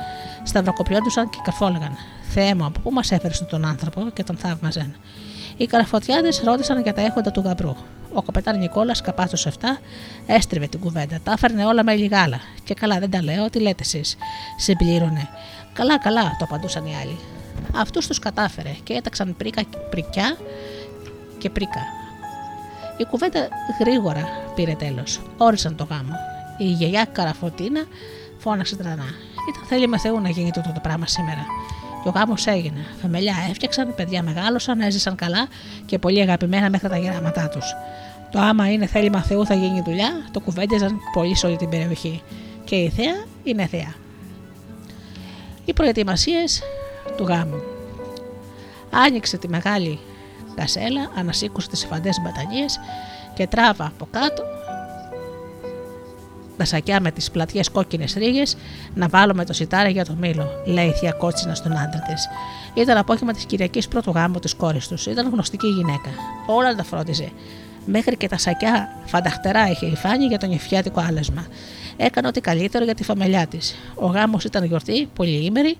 [0.43, 1.97] σταυροκοπιόντουσαν και καρφόλεγαν.
[2.21, 4.95] Θεέ μου, από πού μας έφερες τον άνθρωπο και τον θαύμαζαν.
[5.57, 7.75] Οι καραφωτιάδε ρώτησαν για τα έχοντα του γαμπρού.
[8.13, 9.49] Ο καπετάν Νικόλας, καπάτο 7,
[10.27, 11.19] έστριβε την κουβέντα.
[11.23, 12.39] Τα έφερνε όλα με λιγάλα.
[12.63, 14.17] Και καλά, δεν τα λέω, τι λέτε εσείς.
[14.57, 15.29] Συμπλήρωνε.
[15.73, 17.17] Καλά, καλά, το απαντούσαν οι άλλοι.
[17.75, 20.37] Αυτούς τους κατάφερε και έταξαν πρίκα, πρικιά
[21.37, 21.81] και πρίκα.
[22.97, 23.47] Η κουβέντα
[23.79, 25.21] γρήγορα πήρε τέλος.
[25.37, 26.13] Όρισαν το γάμο.
[26.57, 27.85] Η γιαγιά Καραφωτίνα
[28.37, 29.05] φώναξε τρανά.
[29.49, 31.45] Ήταν θέλει με Θεού να γίνει τούτο το πράγμα σήμερα.
[32.03, 32.85] Και ο γάμος έγινε.
[33.01, 35.47] Φεμελιά έφτιαξαν, παιδιά μεγάλωσαν, έζησαν καλά
[35.85, 37.75] και πολύ αγαπημένα μέχρι τα γεράματά τους.
[38.31, 42.21] Το άμα είναι θέλημα Θεού θα γίνει δουλειά, το κουβέντιαζαν πολύ σε όλη την περιοχή.
[42.63, 43.93] Και η θέα είναι θέα.
[45.65, 46.61] Οι προετοιμασίες
[47.17, 47.61] του γάμου.
[48.91, 49.99] Άνοιξε τη μεγάλη
[50.55, 52.79] κασέλα, ανασήκωσε τις φαντές μπατανίες
[53.33, 54.43] και τράβα από κάτω
[56.57, 58.57] τα σακιά με τις πλατιές κόκκινες ρίγες
[58.93, 62.27] να βάλουμε το σιτάρι για το μήλο, λέει η θεία Κότσινα στον άντρα της.
[62.73, 65.05] Ήταν απόγευμα της Κυριακής πρώτου γάμου της κόρης τους.
[65.05, 66.09] Ήταν γνωστική γυναίκα.
[66.45, 67.31] Όλα τα φρόντιζε.
[67.85, 71.45] Μέχρι και τα σακιά φανταχτερά είχε η Φάνη για τον νεφιάτικο άλεσμα.
[71.97, 73.75] Έκανε ό,τι καλύτερο για τη φαμελιά της.
[73.95, 75.77] Ο γάμος ήταν γιορτή, πολυήμερη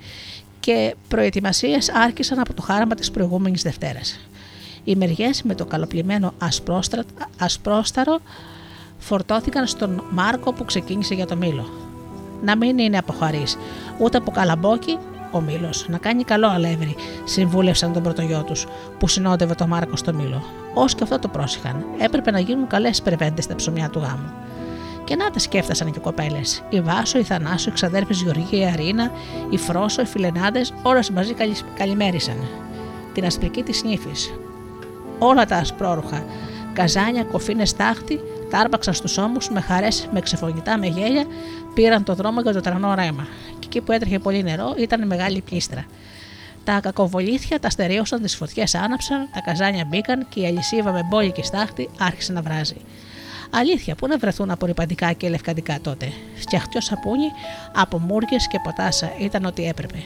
[0.67, 4.19] και προετοιμασίες άρχισαν από το χάραμα της προηγούμενης Δευτέρας.
[4.83, 6.33] Οι μεριές με το καλοπλημένο
[7.37, 8.19] ασπρόσταρο
[8.97, 11.69] φορτώθηκαν στον Μάρκο που ξεκίνησε για το Μήλο.
[12.43, 13.43] Να μην είναι από χαρί,
[13.99, 14.97] ούτε από καλαμπόκι
[15.31, 15.85] ο Μήλος.
[15.89, 18.65] Να κάνει καλό αλεύρι, συμβούλευσαν τον πρωτογιό τους,
[18.99, 20.43] που συνόδευε το Μάρκο στο Μήλο.
[20.73, 21.85] Ω και αυτό το πρόσεχαν.
[21.97, 24.31] Έπρεπε να γίνουν καλές περβέντες στα ψωμιά του γάμου.
[25.07, 26.63] Και να τα σκέφτασαν και οι κοπέλες.
[26.69, 29.11] Η Βάσο, η Θανάσο, η ξαδέρφη Γεωργία, η Αρίνα,
[29.49, 31.33] η Φρόσο, οι Φιλενάδες, όλε μαζί
[31.77, 32.47] καλημέρισαν.
[33.13, 34.33] Την ασπρική της νύφης.
[35.19, 36.25] Όλα τα ασπρόρουχα,
[36.73, 38.19] καζάνια, κοφίνες τάχτη,
[38.49, 41.25] τα άρπαξαν στους ώμους με χαρές, με ξεφωνητά, με γέλια,
[41.73, 43.27] πήραν το δρόμο για το τρανό ρέμα.
[43.59, 45.85] Και εκεί που έτρεχε πολύ νερό ήταν μεγάλη πλήστρα.
[46.63, 51.43] Τα κακοβολήθια τα στερείωσαν, τις φωτιές άναψαν, τα καζάνια μπήκαν και η αλυσίβα με μπόλικη
[51.43, 52.75] στάχτη άρχισε να βράζει.
[53.49, 57.31] Αλήθεια, πού να βρεθούν απορριπαντικά και λευκαντικά τότε; Φτιαχτιό σαπούνι
[57.75, 60.03] από μούργες και ποτάσα ήταν ό,τι έπρεπε.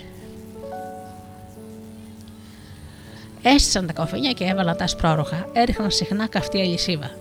[3.44, 5.50] Έστησαν τα κοφίνια και έβαλαν τα σπρόροχα.
[5.54, 7.12] Έριχναν συχνά καυτή αλυσίβα.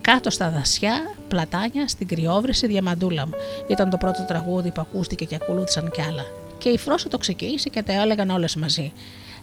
[0.00, 3.32] Κάτω στα δασιά, πλατάνια, στην κρυόβρηση, διαμαντούλα μου.
[3.66, 6.24] Ήταν το πρώτο τραγούδι που ακούστηκε και ακολούθησαν κι άλλα.
[6.58, 8.92] Και η Φρόσο το ξεκίνησε και τα έλεγαν όλες μαζί.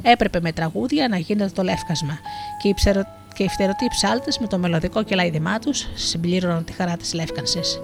[0.01, 2.19] Έπρεπε με τραγούδια να γίνεται το λεύκασμα.
[2.61, 3.03] Και οι, ψερο...
[3.38, 7.81] και οι φτερωτοί ψάλτες με το μελλοντικό κελάιδημά τους συμπλήρωναν τη χαρά της λεύκανσης.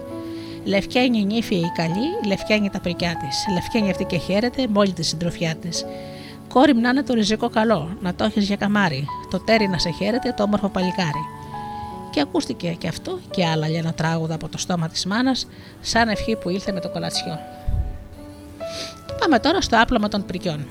[0.64, 3.46] Λευκένει η νύφη η καλή, λευκένει τα πρικιά της.
[3.54, 5.86] Λευκένει αυτή και χαίρεται με όλη τη συντροφιά της.
[6.48, 9.06] Κόρη να είναι το ριζικό καλό, να το έχεις για καμάρι.
[9.32, 11.26] Το τέρι να σε χαίρεται, το όμορφο παλικάρι
[12.10, 15.48] και ακούστηκε και αυτό και άλλα ένα τράγουδα από το στόμα της μάνας
[15.82, 17.40] σαν ευχή που ήλθε με το κολατσιό.
[19.20, 20.66] Πάμε τώρα στο άπλωμα των πρικιών.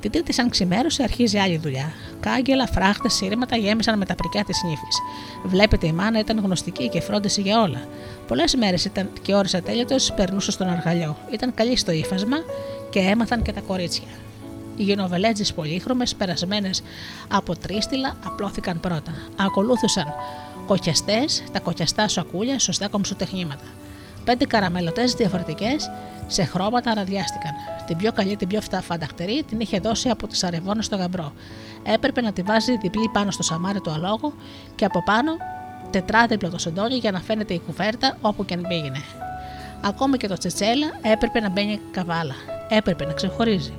[0.00, 1.92] Την τρίτη σαν ξημέρωση αρχίζει άλλη δουλειά.
[2.20, 4.98] Κάγκελα, φράχτες, σύρματα γέμισαν με τα πρικιά της νύφης.
[5.44, 7.80] Βλέπετε, η μάνα ήταν γνωστική και φρόντισε για όλα.
[8.26, 11.16] Πολλές μέρες ήταν και ώρες ατέλειωτο περνούσε στον αργαλιό.
[11.32, 12.36] Ήταν καλή στο ύφασμα
[12.90, 14.08] και έμαθαν και τα κορίτσια.
[14.76, 16.82] Οι γενοβελέτζε πολύχρωμες, περασμένες
[17.28, 19.12] από τρίστιλα, απλώθηκαν πρώτα.
[19.36, 20.06] Ακολούθησαν
[20.66, 23.64] κοκιαστές, τα κοκιαστά σακούλια, σωστά κομψοτεχνήματα.
[24.28, 25.90] Πέντε καραμελωτές διαφορετικές
[26.26, 27.52] σε χρώματα αναδιάστηκαν.
[27.86, 31.32] Την πιο καλή, την πιο φανταχτερή την είχε δώσει από τις αρεβόνες στο γαμπρό.
[31.82, 34.32] Έπρεπε να τη βάζει διπλή πάνω στο σαμάρι του αλόγου
[34.74, 35.36] και από πάνω
[35.90, 39.02] τετράδιπλο το σεντόνι για να φαίνεται η κουβέρτα όπου και αν πήγαινε.
[39.80, 42.34] Ακόμη και το τσετσέλα έπρεπε να μπαίνει καβάλα.
[42.68, 43.72] Έπρεπε να ξεχωρίζει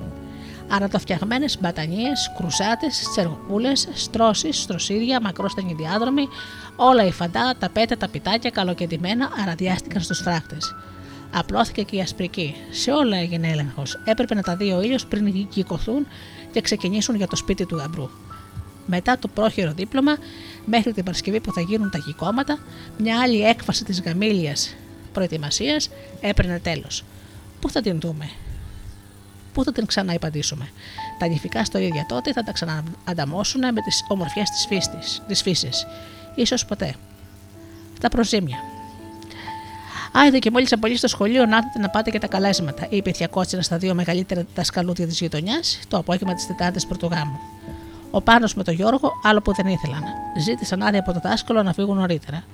[0.70, 6.28] ανατοφτιαγμένε μπατανίες, κρουσάτες, τσεργοπούλε, στρώσεις, στροσίδια, μακρόστενοι διάδρομοι,
[6.82, 10.74] όλα οι φαντά, τα πέτα, τα πιτάκια καλοκεντημένα αραδιάστηκαν στους φράχτες.
[11.34, 12.54] Απλώθηκε και η ασπρική.
[12.70, 14.00] Σε όλα έγινε έλεγχος.
[14.04, 16.06] Έπρεπε να τα δει ο ήλιος πριν γυκωθούν
[16.52, 18.08] και ξεκινήσουν για το σπίτι του γαμπρού.
[18.86, 20.16] Μετά το πρόχειρο δίπλωμα,
[20.64, 22.58] μέχρι την Παρασκευή που θα γίνουν τα γυκώματα,
[22.98, 24.74] μια άλλη έκφαση της γαμήλιας
[25.12, 25.90] προετοιμασίας
[26.20, 27.04] έπαιρνε τέλος.
[27.60, 28.30] Πού θα την δούμε,
[29.52, 30.68] Πού θα την ξαναυπαντήσουμε;
[31.18, 34.48] Τα νηφικά στο ίδια τότε θα τα ξαναανταμώσουν με τις ομορφιές
[35.26, 35.86] της φύσης.
[36.44, 36.94] Σω ποτέ.
[38.00, 38.58] Τα προζήμια.
[40.12, 43.62] Άιδε και μόλις απολύσει στο σχολείο, να να πάτε και τα καλέσματα, είπε η Κότσινα
[43.62, 47.38] στα δύο μεγαλύτερα δασκαλούδια της γειτονιάς το απόγευμα της Τετάρτης Πρωτογάμου.
[48.10, 50.02] Ο Πάνος με τον Γιώργο, άλλο που δεν ήθελαν.
[50.38, 52.44] Ζήτησαν άδεια από το δάσκαλο να φύγουν νωρίτερα.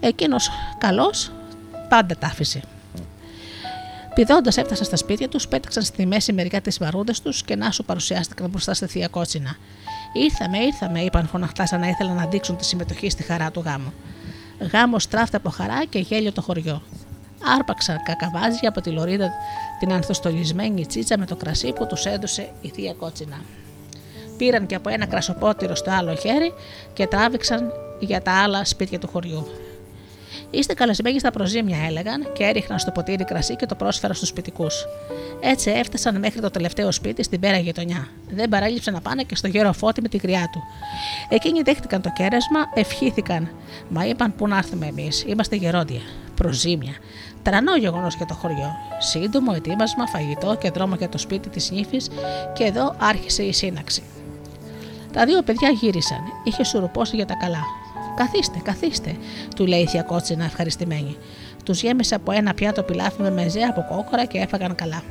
[0.00, 1.32] Εκείνος καλός
[1.88, 2.62] πάντα τα άφησε.
[4.14, 7.84] Πηδώντας έφτασαν στα σπίτια τους, πέταξαν στη μέση μερικά τι βαρούντε τους και να σου
[7.84, 9.56] παρουσιάστηκαν μπροστά στη θεία κότσινα.
[10.12, 13.92] Ήρθαμε, ήρθαμε, είπαν φωναχτά σαν να ήθελαν να δείξουν τη συμμετοχή στη χαρά του γάμου.
[14.72, 16.82] Γάμο στράφτα από χαρά και γέλιο το χωριό.
[17.58, 19.30] Άρπαξαν κακαβάζια από τη λωρίδα
[19.78, 23.40] την ανθοστολισμένη τσίτσα με το κρασί που τους έδωσε η θεία κότσινα.
[24.36, 26.52] Πήραν και από ένα κρασοπότηρο στο άλλο χέρι
[26.92, 29.46] και τράβηξαν για τα άλλα σπίτια του χωριού.
[30.50, 34.84] Είστε καλεσμένοι στα προζήμια, έλεγαν και έριχναν στο ποτήρι κρασί και το πρόσφεραν στους σπιτικούς.
[35.40, 38.08] Έτσι έφτασαν μέχρι το τελευταίο σπίτι στην πέρα γειτονιά.
[38.30, 40.62] Δεν παρέλειψε να πάνε και στο γέρο φώτη με τη γριά του.
[41.28, 43.48] Εκείνοι δέχτηκαν το κέρασμα, ευχήθηκαν.
[43.88, 46.00] Μα είπαν πού να έρθουμε εμείς, είμαστε γερόντια.
[46.34, 46.94] Προζήμια.
[47.42, 48.76] Τρανό γεγονός για το χωριό.
[48.98, 52.08] Σύντομο ετοίμασμα, φαγητό και δρόμο για το σπίτι της νύφης
[52.52, 54.02] και εδώ άρχισε η σύναξη.
[55.12, 56.20] Τα δύο παιδιά γύρισαν.
[56.44, 57.62] Είχε σουρουπώσει για τα καλά.
[58.16, 59.16] Καθίστε, καθίστε,
[59.56, 61.16] του λέει η θεία Κότσινα ευχαριστημένη.
[61.64, 65.02] Τους γέμισε από ένα πιάτο πιλάφι με μεζέ από κόκορα και έφαγαν καλά.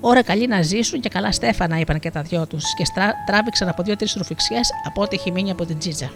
[0.00, 3.68] Ώρα καλή να ζήσουν και καλά στέφανα, είπαν και τα δυο τους, και στρά, τράβηξαν
[3.68, 6.10] από δύο-τρεις ρουφιξιές από ό,τι είχε μείνει από την τζίτζα.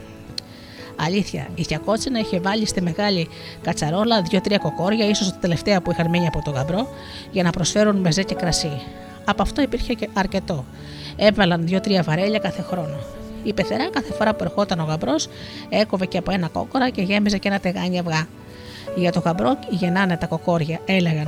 [0.97, 3.29] Αλήθεια, η Κότσινα είχε βάλει στη μεγάλη
[3.63, 6.89] κατσαρόλα δύο-τρία κοκόρια, ίσως τα τελευταία που είχαν μείνει από τον γαμπρό,
[7.31, 8.81] για να προσφέρουν μεζέ και κρασί.
[9.25, 10.65] Από αυτό υπήρχε και αρκετό.
[11.17, 12.97] Έβαλαν δύο-τρία βαρέλια κάθε χρόνο.
[13.43, 15.29] Η πεθερά κάθε φορά που ερχόταν ο γαμπρός
[15.69, 18.27] έκοβε και από ένα κόκορα και γέμιζε και ένα τεγάνι αυγά.
[18.97, 21.27] Για το γαμπρό γεννάνε τα κοκόρια, έλεγαν.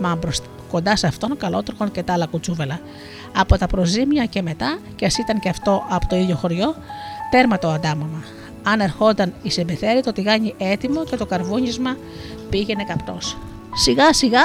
[0.00, 2.80] Μα μπροστά, κοντά σε αυτόν καλότροχον και τα άλλα κουτσούβελα.
[3.36, 6.74] Από τα προζήμια και μετά, και ας ήταν και αυτό από το ίδιο χωριό,
[7.30, 8.22] τέρμα το αντάμωμα.
[8.62, 11.96] Αν ερχόταν η Σεμπεθέρη, το τηγάνι έτοιμο και το καρβούνισμα
[12.50, 13.18] πήγαινε καπνό.
[13.74, 14.42] Σιγά σιγά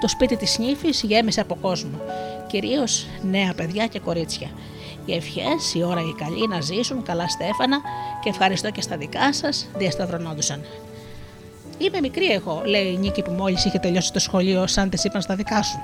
[0.00, 2.00] το σπίτι της νύφης γέμισε από κόσμο,
[2.46, 4.50] κυρίως νέα παιδιά και κορίτσια.
[5.06, 7.80] Οι ευχές, η ώρα η καλή να ζήσουν καλά στέφανα
[8.22, 10.64] και ευχαριστώ και στα δικά σας, διασταυρωνόντουσαν.
[11.78, 15.22] Είμαι μικρή εγώ, λέει η Νίκη που μόλις είχε τελειώσει το σχολείο, σαν τε είπαν
[15.22, 15.78] στα δικά σου.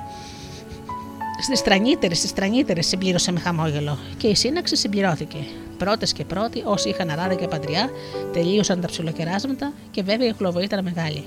[1.43, 5.39] Στις τρανύτερε, στις τρανύτερε, συμπλήρωσε με χαμόγελο και η σύναξη συμπληρώθηκε.
[5.78, 7.90] Πρώτες και πρώτοι, όσοι είχαν αράδα και παντριά,
[8.32, 11.24] τελείωσαν τα ψιλοκεράσματα και βέβαια η χλωβοή ήταν μεγάλη.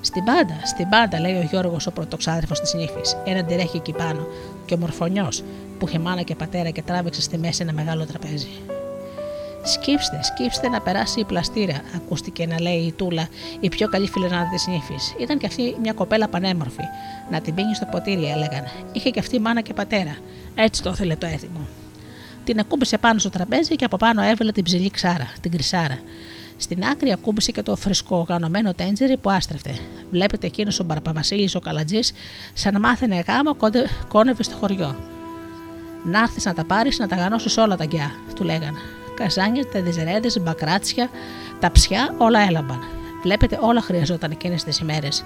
[0.00, 3.16] Στην πάντα, στην πάντα, λέει ο Γιώργος, ο πρωτοξάδερφος της νύφης.
[3.24, 4.26] Ένα ντερέχει εκεί πάνω
[4.70, 5.28] και ο μορφωνιό
[5.78, 8.48] που είχε μάνα και πατέρα και τράβηξε στη μέση ένα μεγάλο τραπέζι.
[9.62, 13.28] Σκύψτε, σκύψτε να περάσει η πλαστήρα, ακούστηκε να λέει η Τούλα,
[13.60, 15.14] η πιο καλή φιλενάδα της νύφης.
[15.18, 16.82] Ήταν και αυτή μια κοπέλα πανέμορφη.
[17.30, 18.64] Να την πίνει στο ποτήρι, έλεγαν.
[18.92, 20.16] Είχε και αυτή μάνα και πατέρα.
[20.54, 21.66] Έτσι το ήθελε το έθιμο.
[22.44, 25.98] Την ακούμπησε πάνω στο τραπέζι και από πάνω έβελε την ψηλή ξάρα, την κρυσάρα.
[26.62, 29.74] Στην άκρη ακούμπησε και το φρεσκό γανωμένο τέντζερι που άστρεφτε.
[30.10, 32.12] Βλέπετε εκείνος ο Μπαρπαβασίλης ο Καλατζής,
[32.52, 33.56] σαν μάθαινε γάμο,
[34.08, 34.96] κόνευε στο χωριό.
[36.04, 38.74] Να έρθεις να τα πάρεις να τα γανώσεις όλα τα γκιά, του λέγαν.
[39.14, 41.08] Καζάνια, τεντιζερέδε, μπακράτσια,
[41.60, 42.80] τα ψιά, όλα έλαμπαν.
[43.22, 45.24] Βλέπετε, όλα χρειαζόταν εκείνες τις ημέρες.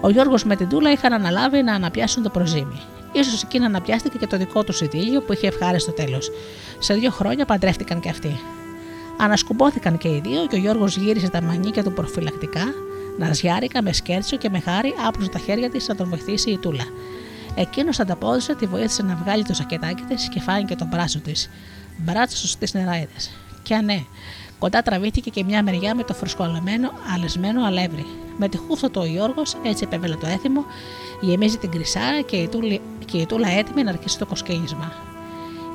[0.00, 2.80] Ο Γιώργος με την Τούλα είχαν αναλάβει να αναπιάσουν το προζήμι.
[3.12, 6.30] σω εκεί να αναπιάστηκε και το δικό τους ειδήλιο που είχε ευχάριστο τέλος.
[6.78, 8.40] Σε δύο χρόνια παντρεύτηκαν και αυτοί.
[9.22, 12.64] Ανασκουμπόθηκαν και οι δύο και ο Γιώργος γύρισε τα μανίκια του προφυλακτικά,
[13.18, 16.84] ναζιάρικα με σκέρτσο και με χάρη άπλωσε τα χέρια της να τον βοηθήσει η Τούλα.
[17.54, 21.50] Εκείνος ανταπόδωσε, τη βοήθησε να βγάλει το σακετάκι της και φάνηκε τον μπράτσο της.
[21.96, 23.30] Μπράτσο στις νεράιδες.
[23.62, 24.04] Και ναι,
[24.58, 28.06] κοντά τραβήθηκε και μια μεριά με το φρουσκολεμένο, αλεσμένο αλεύρι.
[28.38, 30.64] Με τη χούφτα του ο Γιώργος, έτσι επέβαινε το έθιμο,
[31.20, 35.11] γεμίζει την κρυσάρα και η, τούλη, και η τούλα έτοιμη να αρχίσει το κοσκίνισμα.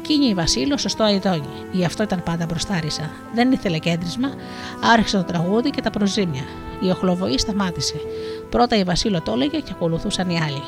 [0.07, 3.11] Κίνη η Βασίλος σωστό αειδόνι, γι' αυτό ήταν πάντα μπροστάρισα.
[3.33, 4.29] Δεν ήθελε κέντρισμα,
[4.93, 6.43] άρχισε το τραγούδι και τα προζήμια.
[6.81, 7.95] Η οχλοβοή σταμάτησε.
[8.49, 10.63] Πρώτα η Βασίλο το έλεγε και ακολουθούσαν οι άλλοι.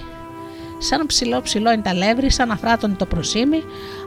[0.78, 3.64] Σαν ψηλό ψηλό είναι τα λεύρη, σαν αφράτων το προσήμι,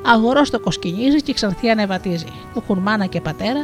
[0.06, 2.32] αγορός το κοσκινίζει και ξανθεί ανεβατίζει.
[2.52, 3.60] Που έχουν μάνα και πατέρα,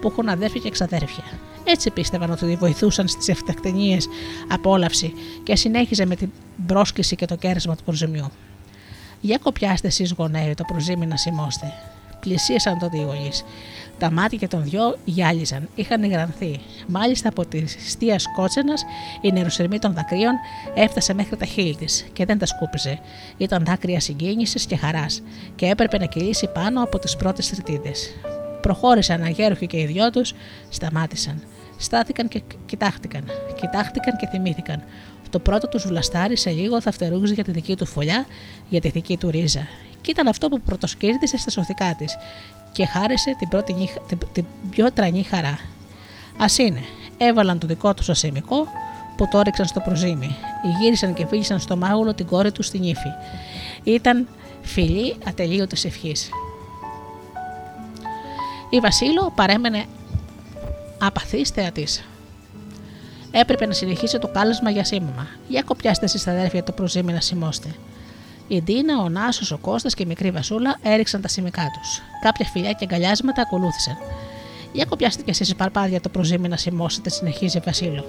[0.00, 1.24] που έχουν αδέρφια και εξαδέρφια.
[1.64, 4.08] Έτσι πίστευαν ότι βοηθούσαν στις ευτεκτενίες
[4.48, 6.30] απόλαυση και συνέχιζε με την
[6.66, 8.30] πρόσκληση και το κέρασμα του προζημιού.
[9.24, 11.72] Για κοπιάστε εσείς γονέοι το προζήμι να σημώστε.
[12.20, 13.44] Πλησίασαν τότε οι γονείς.
[13.98, 16.60] Τα μάτια των δυο γυάλιζαν, είχαν υγρανθεί.
[16.86, 18.74] Μάλιστα από τη στία κότσενα
[19.20, 20.34] η νεροσερμή των δακρύων
[20.74, 22.98] έφτασε μέχρι τα χείλη της και δεν τα σκούπιζε.
[23.36, 25.22] Ήταν δάκρυα συγκίνησης και χαράς
[25.54, 27.92] και έπρεπε να κυλήσει πάνω από τις πρώτες τριτίδε.
[28.60, 30.34] Προχώρησαν αγέροχοι και οι δυο τους,
[30.68, 31.42] σταμάτησαν.
[31.76, 33.24] Στάθηκαν και κοιτάχτηκαν.
[33.60, 34.82] Κοιτάχτηκαν και θυμήθηκαν.
[35.32, 38.26] Το πρώτο του βλαστάρι σε λίγο θα φτερούγησε για τη δική του φωλιά,
[38.68, 39.66] για τη δική του ρίζα.
[40.00, 42.16] Και ήταν αυτό που πρωτοσκύρτησε στα σωθικά της
[42.72, 45.58] και χάρισε την, πρώτη, την, την πιο τρανή χαρά.
[46.36, 46.80] Α είναι,
[47.18, 48.66] έβαλαν το δικό τους ασημικό
[49.16, 50.36] που το έριξαν στο προζήμι.
[50.80, 53.08] Γύρισαν και φίλησαν στο μάγουλο την κόρη τους στην ύφη.
[53.82, 54.28] Ήταν
[54.62, 56.28] φιλή ατελείωτης ευχής.
[58.70, 59.84] Η Βασίλο παρέμενε
[60.98, 62.04] απαθής θεατής.
[63.32, 65.26] Έπρεπε να συνεχίσει το κάλεσμα για σήμωμα.
[65.48, 67.68] Για κοπιάστε εσείς τα αδέρφια το προζήμι να σημώστε.
[68.48, 72.02] Η Ντίνα, ο Νάσος, ο Κώστας και η μικρή Βασούλα έριξαν τα σημικά τους.
[72.22, 73.96] Κάποια φιλιά και αγκαλιάσματα ακολούθησαν.
[74.72, 78.04] Για κοπιάστε κι εσείς παρπάδια το προζήμι να σημώσετε, συνεχίζει Βασίλο.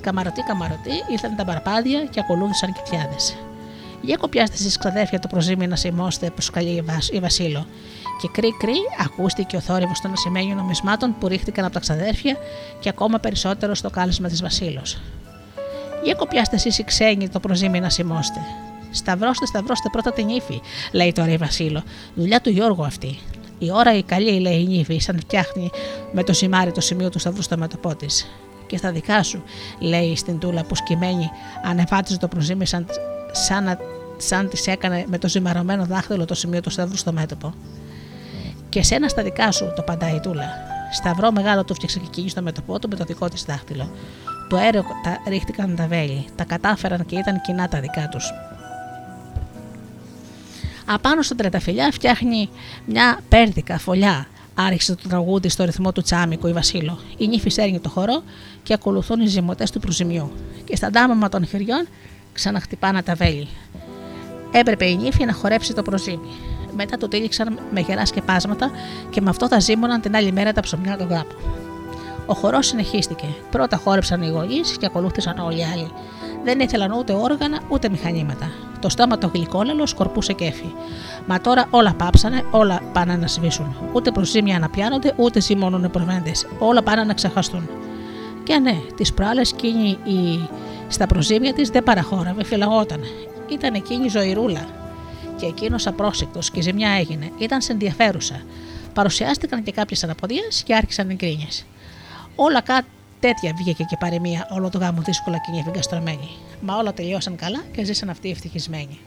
[0.00, 3.16] Καμαρωτή, καμαρωτή, ήρθαν τα παρπάδια και ακολούθησαν κοιτιάδε.
[4.02, 7.66] Για κοπιάστε εσείς ξαδέρφια το προζήμι να σημώσετε, προσκαλεί η Βασίλο.
[8.20, 12.36] Και κρύ κρύ ακούστηκε ο θόρυβος των ασημένιων νομισμάτων που ρίχτηκαν από τα ξαδέρφια
[12.80, 15.00] και ακόμα περισσότερο στο κάλεσμα της Βασίλος.
[16.04, 18.40] Για κοπιάστε εσείς οι ξένοι το προζήμι να σημώστε.
[18.90, 20.60] Σταυρώστε, σταυρώστε πρώτα την ύφη,
[20.92, 21.82] λέει τώρα η Βασίλο.
[22.14, 23.18] Δουλειά του Γιώργου αυτή.
[23.58, 25.70] Η ώρα η καλή, λέει η νύφη, σαν φτιάχνει
[26.12, 28.26] με το σημάρι το σημείο του σταυρού στο μέτωπό της.
[28.66, 29.42] Και στα δικά σου,
[29.78, 31.30] λέει στην τούλα που σκημένη
[31.64, 32.86] ανεβάτιζε το προζήμι σαν,
[33.32, 33.78] σαν,
[34.16, 37.54] σαν τη έκανε με το ζυμαρωμένο δάχτυλο το σημείο του σταυρού στο μέτωπο.
[38.68, 40.48] Και σένα στα δικά σου, το παντάει η τούλα.
[40.92, 43.90] Σταυρό μεγάλο του φτιάξε και εκείνη στο μέτωπό του με το δικό της δάχτυλο.
[44.48, 48.32] Το αέριο τα ρίχτηκαν τα βέλη, τα κατάφεραν και ήταν κοινά τα δικά τους.
[50.86, 52.48] Απάνω στα τρεταφυλιά φτιάχνει
[52.86, 54.26] μια πέρδικα φωλιά.
[54.54, 56.98] Άρχισε το τραγούδι στο ρυθμό του τσάμικου η Βασίλο.
[57.16, 58.22] Η νύφη σέρνει το χορό
[58.62, 60.32] και ακολουθούν οι ζυμωτές του προζημιού.
[60.64, 61.88] Και στα ντάμαμα των χεριών
[62.32, 63.48] ξαναχτυπάνε τα βέλη.
[64.50, 66.30] Έπρεπε η νύφη να χορέψει το προζήμι.
[66.76, 68.70] Μετά το τύλιξαν με γερά σκεπάσματα
[69.10, 71.34] και με αυτό θα ζήμωναν την άλλη μέρα τα ψωμιά του γάπου.
[72.26, 73.26] Ο χορός συνεχίστηκε.
[73.50, 75.90] Πρώτα χόρεψαν οι γονείς και ακολούθησαν όλοι οι άλλοι.
[76.44, 78.50] Δεν ήθελαν ούτε όργανα ούτε μηχανήματα.
[78.80, 80.72] Το στόμα το γλυκόλαλο σκορπούσε κέφι.
[81.26, 83.76] Μα τώρα όλα πάψανε, όλα πάνε να σβήσουν.
[83.92, 86.46] Ούτε προζήμια να πιάνονται, ούτε ζυμώνουν προβέντες.
[86.58, 87.68] Όλα πάνε να ξεχαστούν.
[88.42, 90.48] Και ναι, τις προάλλες εκείνη η...
[90.92, 93.00] στα προζήμια της δεν παραχώραβε, φυλαγόταν.
[93.52, 94.66] Ήταν εκείνη ζωηρούλα.
[95.36, 97.30] Και εκείνος απρόσεκτος και ζημιά έγινε.
[97.38, 98.42] Ήταν σε ενδιαφέρουσα.
[98.94, 101.46] Παρουσιάστηκαν και κάποιες αναποδίες και άρχισαν οι γκρίνιε.
[102.36, 102.88] Όλα κάτι
[103.20, 106.30] τέτοια βγήκε και παρεμία όλο το γάμο δύσκολα και νιεφιγκαστρωμένη.
[106.60, 108.98] Μα όλα τελειώσαν καλά και ζήσαν αυτοί ευτυχισμένοι.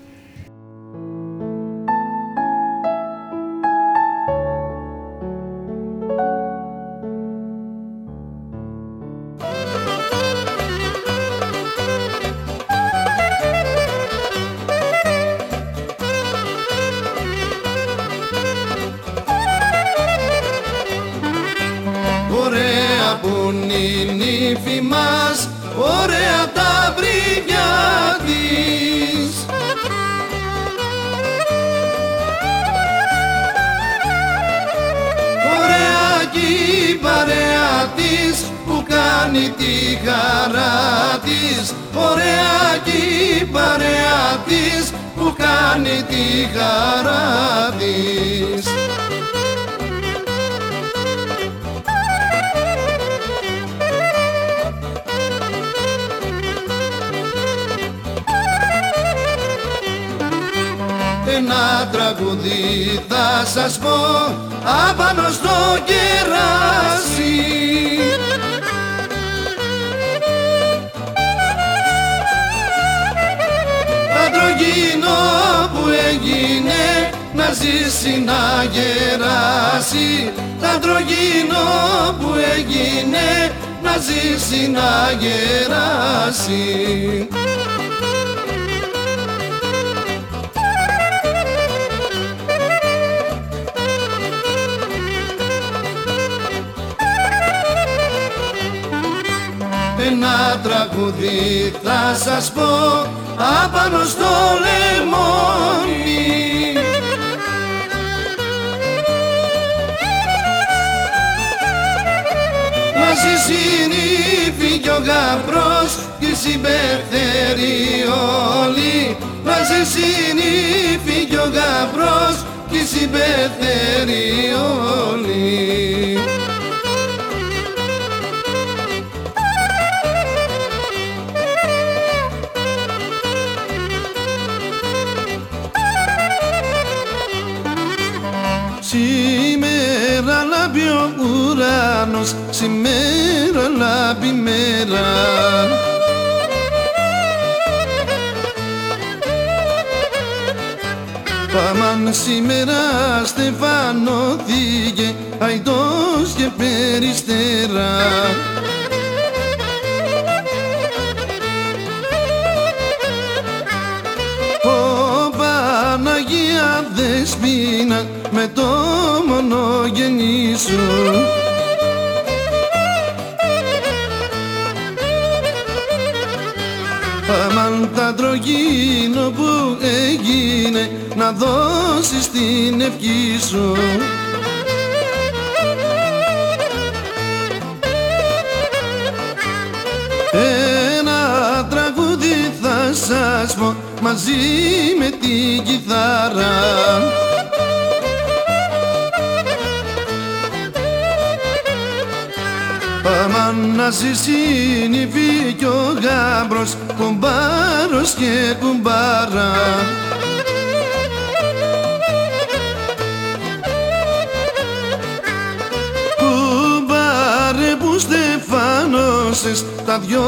[218.76, 220.22] οργάνωσες τα δυο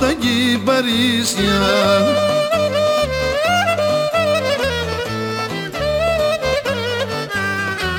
[0.00, 1.60] τα κυπαρίσια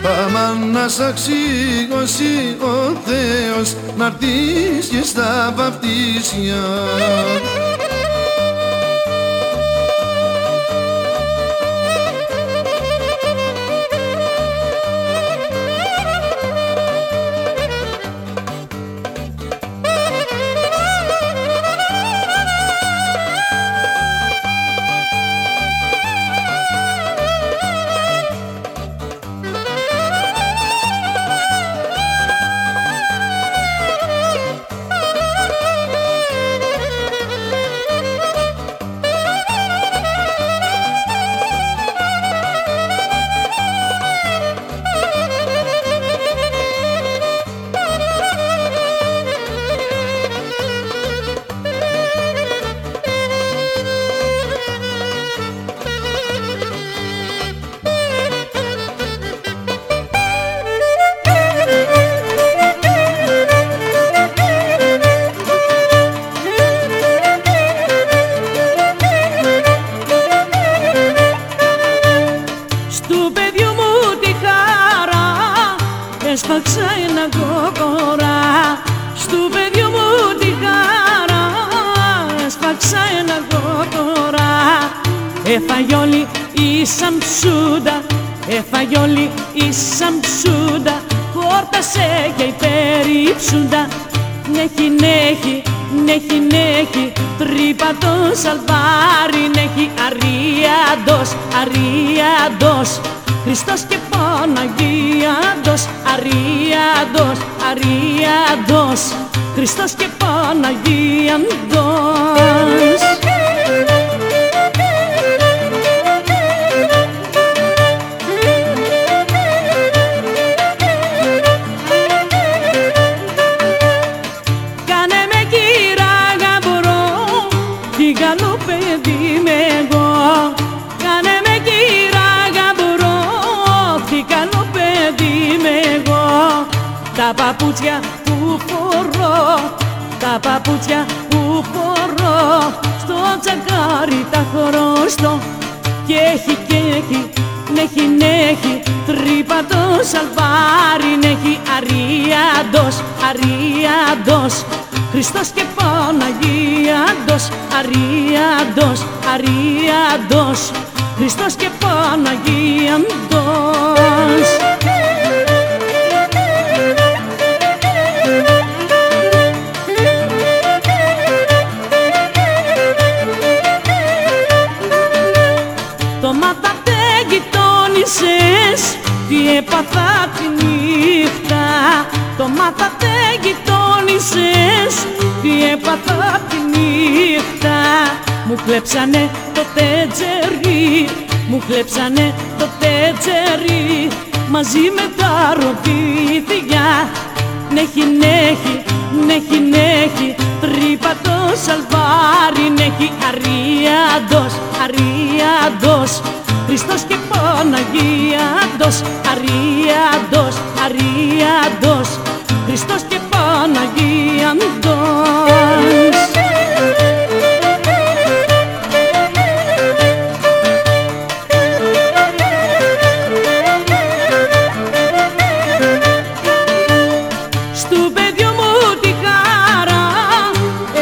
[0.03, 4.11] Πάμε να σ' αξίγωσει ο Θεός να
[4.89, 6.63] και στα βαπτίσια.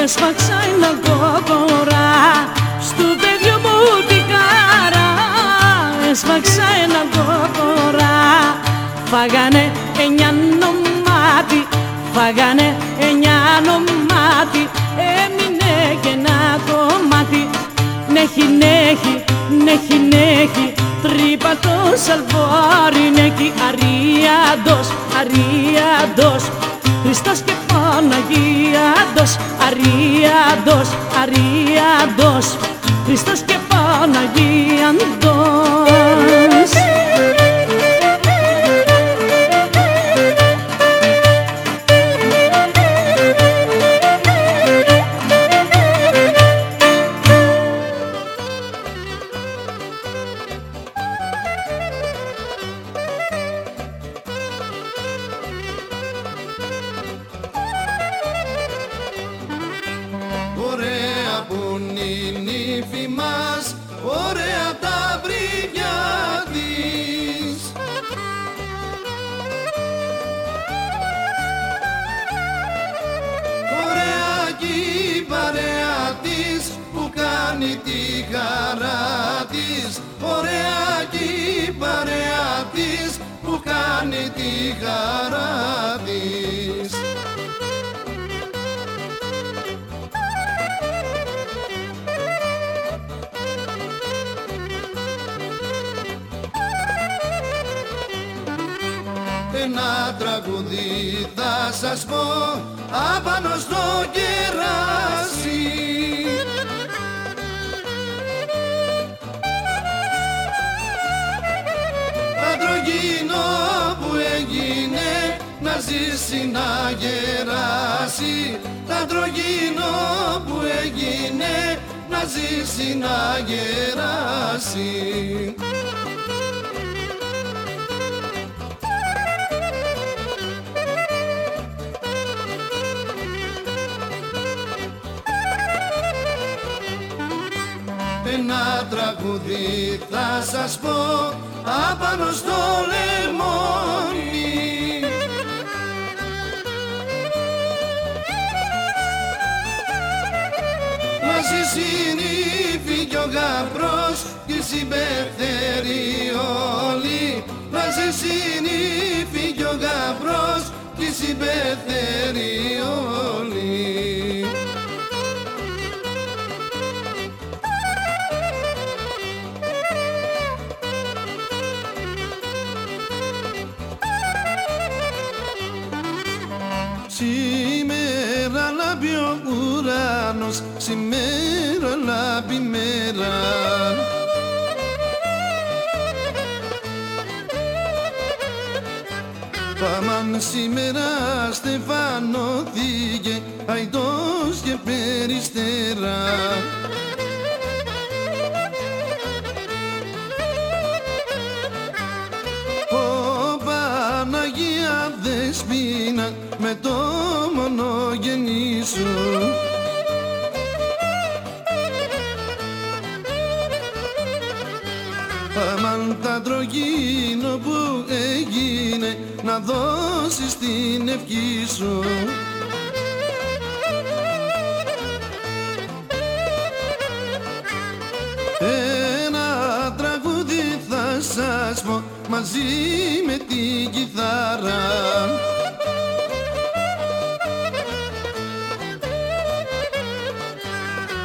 [0.03, 2.09] έσφαξα ένα κόκορα
[2.87, 5.07] στο παιδιό μου την κάρα.
[6.11, 8.15] Έσφαξα ένα κόκορα.
[9.11, 9.71] Φάγανε
[10.03, 11.67] εννιά νομάτι
[12.13, 14.63] φάγανε εννιά νομάτι.
[15.21, 16.37] Έμεινε και ένα
[16.67, 17.49] κομμάτι.
[18.13, 19.23] Νέχι νέχι
[19.65, 20.73] νέχι νέχι.
[21.03, 21.75] Τρύπα το
[22.05, 23.53] σαλβόρι νέχι.
[23.67, 24.87] Αρίαντος
[25.19, 26.43] αρίαντος
[27.03, 29.35] Χριστός και Παναγίαντος,
[29.67, 30.89] αρίαντος,
[31.21, 32.57] αρίαντος
[33.05, 35.11] Χριστός και Παναγίαντος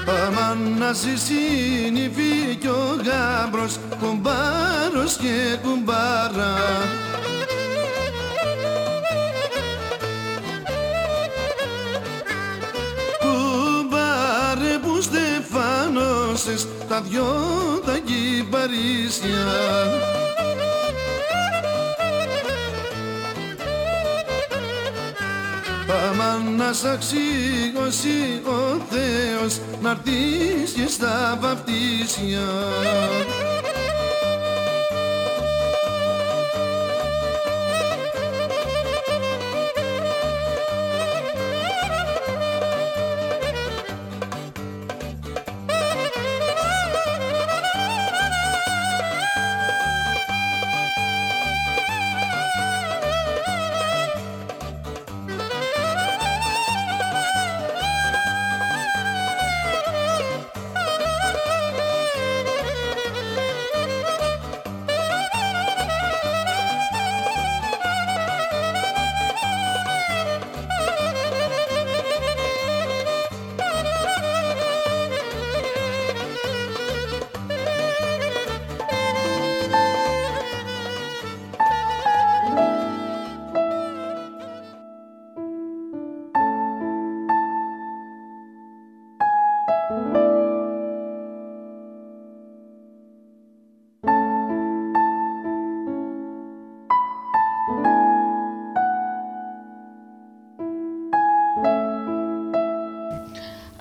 [0.09, 6.55] Αμάν να συσύνηφει κι ο γάμπρος κουμπάρος και κουμπάρα.
[13.21, 17.27] Κουμπάρε που στεφάνωσες τα δυο
[17.87, 19.45] τα κυπαρίσια.
[26.67, 29.61] μας αξίγωσε ο Θεός
[30.75, 32.47] και στα βαπτίσια.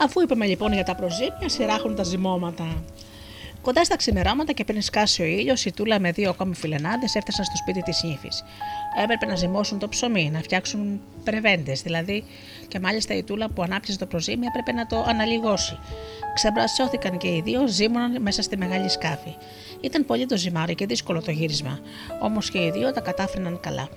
[0.06, 2.84] Αφού είπαμε λοιπόν για τα προζήμια, σειράχουν τα ζυμώματα.
[3.62, 7.46] Κοντά στα ξημερώματα και πριν σκάσει ο ήλιος, η Τούλα με δύο ακόμη φιλενάδε έφτασαν
[7.46, 8.44] στο σπίτι της νύφης.
[9.04, 12.24] Έπρεπε να ζυμώσουν το ψωμί, να φτιάξουν πρεβέντες, δηλαδή,
[12.68, 15.78] και μάλιστα η Τούλα που ανάπτυξε το προζύμι έπρεπε να το αναλυγώσει.
[16.34, 19.36] Ξεμπρασιώθηκαν και οι δύο, ζύμωναν μέσα στη μεγάλη σκάφη.
[19.82, 21.80] Ήταν πολύ το ζυμάρι και δύσκολο το γύρισμα,
[22.22, 23.90] όμως και οι δύο τα κατάφερναν καλά.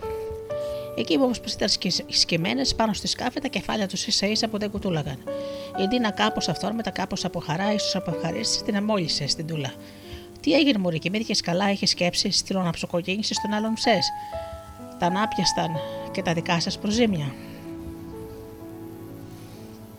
[0.99, 1.69] Εκεί όμως που ήταν
[2.09, 5.19] σκεμμένες πάνω στη σκάφη, τα κεφάλια τους ίσα ίσα που δεν κουτούλαγαν.
[5.83, 9.73] Η Ντίνα κάπως αυθόρμητα, κάπως από χαρά, ίσως από ευχαρίστηση, την αμόλυσε στην τούλα.
[10.41, 14.09] Τι έγινε, Μωρή, και καλά, είχες σκέψει στην αναψοκοκίνηση στον άλλον ψες.
[14.99, 15.71] Τα ανάπιασταν
[16.11, 17.35] και τα δικά σας προζήμια.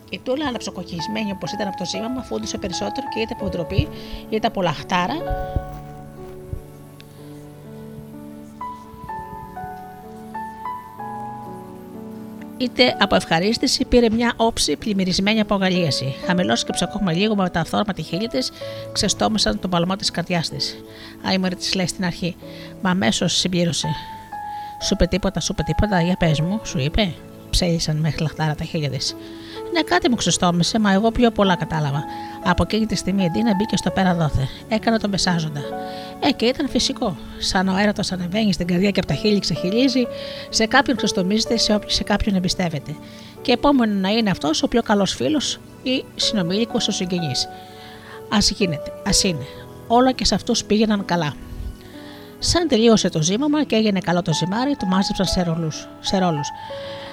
[0.10, 3.88] Η Τούλα, αναψοκοκκισμένη όπως ήταν από το ζήμαμα, φούντουσε περισσότερο και είτε από ντροπή
[4.30, 5.16] είτε από λαχτάρα,
[12.60, 16.16] είτε από ευχαρίστηση πήρε μια όψη πλημμυρισμένη από αγαλίαση.
[16.26, 18.52] Χαμηλός και ψακόμα λίγο με τα αυθόρματη χείλη της,
[18.92, 20.84] ξεστόμησαν τον παλμό της καρδιάς της.
[21.24, 22.36] Άιμορ της λέει στην αρχή,
[22.82, 23.88] μα αμέσως συμπλήρωσε.
[24.82, 27.14] Σου είπε τίποτα, σου είπε τίποτα, για πες μου, σου είπε.
[27.50, 29.16] Ψέλισαν με χλαχτάρα τα χέρια της.
[29.74, 32.04] Ναι, κάτι μου ξεστόμησε, μα εγώ πιο πολλά κατάλαβα.
[32.44, 34.48] Από εκείνη τη στιγμή η Ντίνα μπήκε στο πέρα δόθε.
[34.68, 35.62] Έκανε τον μεσάζοντα.
[36.20, 37.18] Ε, και ήταν φυσικό.
[37.38, 40.08] Σαν ο έρωτας ανεβαίνει στην καρδιά και από τα χείλη ξεχυλίζει,
[40.50, 42.96] σε κάποιον ξεστομίζεται, σε, σε κάποιον εμπιστεύεται.
[43.42, 47.46] Και επόμενο να είναι αυτός ο πιο καλός φίλος ή συνομήλικος ο συγγενής.
[48.30, 49.46] Α γίνεται, ας είναι.
[49.88, 51.34] Όλα και σε αυτούς πήγαιναν καλά.
[52.40, 55.26] Σαν τελείωσε το ζύμωμα και έγινε καλό το ζυμάρι, του μάζεψαν
[56.00, 56.52] σε ρόλους.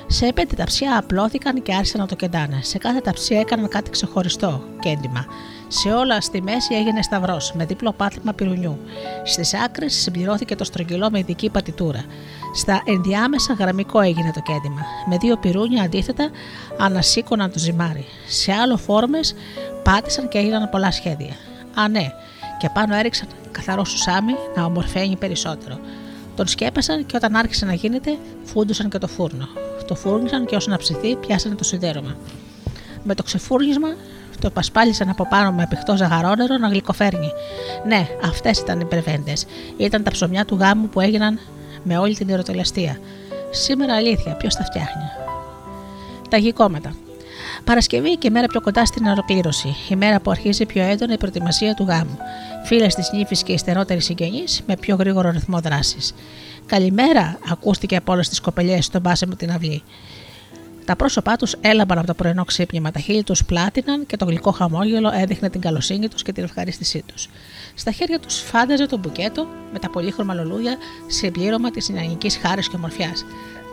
[0.08, 2.58] Σε πέντε ταψιά απλώθηκαν και άρχισαν να το κεντάνε.
[2.62, 5.26] Σε κάθε ταψία έκαναν κάτι ξεχωριστό κέντημα.
[5.68, 8.78] Σε όλα στη μέση έγινε σταυρός με δίπλο πάτημα πυρουνιού.
[9.24, 12.04] Στις άκρες συμπληρώθηκε το στρογγυλό με ειδική πατητούρα.
[12.54, 14.80] Στα ενδιάμεσα γραμμικό έγινε το κέντημα.
[15.08, 16.30] Με δύο πυρούνια αντίθετα
[16.78, 18.04] ανασήκωναν το ζυμάρι.
[18.26, 19.34] Σε άλλο φόρμες
[19.82, 21.34] πάτησαν και έγιναν πολλά σχέδια.
[21.74, 22.12] Α, ναι,
[22.58, 25.78] και πάνω έριξαν καθαρό σουσάμι να ομορφαίνει περισσότερο.
[26.36, 29.48] Τον σκέπασαν και όταν άρχισε να γίνεται, φούντουσαν και το φούρνο.
[29.86, 32.16] Το φούρνησαν και όσο να ψηθεί, πιάσανε το σιδέρωμα.
[33.02, 33.88] Με το ξεφούρνισμα
[34.40, 37.32] το πασπάλισαν από πάνω με πηχτό ζαγαρόνερο να γλυκοφέρνει.
[37.86, 39.46] Ναι, αυτές ήταν οι πρεβέντες.
[39.76, 41.38] Ήταν τα ψωμιά του γάμου που έγιναν
[41.82, 42.98] με όλη την ερωτελεστία.
[43.50, 45.02] Σήμερα αλήθεια, ποιος τα φτιάχνει.
[46.30, 46.94] Τα γυκόματα.
[47.64, 49.76] Παρασκευή και μέρα πιο κοντά στην ολοκλήρωση.
[49.88, 52.18] Η μέρα που αρχίζει πιο έντονα η προετοιμασία του γάμου.
[52.64, 56.14] Φίλες της νύφης και υστερότεροι συγγενεί με πιο γρήγορο ρυθμό δράσης.
[56.66, 59.82] Καλημέρα, ακούστηκε από όλες τις κοπελιές στον πάσεμο την αυλή.
[60.84, 64.50] Τα πρόσωπά τους έλαμπαν από το πρωινό ξύπνημα, τα χείλη τους πλάτιναν και το γλυκό
[64.50, 67.28] χαμόγελο έδειχνε την καλοσύνη τους και την ευχαρίστησή τους.
[67.74, 70.76] Στα χέρια τους φάνταζε το μπουκέτο με τα πολύχρωμα λουλούδια
[71.06, 73.24] συμπλήρωμα της νεανικής χάρης και ομορφιάς.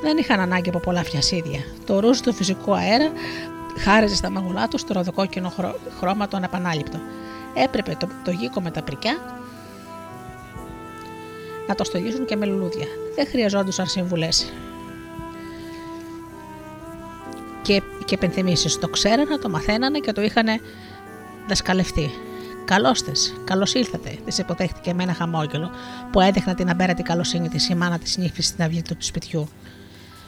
[0.04, 1.60] Δεν είχαν ανάγκη από πολλά φιασίδια.
[1.86, 3.12] Το ρούζ του φυσικού αέρα
[3.78, 5.54] χάριζε στα μαγουλά τους το ροδοκόκκινο
[6.00, 7.00] χρώμα το ανεπανάληπτο.
[7.54, 9.43] Έπρεπε το, το γύκο με τα πρικιά
[11.68, 12.88] να το στολίσουν και με λουλούδια.
[13.16, 14.54] Δεν χρειαζόντουσαν συμβουλές.
[17.62, 18.80] Και, και επενθυμίσει.
[18.80, 20.48] Το ξέρανε, το μαθαίνανε και το είχαν
[21.48, 22.12] δασκαλευτεί.
[22.66, 23.12] Καλώς τε,
[23.44, 25.70] καλώς ήρθατε, της υποδέχτηκε με ένα χαμόγελο
[26.12, 29.48] που έδειχνε την αμπέρατη καλοσύνη τη η μάνα της νύφης στην αυλή του σπιτιού.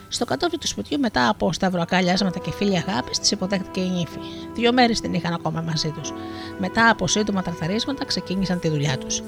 [0.07, 4.19] Στο κατόφλι του σπιτιού, μετά από σταυροακάλιασματα και φίλια αγάπης, της υποδέχτηκε η νύφη.
[4.53, 6.13] Δύο μέρες την είχαν ακόμα μαζί τους.
[6.59, 9.21] Μετά από σύντομα τραθαρίσματα, ξεκίνησαν τη δουλειά τους.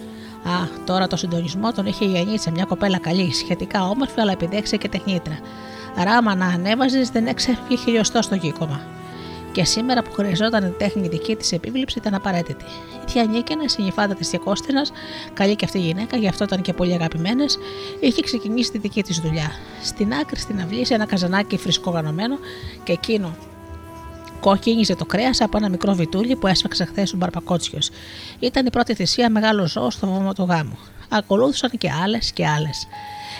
[0.47, 4.89] Α, τώρα το συντονισμό τον είχε γεννήσει μια κοπέλα καλή, σχετικά όμορφη, αλλά επιδέξει και
[4.89, 5.39] τεχνίτρα.
[6.03, 8.81] Ράμα να ανέβαζε δεν έξεφυγε χιλιοστό στο γήκομα.
[9.51, 12.63] Και σήμερα που χρειαζόταν η τέχνη δική της επίβλεψη ήταν απαραίτητη.
[13.07, 14.85] Η θεία Νίκαινα, η νυφάδα της Διακόστηνα,
[15.33, 17.57] καλή και αυτή η γυναίκα, γι' αυτό ήταν και πολύ αγαπημένες,
[17.99, 19.51] είχε ξεκινήσει τη δική της δουλειά.
[19.83, 22.37] Στην άκρη στην αυλή, σε ένα καζανάκι φρισκό γανωμένο
[22.83, 23.35] και εκείνο
[24.39, 27.89] κόκκινιζε το κρέας από ένα μικρό βιτούλι που έσφαξε χθες ο Μπαρπακότσιος.
[28.39, 30.77] Ήταν η πρώτη θυσία μεγάλο ζώο στο βόμο του γάμου.
[31.09, 32.87] Ακολούθησαν και άλλες και άλλες.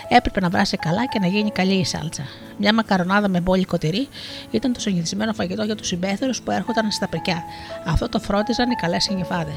[0.08, 2.22] Έπρεπε να βράσει καλά και να γίνει καλή η σάλτσα.
[2.58, 4.08] Μια μακαρονάδα με μπόλικο τυρί
[4.50, 7.42] ήταν το συνηθισμένο φαγητό για τους συμπέθερους που έρχονταν στα πρικιά.
[7.86, 9.54] Αυτό το φρόντιζαν οι καλές συνυφάδε.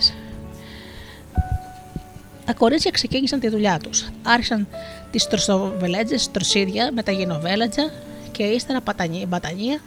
[2.45, 4.09] Τα κορίτσια ξεκίνησαν τη δουλειά τους.
[4.23, 4.67] Άρχισαν
[5.11, 7.91] τις τροσοβελέτζες, τροσίδια με τα γινοβέλετζα
[8.31, 8.81] και ύστερα
[9.27, 9.79] μπατανία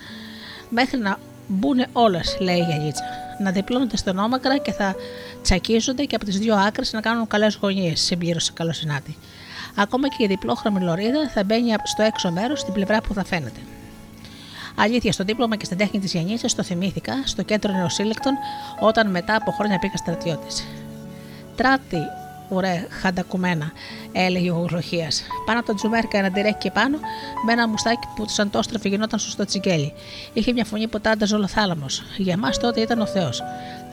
[0.68, 3.02] μέχρι να μπουν όλες, λέει η γιαγίτσα.
[3.42, 4.94] Να διπλώνονται στον όμακρα και θα
[5.42, 9.16] τσακίζονται και από τις δύο άκρες να κάνουν καλές γωνίες, συμπλήρωσε καλοσυνάτη.
[9.76, 13.60] Ακόμα και η διπλόχρωμη λωρίδα θα μπαίνει στο έξω μέρος στην πλευρά που θα φαίνεται.
[14.76, 18.32] Αλήθεια, στο δίπλωμα και στην τέχνη της Γιαννίτσα το θυμήθηκα στο κέντρο νεοσύλλεκτων
[18.80, 20.46] όταν μετά από χρόνια πήγα στρατιώτη.
[21.56, 21.98] Τράτη
[22.48, 23.72] ωραία, χαντακουμένα,
[24.12, 25.08] έλεγε ο Γλωχία.
[25.46, 26.98] Πάνω από το τζουμέρκα ένα τυρέχει και πάνω,
[27.46, 29.92] με ένα μουστάκι που σαν το στροφε γινόταν στο τσιγκέλι.
[30.32, 31.86] Είχε μια φωνή που τάνταζε ολοθάλαμο.
[32.16, 33.42] Για εμά τότε ήταν ο Θεός.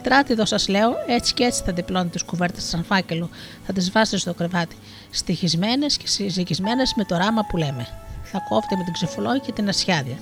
[0.04, 3.30] Τράτιδο σας λέω, έτσι και έτσι θα διπλώνει τις κουβέρτες σαν φάκελου,
[3.66, 4.76] θα τις βάζει στο κρεβάτι.
[5.10, 7.88] Στοιχισμένες και συζυγισμένες με το ράμα που λέμε.
[8.24, 10.16] Θα κόβεται με την ξεφολόγη και την ασιάδια.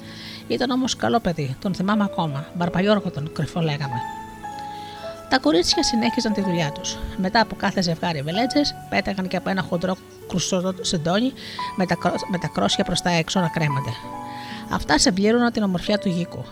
[0.47, 2.45] Ήταν όμως καλό παιδί, τον θυμάμαι ακόμα.
[2.55, 4.01] Μπαρπαγιόργο τον κρυφό λέγαμε.
[5.29, 6.97] Τα κορίτσια συνέχιζαν τη δουλειά τους.
[7.17, 9.95] Μετά από κάθε ζευγάρι βελέτσες, πέταγαν και από ένα χοντρό
[10.27, 11.33] κρουσό σεντόνι
[11.75, 11.97] με τα,
[12.31, 13.93] με τα κρόσια προς τα έξω να κρέμονται.
[14.71, 16.45] Αυτά συμπλήρωναν την ομορφιά του γήκου.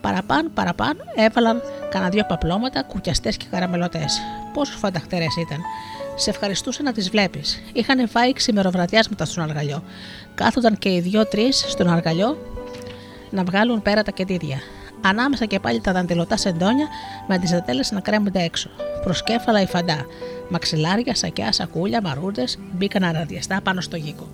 [0.00, 4.20] Παραπάνω, παραπάνω έβαλαν κανένα δυο παπλώματα, κουκιαστές και καραμελωτές.
[4.52, 5.60] Πόσο φανταχτερέ ήταν.
[6.14, 7.62] Σε ευχαριστούσα να τις βλέπεις.
[7.72, 9.82] Είχαν φάει ξημεροβραδιάσματα στον αργαλιό.
[10.34, 12.38] Κάθονταν και οι δυο-τρεις στον αργαλιό
[13.30, 14.60] να βγάλουν πέρα τα κεντήρια.
[15.00, 16.86] Ανάμεσα και πάλι τα δαντελωτά σεντόνια
[17.28, 18.70] με αντιζατέλε να κρέμονται έξω.
[19.02, 20.06] Προσκέφαλα η φαντά.
[20.48, 24.28] Μαξιλάρια, σακιά, σακούλια, μαρούντε μπήκαν αραδιαστά πάνω στο γήκο.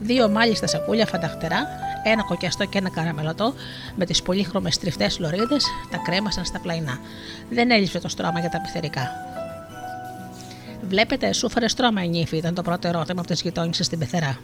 [0.00, 1.66] Δύο μάλιστα σακούλια φανταχτερά,
[2.04, 3.54] ένα κοκιαστό και ένα καραμελωτό,
[3.96, 6.98] με τις πολύχρωμες τριφτές λωρίδες, τα κρέμασαν στα πλαϊνά.
[7.50, 9.10] Δεν έλειψε το στρώμα για τα πιθερικά.
[10.88, 14.38] Βλέπετε, σούφαρε στρώμα η νύφη, ήταν το πρώτο ερώτημα από τις γειτόνισε στην πεθερά.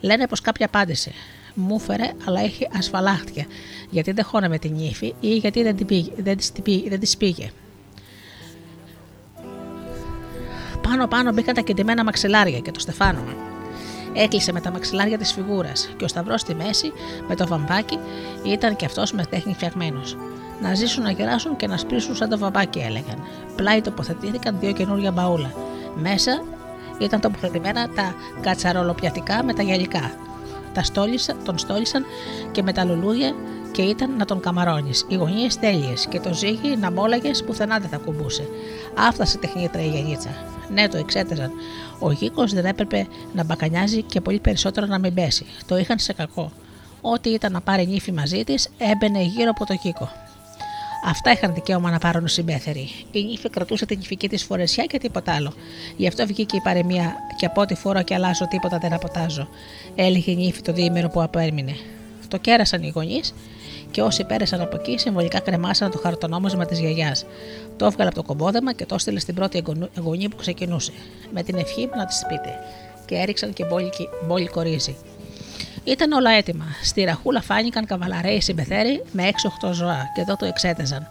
[0.00, 1.12] Λένε πως κάποια απάντησε.
[1.54, 3.46] Μου φέρε, αλλά έχει ασφαλάχτια,
[3.90, 6.52] γιατί δεν χώναμε την νύφη ή γιατί δεν, την πήγε, δεν, της,
[6.88, 7.50] δεν της πήγε.
[10.82, 13.34] Πάνω πάνω μπήκαν τα κεντυμένα μαξιλάρια και το στεφάνωμα.
[14.14, 16.92] Έκλεισε με τα μαξιλάρια της φιγούρας και ο σταυρός στη μέση
[17.28, 17.98] με το βαμπάκι
[18.44, 20.16] ήταν και αυτός με τέχνη φτιαγμένος.
[20.62, 23.18] Να ζήσουν, να γεράσουν και να σπρίσουν σαν το βαμπάκι, έλεγαν.
[23.56, 25.52] Πλάι τοποθετήθηκαν δύο καινούργια μπαούλα.
[25.96, 26.42] Μέσα
[26.98, 30.12] ήταν τοποθετημένα τα κατσαρολοπιατικά με τα γυαλικά.
[30.74, 32.04] Τα στόλισαν, τον στόλισαν
[32.52, 33.34] και με τα λουλούδια
[33.72, 35.04] και ήταν να τον καμαρώνεις.
[35.08, 38.48] Οι γωνίε τέλειες και το ζύγι να μόλαγες πουθενά δεν θα κουμπούσε.
[38.96, 40.30] Άφτασε τεχνίτρα η γενίτσα.
[40.72, 41.50] Ναι, το εξέταζαν.
[41.98, 45.46] Ο γήκος δεν έπρεπε να μπακανιάζει και πολύ περισσότερο να μην πέσει.
[45.66, 46.52] Το είχαν σε κακό.
[47.00, 50.10] Ό,τι ήταν να πάρει νύφη μαζί της έμπαινε γύρω από το γήκο.
[51.04, 52.88] Αυτά είχαν δικαίωμα να πάρουν συμπέθεροι.
[53.12, 55.52] Η νύφη κρατούσε την νυφική της φορεσιά και τίποτα άλλο.
[55.96, 59.48] Γι' αυτό βγήκε η παρεμία και από ό,τι φόρο και αλλάζω τίποτα δεν αποτάζω.
[59.94, 61.76] Έλεγε η νύφη το διήμερο που απέμεινε.
[62.28, 63.34] Το κέρασαν οι γονείς
[63.90, 67.24] και όσοι πέρασαν από εκεί συμβολικά κρεμάσαν το χαρτονόμισμα της γιαγιάς.
[67.76, 69.62] Το έβγαλε από το κομπόδεμα και το έστειλε στην πρώτη
[69.96, 70.92] γωνία που ξεκινούσε.
[71.32, 72.58] Με την ευχή να της πείτε.
[73.06, 73.64] Και έριξαν και
[74.26, 74.96] μπόλικο ρύζι.
[75.84, 76.64] Ήταν όλα έτοιμα.
[76.82, 79.30] Στη ραχούλα φάνηκαν καβαλαρέοι συμπεθέροι με
[79.66, 81.06] 6-8 ζώα και εδώ το εξέταζαν.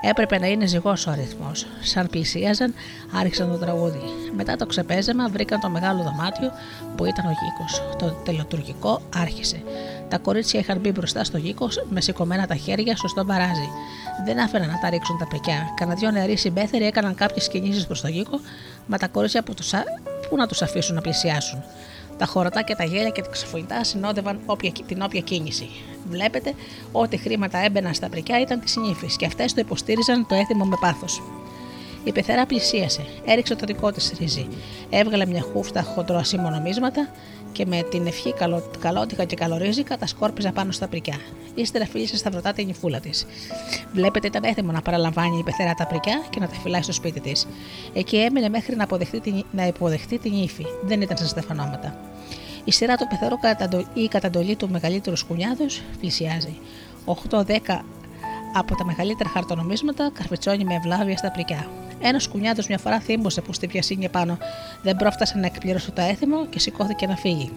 [0.00, 1.66] Έπρεπε να είναι ζυγός ο αριθμός.
[1.80, 2.74] Σαν πλησίαζαν,
[3.14, 4.00] άρχισαν το τραγούδι.
[4.36, 6.50] Μετά το ξεπέζεμα βρήκαν το μεγάλο δωμάτιο
[6.96, 7.82] που ήταν ο γήκος.
[7.98, 9.62] Το τελετουργικό άρχισε.
[10.08, 13.68] Τα κορίτσια είχαν μπει μπροστά στο γήκος με σηκωμένα τα χέρια, σωστό μπαράζι.
[14.24, 15.72] Δεν άφηναν να τα ρίξουν τα πεκιά.
[15.76, 18.40] Κανα δυο νεαροί συμπέθεροι έκαναν κάποιες κινήσεις προς το γήκο,
[18.86, 19.70] μα τα κορίτσια που, τους,
[20.28, 21.64] που να τους αφήσουν να πλησιάσουν.
[22.18, 25.68] Τα χωρατά και τα γέλια και τα ξεφωνητά συνόδευαν όποια, την όποια κίνηση.
[26.10, 26.54] Βλέπετε,
[26.92, 30.76] ό,τι χρήματα έμπαιναν στα πρικιά ήταν της νύφης και αυτές το υποστήριζαν το έθιμο με
[30.80, 31.22] πάθος.
[32.04, 34.48] Η πεθερά πλησίασε, έριξε το δικό της ρύζι,
[34.90, 37.08] έβγαλε μια χούφτα χοντροασίμω νομίσματα
[37.56, 41.16] και με την ευχή καλο, καλότικα και καλορίζικα τα σκόρπιζα πάνω στα πρικιά.
[41.54, 43.26] Ύστερα φίλησε στα βρωτά την νυφούλα της.
[43.92, 47.20] Βλέπετε, ήταν έτοιμο να παραλαμβάνει η πεθερά τα πρικιά και να τα φυλάει στο σπίτι
[47.20, 47.46] της.
[47.92, 50.64] Εκεί έμεινε μέχρι να, αποδεχτεί την, να υποδεχτεί την ύφη.
[50.82, 51.98] Δεν ήταν σε στεφανώματα.
[52.64, 53.36] Η σειρά του πεθερού
[53.94, 55.66] ή η καταντολή του μεγαλύτερου σκουνιάδου
[56.00, 56.58] πλησιάζει.
[57.30, 57.44] 8-10
[58.52, 61.68] από τα μεγαλύτερα χαρτονομίσματα καρφιτσώνει με ευλάβεια στα πρικιά.
[62.00, 64.38] Ένας κουνιάδο μια φορά θύμωσε που στη πιασίνια πάνω
[64.82, 67.52] δεν πρόφτασε να εκπληρώσει το έθιμο και σηκώθηκε να φύγει.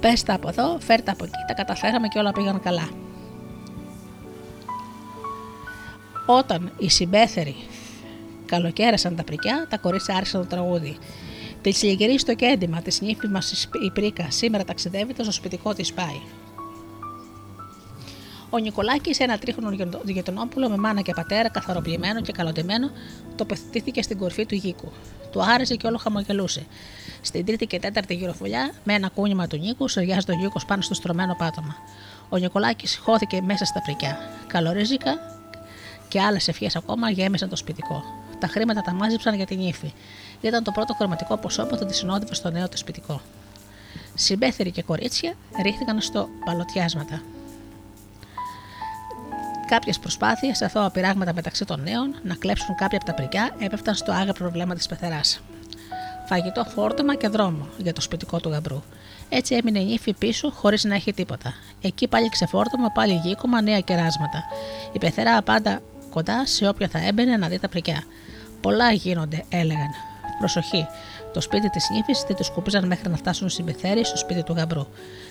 [0.00, 2.88] Πέστα από εδώ, φέρτα από εκεί, τα καταφέραμε και όλα πήγαν καλά.
[6.26, 7.56] Όταν οι συμπέθεροι
[8.46, 10.96] καλοκαίρασαν τα πρικιά, τα κορίτσια άρχισαν το τραγούδι.
[11.62, 16.20] Τη λιγερή στο κέντημα τη νύφη μας η πρίκα σήμερα ταξιδεύει, στο σπιτικό της πάει.
[18.50, 22.90] Ο Νικολάκης, ένα τρίχρονο γειτονόπουλο με μάνα και πατέρα, καθαροποιημένο και καλοντεμένο,
[23.36, 24.92] τοποθετήθηκε στην κορφή του γήκου.
[25.30, 26.66] Του άρεσε και όλο χαμογελούσε.
[27.20, 30.94] Στην τρίτη και τέταρτη γυροφουλιά, με ένα κούνημα του Νίκου, σοριάζει το γήκος πάνω στο
[30.94, 31.76] στρωμένο πάτωμα.
[32.28, 34.18] Ο Νικολάκης χώθηκε μέσα στα φρικιά.
[34.46, 35.40] Καλορίζικα
[36.08, 38.04] και άλλες ευχές ακόμα γέμισαν το σπιτικό.
[38.38, 39.92] Τα χρήματα τα μάζεψαν για την ύφη.
[40.40, 43.20] Ήταν το πρώτο χρωματικό ποσό που θα τη συνόδευε στο νέο του σπιτικό.
[44.14, 47.22] Συμπέθεροι και κορίτσια ρίχτηκαν στο παλωτιάσματα.
[49.70, 54.12] Κάποιες προσπάθειες, αθώα πειράγματα μεταξύ των νέων, να κλέψουν κάποια από τα πρικιά, έπεφταν στο
[54.12, 55.40] άγριο βλέμμα της πεθεράς.
[56.26, 58.82] Φαγητό φόρτωμα και δρόμο για το σπιτικό του γαμπρού.
[59.28, 61.54] Έτσι έμεινε η νύφη πίσω χωρίς να έχει τίποτα.
[61.80, 64.44] Εκεί πάλι ξεφόρτωμα, πάλι γύκομα, νέα κεράσματα.
[64.92, 65.80] Η πεθερά πάντα
[66.10, 68.02] κοντά σε όποια θα έμπαινε να δει τα πρικιά.
[68.60, 69.90] Πολλά γίνονται, έλεγαν.
[70.38, 70.86] Προσοχή,
[71.32, 74.52] το σπίτι της νύφης δεν το σκούπιζαν μέχρι να φτάσουν στην Πεθέρη στο σπίτι του
[74.52, 74.86] γαμπρού.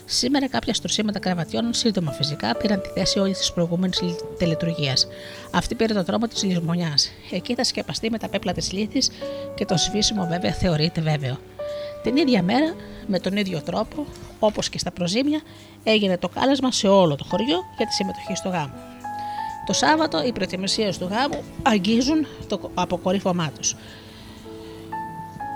[0.06, 4.00] Σήμερα κάποια στρωσίματα κραβατιών, σύντομα φυσικά, πήραν τη θέση όλη της προηγούμενης
[4.38, 5.08] τελετουργίας.
[5.52, 7.12] Αυτή πήρε το δρόμο της λησμονιάς.
[7.32, 9.12] Εκεί θα σκεπαστεί με τα πέπλα της λύθη
[9.56, 11.38] και το σβήσιμο βέβαια θεωρείται βέβαιο.
[12.04, 12.76] Την ίδια μέρα,
[13.08, 14.06] με τον ίδιο τρόπο,
[14.40, 15.42] όπως και στα προζήμια,
[15.84, 18.74] έγινε το κάλεσμα σε όλο το χωριό για τη συμμετοχή στο γάμο.
[19.66, 23.76] Το Σάββατο οι προετοιμασίες του γάμου αγγίζουν το αποκορύφωμά τους.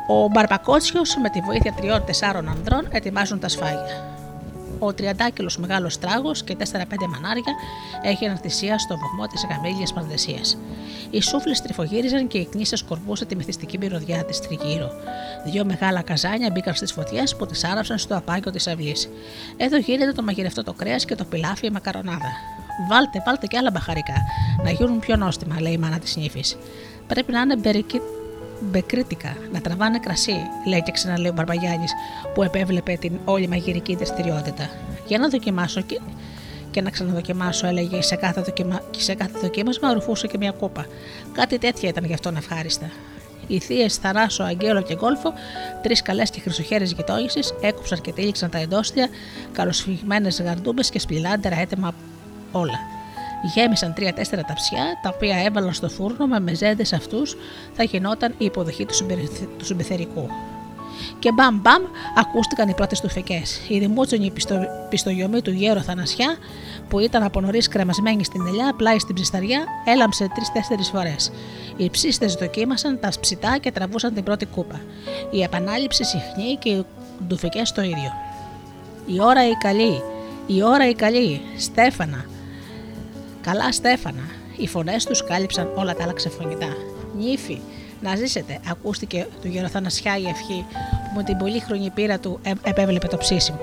[0.08, 4.12] Ο Μπαρπακότσιο με τη βοήθεια τριών-τεσσάρων ανδρών ετοιμάζουν τα σφάγια.
[4.80, 6.64] Ο τριαντάκυλος μεγάλος τράγος και 4-5
[7.10, 7.54] μανάρια
[8.02, 10.42] έγιναν θυσία στο βωμό της γαμήλιας Πανδεσία.
[11.10, 14.92] Οι σούφλες τριφογύριζαν και οι κνήσε σκορπούσαν τη μυθιστική μυρωδιά της τριγύρω.
[15.46, 18.96] Δύο μεγάλα καζάνια μπήκαν στις φωτιές που τις άραψαν στο απάγιο της αυλή.
[19.58, 22.32] Εδώ γίνεται το μαγειρευτό το κρέας και το πιλάφι η μακαρονάδα.
[22.90, 24.16] Βάλτε, βάλτε και άλλα μπαχαρικά,
[24.64, 26.58] να γίνουν πιο νόστιμα, λέει η μάνα της νύφης.
[27.08, 28.02] Πρέπει να είναι μπερικί
[28.72, 30.35] μπεκρίτικα, να τραβάνε κρασί,
[30.68, 31.91] λέει και ξαναλέει ο Μπαρμπαγιάννης,
[32.34, 34.69] που επέβλεπε την όλη μαγειρική δραστηριότητα.
[35.07, 35.99] Για να δοκιμάσω και,
[36.72, 38.81] και να ξαναδοκιμάσω, έλεγε σε κάθε, δοκιμα...
[38.98, 40.85] σε κάθε δοκίμασμα ρουφούσε και μια κούπα.
[41.31, 42.91] Κάτι τέτοια ήταν γι' αυτόν ευχάριστα.
[43.48, 45.34] Οι θείες Θανάσο, Αγγέλο και Γκόλφο,
[45.81, 49.07] τρεις καλές και χρυσοχέρες γειτόνισες, έκοψαν και τύλιξαν τα εντόστια,
[49.52, 51.94] καλοσφυγμένες γαρντούμπε και σπηλάντερα έτοιμα
[52.52, 52.93] όλα.
[53.53, 57.36] Γέμισαν τρία-τέσσερα ταψιά, τα οποία έβαλαν στο φούρνο με μεζέντες αυτούς,
[57.74, 58.86] θα γινόταν η υποδοχή
[59.57, 60.30] του συμπεθερικού.
[61.20, 61.84] Και μπαμ μπαμ
[62.18, 63.41] ακούστηκαν οι πρώτες του φεκέ.
[63.68, 64.60] Η δημούτσονη πιστο,
[64.90, 66.38] πιστογιομή του γέρο Θανασιά,
[66.90, 71.32] που ήταν από νωρίς κρεμασμένη στην ελιά, πλάι στην ψισταριά, έλαμψε τρει-τέσσερι φορές.
[71.78, 74.82] Οι ψίστες δοκίμασαν τα ψητά και τραβούσαν την πρώτη κούπα.
[75.32, 76.86] Η επανάληψη συχνή και οι
[77.28, 78.11] ντουφικέ το ίδιο.
[79.06, 80.02] Η ώρα η καλή,
[80.48, 82.26] η ώρα η καλή, Στέφανα,
[83.44, 84.24] Καλά Στέφανα.
[84.57, 86.68] Οι φωνές τους κάλυψαν όλα τα άλλα ξεφωνητά.
[87.18, 87.60] Νύφη,
[88.02, 93.18] να ζήσετε, ακούστηκε του γεροθανασιά η ευχή που με την πολύχρονη πείρα του επέβλεπε το
[93.18, 93.60] ψήσιμο.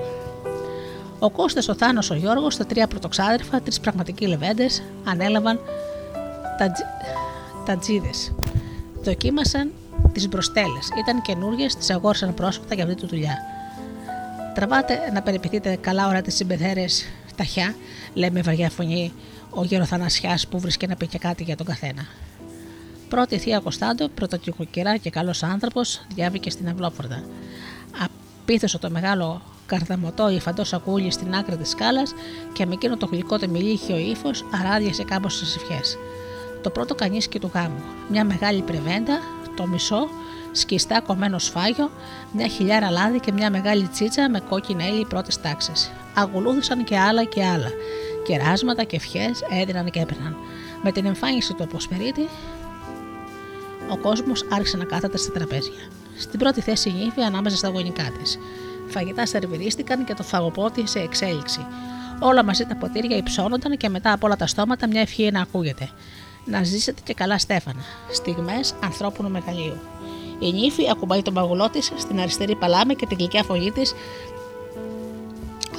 [1.19, 5.59] Ο Κώστας, ο Θάνος, ο Γιώργος, τα τρία πρωτοξάδερφα, τρεις πραγματικοί λεβέντες, ανέλαβαν
[6.57, 6.83] τα, τζι...
[7.65, 8.31] τα τζίδες.
[9.01, 9.71] Δοκίμασαν
[10.13, 10.89] τις μπροστέλες.
[10.99, 13.37] Ήταν καινούργιες, τις αγόρισαν πρόσφατα για αυτή τη δουλειά.
[14.55, 16.85] Τραβάτε να περιποιηθείτε καλά ώρα τι συμπεθέρε
[17.35, 17.75] ταχιά,
[18.13, 19.13] λέμε με βαριά φωνή
[19.53, 22.05] ο γεροθανασιά που βρίσκε να πει και κάτι για τον καθένα.
[23.09, 27.23] Πρώτη θεία Κωνσταντο, πρωτοκυρά και καλός άνθρωπος, διάβηκε στην Αυλόφορδα.
[28.03, 32.13] Απίθεσε το μεγάλο καρδαμωτό υφαντός σακούλι στην άκρη της σκάλας
[32.53, 35.97] και με εκείνο το γλυκό τεμιλίχιο ύφος αράδιασε κάμποσε ευχές.
[36.63, 39.19] Το πρώτο κανίσκι του γάμου, μια μεγάλη πρεβέντα,
[39.55, 40.07] το μισό,
[40.51, 41.91] σκιστά κομμένο σφάγιο,
[42.31, 45.91] μια χιλιάρα λάδι και μια μεγάλη τσίτσα με κόκκινα ύλη πρώτης τάξης.
[46.15, 47.69] Αγουλούδησαν και άλλα και άλλα
[48.23, 50.35] κεράσματα και ευχές έδιναν και έπαιρναν.
[50.83, 52.27] Με την εμφάνιση του αποσπερίτη,
[53.91, 55.89] ο κόσμος άρχισε να κάθεται στα τραπέζια.
[56.17, 58.37] Στην πρώτη θέση η νύφη ανάμεσα στα γονικά τη.
[58.87, 61.65] Φαγητά σερβιρίστηκαν και το φαγοπότη σε εξέλιξη.
[62.19, 65.89] Όλα μαζί τα ποτήρια υψώνονταν και μετά από όλα τα στόματα μια ευχή να ακούγεται.
[66.45, 67.81] Να ζήσετε και καλά, Στέφανα.
[68.11, 69.79] Στιγμές ανθρώπινου μεγαλείου.
[70.39, 73.93] Η νύφη ακουμπάει τον παγουλό της στην αριστερή παλάμη και την γλυκιά φωλή της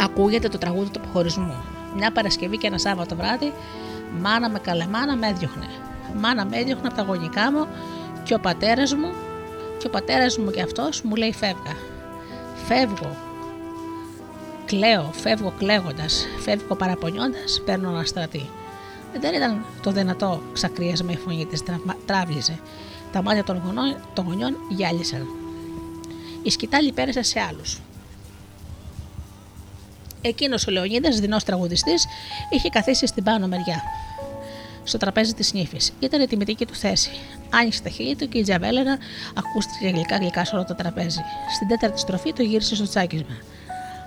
[0.01, 1.55] ακούγεται το τραγούδι του αποχωρισμού.
[1.97, 3.53] Μια Παρασκευή και ένα Σάββατο βράδυ,
[4.21, 5.67] μάνα με καλεμάνα με έδιωχνε.
[6.17, 7.67] Μάνα με έδιωχνε από τα γονικά μου
[8.25, 9.13] και ο πατέρας μου,
[9.79, 11.77] και ο πατέρας μου και αυτός μου λέει φεύγα.
[12.67, 13.17] Φεύγω.
[14.65, 18.49] Κλαίω, φεύγω κλαίγοντας, φεύγω παραπονιώντας, παίρνω ένα στρατή.
[19.21, 21.63] Δεν ήταν το δυνατό ξακρίασμα η φωνή της,
[22.07, 22.59] τράβλιζε.
[23.13, 25.27] Τα μάτια των, γονών, των γονιών γυάλισαν.
[26.43, 27.81] Η σκητάλη πέρασε σε άλλους.
[30.23, 32.07] Εκείνος ο Λεωνίδας, δεινός τραγουδιστής,
[32.51, 33.83] είχε καθίσει στην πάνω μεριά,
[34.85, 35.93] στο τραπέζι της νύφης.
[36.01, 37.11] Ήταν η τιμητική του θέση.
[37.51, 38.99] Άνοιξε τα χείλη του και η τζαβέλερα
[39.35, 41.21] ακούστηκε γλυκά γλυκά σε όλο το τραπέζι.
[41.55, 43.37] Στην τέταρτη στροφή το γύρισε στο τσάκισμα.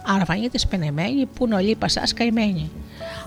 [0.08, 2.72] Αρβανίτη πενεμένη, που είναι ο λίπα καημένη.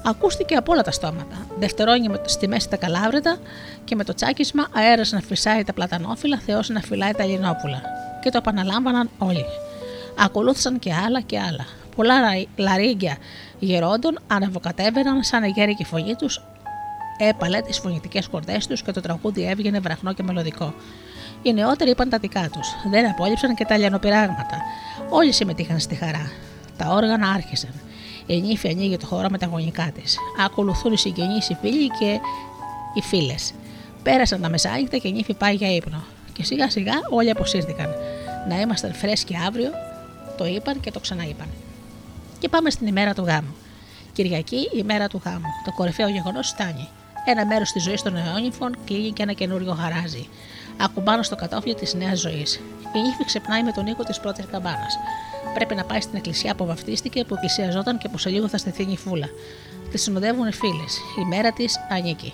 [0.04, 1.46] Ακούστηκε από όλα τα στόματα.
[1.58, 3.38] Δευτερόνι στη μέση τα καλάβρετα
[3.84, 7.82] και με το τσάκισμα αέρας να φυσάει τα πλατανόφυλλα, Θεός να φυλάει τα λινόπουλα.
[8.22, 9.44] Και το επαναλάμβαναν όλοι.
[10.18, 11.66] Ακολούθησαν και άλλα και άλλα.
[11.98, 12.20] Πολλά
[12.56, 13.16] λαρίγκια
[13.58, 16.40] γερόντων ανεβοκατέβαιναν σαν αγέρικη φωνή τους,
[17.18, 20.74] έπαλε τις φωνητικές κορδές τους και το τραγούδι έβγαινε βραχνό και μελωδικό.
[21.42, 24.62] Οι νεότεροι είπαν τα δικά τους, δεν απόλυψαν και τα λιανοπυράγματα.
[25.08, 26.30] Όλοι συμμετείχαν στη χαρά.
[26.76, 27.72] Τα όργανα άρχισαν.
[28.26, 30.18] Η νύφη ανοίγει το χώρο με τα γονικά της.
[30.44, 32.20] Ακολουθούν οι συγγενείς, οι φίλοι και
[32.94, 33.54] οι φίλες.
[34.02, 36.04] Πέρασαν τα μεσάνυχτα και η νύφη πάει για ύπνο.
[36.32, 37.94] Και σιγά σιγά όλοι αποσύρθηκαν.
[38.48, 39.70] Να ήμασταν φρέσκοι αύριο,
[40.36, 41.46] το είπαν και το ξαναείπαν.
[42.38, 43.54] Και πάμε στην ημέρα του γάμου.
[44.12, 45.46] Κυριακή, ημέρα του γάμου.
[45.64, 46.88] Το κορυφαίο γεγονός φτάνει.
[47.24, 50.28] Ένα μέρος της ζωής των αιώνιφων κλείνει και ένα καινούριο χαράζει.
[50.76, 52.54] ακουμπάνω στο κατόφλι της νέας ζωής.
[52.94, 54.98] Η νύφη ξεπνάει με τον ήχο της πρώτης καμπάνας.
[55.54, 58.82] Πρέπει να πάει στην εκκλησιά που βαφτίστηκε, που εκκλησιαζόταν και που σε λίγο θα στεθεί
[58.82, 59.28] η φούλα.
[59.90, 60.98] Τη συνοδεύουν οι φίλες.
[61.18, 62.32] Η μέρα της ανήκει.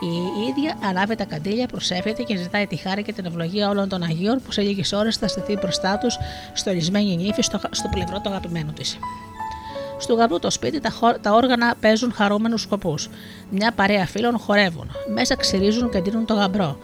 [0.00, 4.02] Η ίδια ανάβει τα καντήλια, προσεύχεται και ζητάει τη χάρη και την ευλογία όλων των
[4.02, 6.18] Αγίων που σε λίγες ώρες θα στεθεί μπροστά τους
[6.52, 8.98] στολισμένη νύφη στο, στο πλευρό του αγαπημένου της.
[9.98, 11.12] Στο γαμπρού το σπίτι τα, χω...
[11.12, 13.08] τα όργανα παίζουν χαρούμενους σκοπούς.
[13.50, 14.90] Μια παρέα φίλων χορεύουν.
[15.14, 16.78] Μέσα ξυρίζουν και δίνουν το γαμπρό.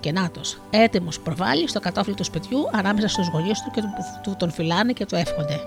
[0.00, 0.40] Και νάτο,
[0.70, 3.82] έτοιμος προβάλλει στο κατόφλι του σπιτιού ανάμεσα στους γονείς του και
[4.22, 5.60] του τον φυλάνε και του εύχονται.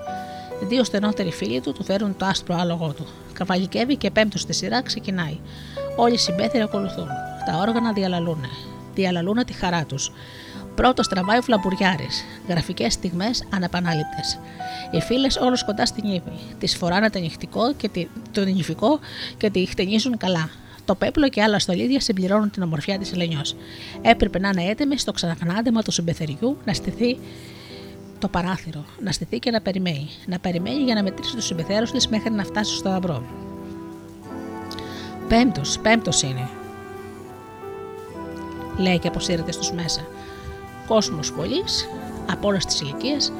[0.60, 3.06] Δύο στενότεροι φίλοι του του φέρουν το άσπρο άλογο του.
[3.32, 5.38] Καβαλικεύει και πέμπτος στη σειρά ξεκινάει.
[5.96, 7.08] Όλοι οι συμπέθεροι ακολουθούν.
[7.46, 8.44] Τα όργανα διαλαλούν.
[8.94, 10.12] Διαλαλούν τη χαρά τους.
[10.74, 12.08] Πρώτο τραβάει ο φλαμπουριάρη.
[12.48, 14.20] Γραφικές στιγμές αναπανάληπτε.
[14.90, 16.32] Οι φίλες όλος κοντά στην ύβη.
[16.58, 18.98] Τη φοράνε το νυχτικό και τη, το νυχτικό
[19.36, 20.50] και τη χτενίζουν καλά.
[20.84, 23.56] Το πέπλο και άλλα στολίδια συμπληρώνουν την ομορφιά της Ελενιός.
[24.02, 27.18] Έπρεπε να είναι έτοιμη στο ξαναγνάντεμα του συμπεθεριού να στηθεί
[28.18, 30.08] το παράθυρο, να στηθεί και να περιμένει.
[30.26, 33.24] Να περιμένει για να μετρήσει τους συμπεθέρους της μέχρι να φτάσει στο αμπρό.
[35.28, 36.48] Πέμπτος, πέμπτος είναι.
[38.78, 40.00] Λέει και αποσύρεται στους μέσα.
[40.86, 41.64] Κόσμος πολύ,
[42.30, 43.32] από όλες τις ηλικίες,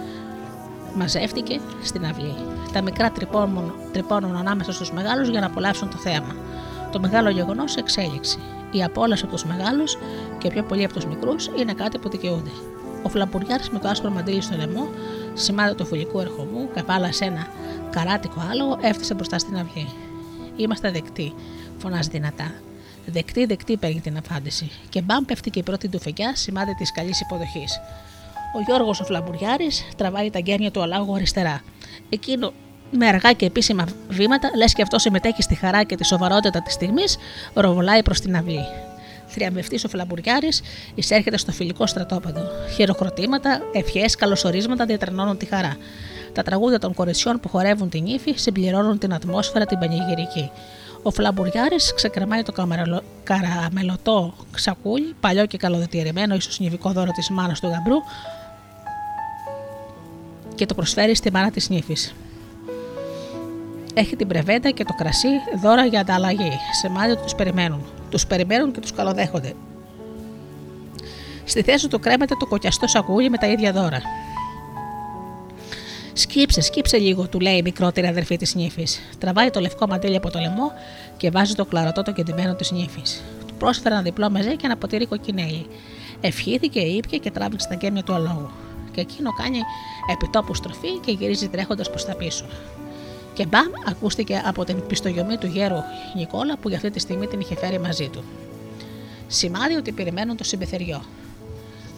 [0.94, 2.34] μαζεύτηκε στην αυλή.
[2.72, 6.34] Τα μικρά τρυπώνουν, τρυπώνουν ανάμεσα στους μεγάλους για να απολαύσουν το θέαμα.
[6.92, 8.38] Το μεγάλο γεγονός εξέλιξη.
[8.70, 9.98] Η απόλαυση από τους μεγάλους
[10.38, 12.50] και πιο πολύ από τους μικρούς είναι κάτι που δικαιούνται.
[13.02, 14.88] Ο φλαμπουριάρη με το άσπρο μαντίλι στο λαιμό,
[15.34, 17.46] σημάδι του φωλικού ερχομού, καβάλα σε ένα
[17.90, 19.88] καράτικο άλογο, έφτασε μπροστά στην αυγή.
[20.56, 21.34] Είμαστε δεκτοί,
[21.78, 22.52] φωνάζει δυνατά.
[23.06, 24.70] Δεκτή, δεκτή παίρνει την απάντηση.
[24.88, 27.80] Και μπαμ πέφτει και η πρώτη του φεγγιά, σημάδι της καλής υποδοχής.
[28.56, 31.62] Ο Γιώργος ο Φλαμπουριάρη τραβάει τα γκέρνια του αλάγου αριστερά.
[32.08, 32.52] Εκείνο
[32.90, 36.72] με αργά και επίσημα βήματα, λες και αυτός συμμετέχει στη χαρά και τη σοβαρότητα της
[36.72, 37.16] στιγμής,
[37.54, 38.64] ροβολάει προς την αυλή.
[39.26, 40.48] Θριαμβευτής ο Φλαμπουριάρη
[40.94, 42.42] εισέρχεται στο φιλικό στρατόπεδο.
[42.74, 45.76] Χειροκροτήματα, ευχές, καλωσορίσματα διατρανώνουν τη χαρά.
[46.32, 50.50] Τα τραγούδια των κοριτσιών που χορεύουν την ύφη συμπληρώνουν την ατμόσφαιρα την πανηγυρική.
[51.06, 52.52] Ο Φλαμπουριάρη ξεκρεμάει το
[53.24, 57.96] καραμελωτό ξακούλι, παλιό και καλοδετηρημένο, ίσως νηβικό δώρο της μάνας του γαμπρού,
[60.54, 62.14] και το προσφέρει στη μάνα της νύφης.
[63.94, 65.28] Έχει την πρεβέντα και το κρασί
[65.62, 66.52] δώρα για ανταλλαγή.
[66.80, 67.84] Σε μάτια τους περιμένουν.
[68.10, 69.52] Τους περιμένουν και τους καλοδέχονται.
[71.44, 74.00] Στη θέση του κρέμεται το κοκιαστό σακούλι με τα ίδια δώρα.
[76.16, 79.00] Σκύψε, σκύψε λίγο, του λέει η μικρότερη αδερφή της νύφης.
[79.18, 80.72] Τραβάει το λευκό μαντίλι από το λαιμό
[81.16, 83.22] και βάζει το κλαρωτό το κεντυμένο της νύφης.
[83.46, 85.66] Του πρόσφεραν διπλό μεζέ και ένα ποτήρι κοκκινέλι.
[86.20, 88.50] Ευχήθηκε, ήπια και τράβηξε τα γέμια του αλόγου.
[88.92, 89.58] Και εκείνο κάνει
[90.12, 92.44] επιτόπου στροφή και γυρίζει τρέχοντας προς τα πίσω.
[93.34, 95.78] Και μπαμ, ακούστηκε από την πιστογιομή του γέρου
[96.16, 98.24] Νικόλα που για αυτή τη στιγμή την είχε φέρει μαζί του.
[99.26, 101.02] Σημάδι ότι περιμένουν το συμπεθεριό.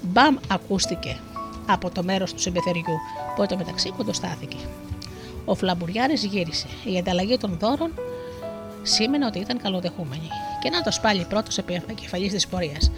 [0.03, 1.17] Μπαμ, ακούστηκε
[1.67, 2.99] από το μέρος του συμπεθεριού
[3.37, 4.57] που έτω μεταξύ κοντοστάθηκε.
[5.45, 6.67] Ο Φλαμπουριάρη γύρισε.
[6.85, 7.93] Η ανταλλαγή των δώρων
[8.83, 10.29] σήμαινε ότι ήταν καλοδεχούμενοι.
[10.63, 12.91] Και να το σπάλι πρώτος επικεφαλής της πορείας.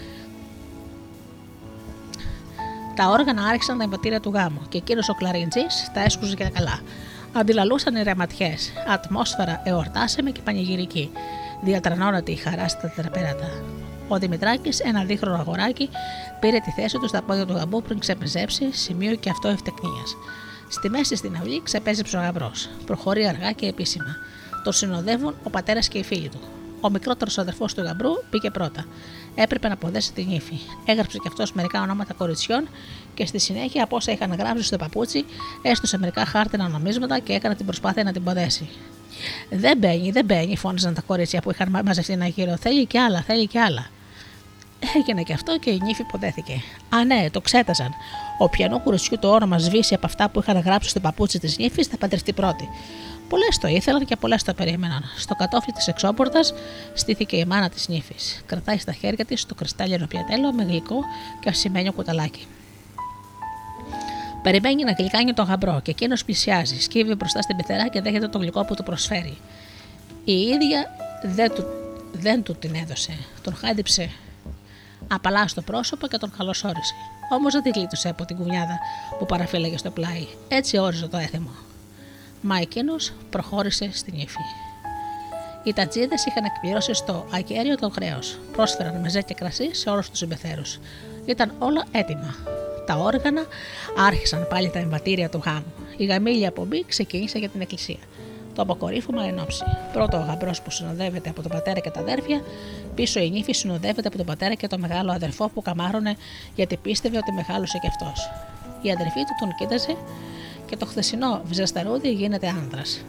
[2.94, 6.50] Τα όργανα άρχισαν τα εμβατήρια του γάμου και εκείνος ο Κλαριντζή τα έσκουζε και τα
[6.50, 6.80] καλά.
[7.32, 8.72] Αντιλαλούσαν οι ρεματιές.
[8.88, 11.10] Ατμόσφαιρα εορτάσεμε και πανηγυρική.
[11.62, 13.77] Διατρανώνατε η χαρά στα τραπέρατα.
[14.08, 15.88] Ο Δημητράκης, ένα δίχρονο αγοράκι,
[16.40, 20.16] πήρε τη θέση του στα πόδια του γαμπού πριν ξεπεζέψει, σημείο και αυτό ευτεκνίας.
[20.68, 22.50] Στη μέση στην αυλή ξεπέζεψε ο γαμπρό.
[22.86, 24.16] Προχωρεί αργά και επίσημα.
[24.64, 26.38] Τον συνοδεύουν ο πατέρας και οι φίλοι του.
[26.80, 28.86] Ο μικρότερος αδερφός του γαμπρού πήγε πρώτα.
[29.34, 30.58] Έπρεπε να αποδέσει την ύφη.
[30.84, 32.68] Έγραψε κι αυτός μερικά ονόματα κοριτσιών
[33.14, 35.24] και στη συνέχεια από όσα είχαν γράψει στο παπούτσι,
[35.62, 38.68] έστωσε μερικά χάρτινα νομίσματα και έκανε την προσπάθεια να την ποδέσει.
[39.50, 42.56] Δεν μπαίνει, δεν μπαίνει, φώναζαν τα κορίτσια που είχαν μαζευτεί ένα γύρο.
[42.56, 43.86] Θέλει κι άλλα, θέλει κι άλλα.
[44.96, 46.62] Έγινε και αυτό και η νύφη ποδέθηκε.
[46.88, 47.94] Α, ναι, το ξέταζαν.
[48.38, 51.86] Ο πιανό κουρουσιού το όνομα σβήσει από αυτά που είχαν γράψει στο παπούτσι της νύφης
[51.86, 52.68] θα παντρευτεί πρώτη.
[53.28, 55.04] Πολλές το ήθελαν και πολλές το περίμεναν.
[55.16, 56.40] Στο κατόφλι της εξώπορτα
[56.94, 58.42] στήθηκε η μάνα της νύφης.
[58.46, 60.96] Κρατάει στα χέρια της το κρυστάλλινο πιατέλο με γλυκό
[61.40, 62.46] και ασημένιο κουταλάκι.
[64.42, 68.38] Περιμένει να γλυκάνει τον γαμπρό και εκείνος πλησιάζει, σκύβει μπροστά στην πεθερά και δέχεται το
[68.38, 69.36] γλυκό που του προσφέρει.
[70.24, 71.64] Η ίδια δεν του,
[72.12, 73.12] δεν του την έδωσε.
[73.42, 74.10] Τον χάιδεψε
[75.08, 76.94] απαλά στο πρόσωπο και τον καλωσόρισε.
[77.30, 78.78] Όμως δεν τη γλίτωσε από την κουνιάδα
[79.18, 80.26] που παραφύλαγε στο πλάι.
[80.48, 81.50] Έτσι όριζε το έθιμο.
[82.40, 84.44] Μα εκείνος προχώρησε στην ύφη.
[85.62, 88.38] Οι τατζίδες είχαν εκπληρώσει στο ακέραιο το χρέος.
[88.52, 90.78] Πρόσφεραν μεζέ και κρασί σε όλους τους συμπεθέρους.
[91.24, 92.34] Ήταν όλα έτοιμα.
[92.86, 93.46] Τα όργανα
[94.06, 95.72] άρχισαν πάλι τα εμβατήρια του γάμου.
[95.96, 97.98] Η γαμήλια απομπή ξεκίνησε για την εκκλησία.
[98.54, 99.64] Το αποκορύφωμα ενόψει.
[99.92, 102.42] Πρώτο ο γαμπρός που συνοδεύεται από τον πατέρα και τα αδέρφια,
[102.98, 106.16] πίσω η νύφη συνοδεύεται από τον πατέρα και τον μεγάλο αδερφό που καμάρωνε
[106.54, 108.30] γιατί πίστευε ότι μεγάλωσε κι αυτός.
[108.82, 109.96] Η αδερφή του τον κοίταζε
[110.66, 113.04] και το χθεσινό βυζασταρούδι γίνεται άνδρας.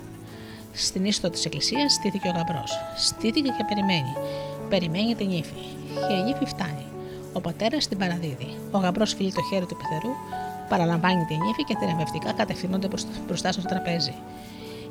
[0.74, 2.72] Στην είσοδο της εκκλησίας στήθηκε ο γαμπρός.
[2.96, 4.14] Στήθηκε και περιμένει.
[4.70, 5.64] Περιμένει την νύφη.
[6.08, 6.86] Και η νύφη φτάνει.
[7.34, 8.50] Ο πατέρας την παραδίδει.
[8.72, 10.14] Ο γαμπρός φιλεί το χέρι του πεθερού,
[10.70, 12.88] παραλαμβάνει την νύφη και θηρευευτικά κατευθύνονται
[13.26, 14.14] μπροστά στο τραπέζι.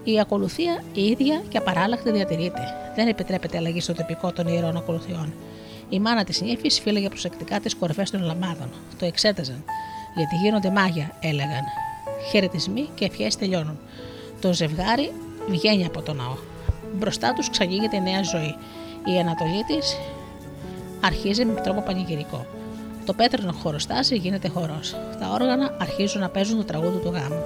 [0.05, 2.63] Η ακολουθία η ίδια και απαράλλαχτη διατηρείται.
[2.95, 5.33] Δεν επιτρέπεται αλλαγή στο τυπικό των ιερών ακολουθιών.
[5.89, 8.71] Η μάνα της νύφης φύλαγε προσεκτικά τις κορυφές των λαμάδων.
[8.99, 9.65] Το εξέταζαν.
[10.17, 11.65] Γιατί γίνονται μάγια, έλεγαν.
[12.31, 13.79] Χαιρετισμοί και ευχές τελειώνουν.
[14.41, 15.13] Το ζευγάρι
[15.49, 16.37] βγαίνει από το ναό.
[16.95, 18.55] Μπροστά τους ξανοίγεται η νέα ζωή.
[19.15, 19.97] Η ανατολή της
[21.01, 22.47] αρχίζει με τρόπο πανηγυρικό.
[23.05, 24.97] Το πέτρινο χωροστάσι γίνεται χορός.
[25.21, 27.43] Τα όργανα αρχίζουν να παίζουν το τραγούδι του γάμου.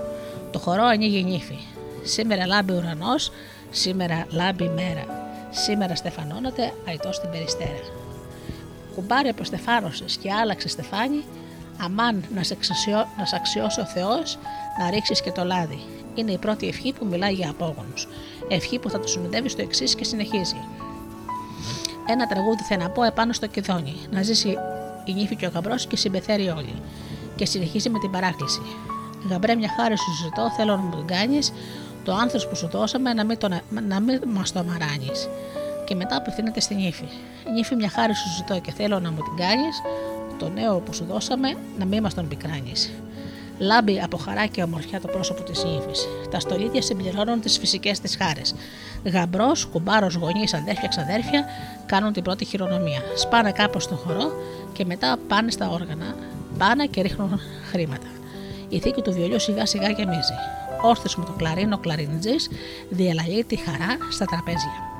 [0.50, 1.58] Το χορό ανοίγει νύφη.
[2.02, 3.32] Σήμερα λάμπει ουρανός,
[3.70, 5.04] σήμερα λάμπει μέρα.
[5.50, 7.80] Σήμερα στεφανώνεται αϊτό στην περιστέρα.
[8.94, 11.24] Κουμπάρι αποστεφάνωσε και άλλαξε στεφάνι,
[11.80, 14.38] αμάν να σε, αξιώ, να σε αξιώσει ο Θεός
[14.78, 15.82] να ρίξεις και το λάδι.
[16.14, 18.08] Είναι η πρώτη ευχή που μιλάει για απόγονους.
[18.48, 20.56] Ευχή που θα του συνοδεύει στο εξής και συνεχίζει.
[22.08, 24.56] Ένα τραγούδι θα να πω επάνω στο κεδόνι, να ζήσει
[25.04, 26.74] η νύφη και ο γαμπρός και συμπεθέρει όλοι.
[27.36, 28.62] Και συνεχίζει με την παράκληση.
[29.28, 31.52] Γαμπρέ, μια χάρη σου ζητώ, θέλω να μου την κάνεις,
[32.04, 33.48] το άνθρωπο που σου δώσαμε να μην, το,
[33.88, 35.10] να μην μας το αμαράνει.
[35.84, 37.08] Και μετά απευθύνεται στην νύφη.
[37.54, 39.80] Νύφη, μια χάρη σου ζητώ και θέλω να μου την κάνεις,
[40.38, 42.90] το νέο που σου δώσαμε να μην μας τον πικράνεις.
[43.58, 46.08] Λάμπει από χαρά και ομορφιά το πρόσωπο της νύφης.
[46.30, 48.54] Τα στολίδια συμπληρώνουν τις φυσικές της χάρες.
[49.04, 51.44] Γαμπρός, κουμπάρος, γονείς, αδέρφια, ξαδέρφια
[51.86, 53.00] κάνουν την πρώτη χειρονομία.
[53.16, 54.32] Σπάνε κάπως στο χορό
[54.72, 56.14] και μετά πάνε στα όργανα.
[56.58, 58.06] Πάνε και ρίχνουν χρήματα.
[58.68, 60.61] Η θήκη του βιολιού σιγά σιγά γεμίζει.
[60.82, 62.36] Όρθιο με το κλαρίνο κλαρινιτζή
[62.88, 64.90] διαλαλεί τη χαρά στα τραπέζια.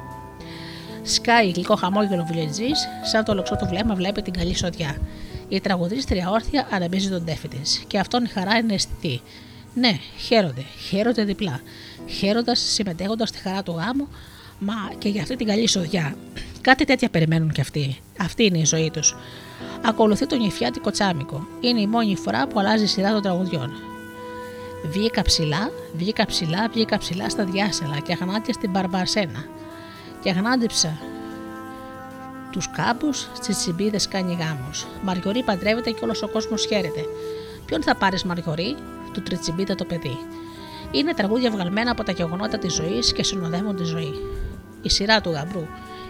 [1.03, 2.71] Σκάει γλυκό χαμόγελο βιολιτζή,
[3.03, 4.97] σαν το λοξό του βλέμμα βλέπει την καλή σοδιά.
[5.49, 9.21] Η τραγουδίστρια όρθια αναμπίζει τον τέφι τη, και αυτόν η χαρά είναι αισθητή.
[9.75, 11.61] Ναι, χαίρονται, χαίρονται διπλά.
[12.07, 14.09] Χαίροντας, συμμετέχοντας στη χαρά του γάμου,
[14.59, 16.15] μα και για αυτή την καλή σοδιά.
[16.61, 18.01] Κάτι τέτοια περιμένουν κι αυτοί.
[18.19, 19.17] Αυτή είναι η ζωή τους.
[19.85, 21.47] Ακολουθεί τον νηφιάτικο τσάμικο.
[21.61, 23.92] Είναι η μόνη φορά που αλλάζει η σειρά των τραγουδιών.
[24.85, 29.45] Βγήκα ψηλά, βγήκα ψηλά, βγήκα ψηλά στα διάσελα και αγνάτια στην Μπαρμπαρσένα.
[30.23, 30.99] Και αγνάντεψα
[32.53, 34.71] τους κάμπους, στις τσιμπίδες κάνει γάμου.
[35.03, 37.05] Μαριωρή παντρεύεται και όλος ο κόσμος χαίρεται.
[37.65, 38.77] Ποιον θα πάρεις Μαριωρή,
[39.13, 40.19] του τριτσιμπίτα το παιδί.
[40.91, 44.15] Είναι τραγούδια βγαλμένα από τα γεγονότα της ζωής και συνοδεύουν τη ζωή.
[44.83, 45.67] Η σειρά του γαμπρού,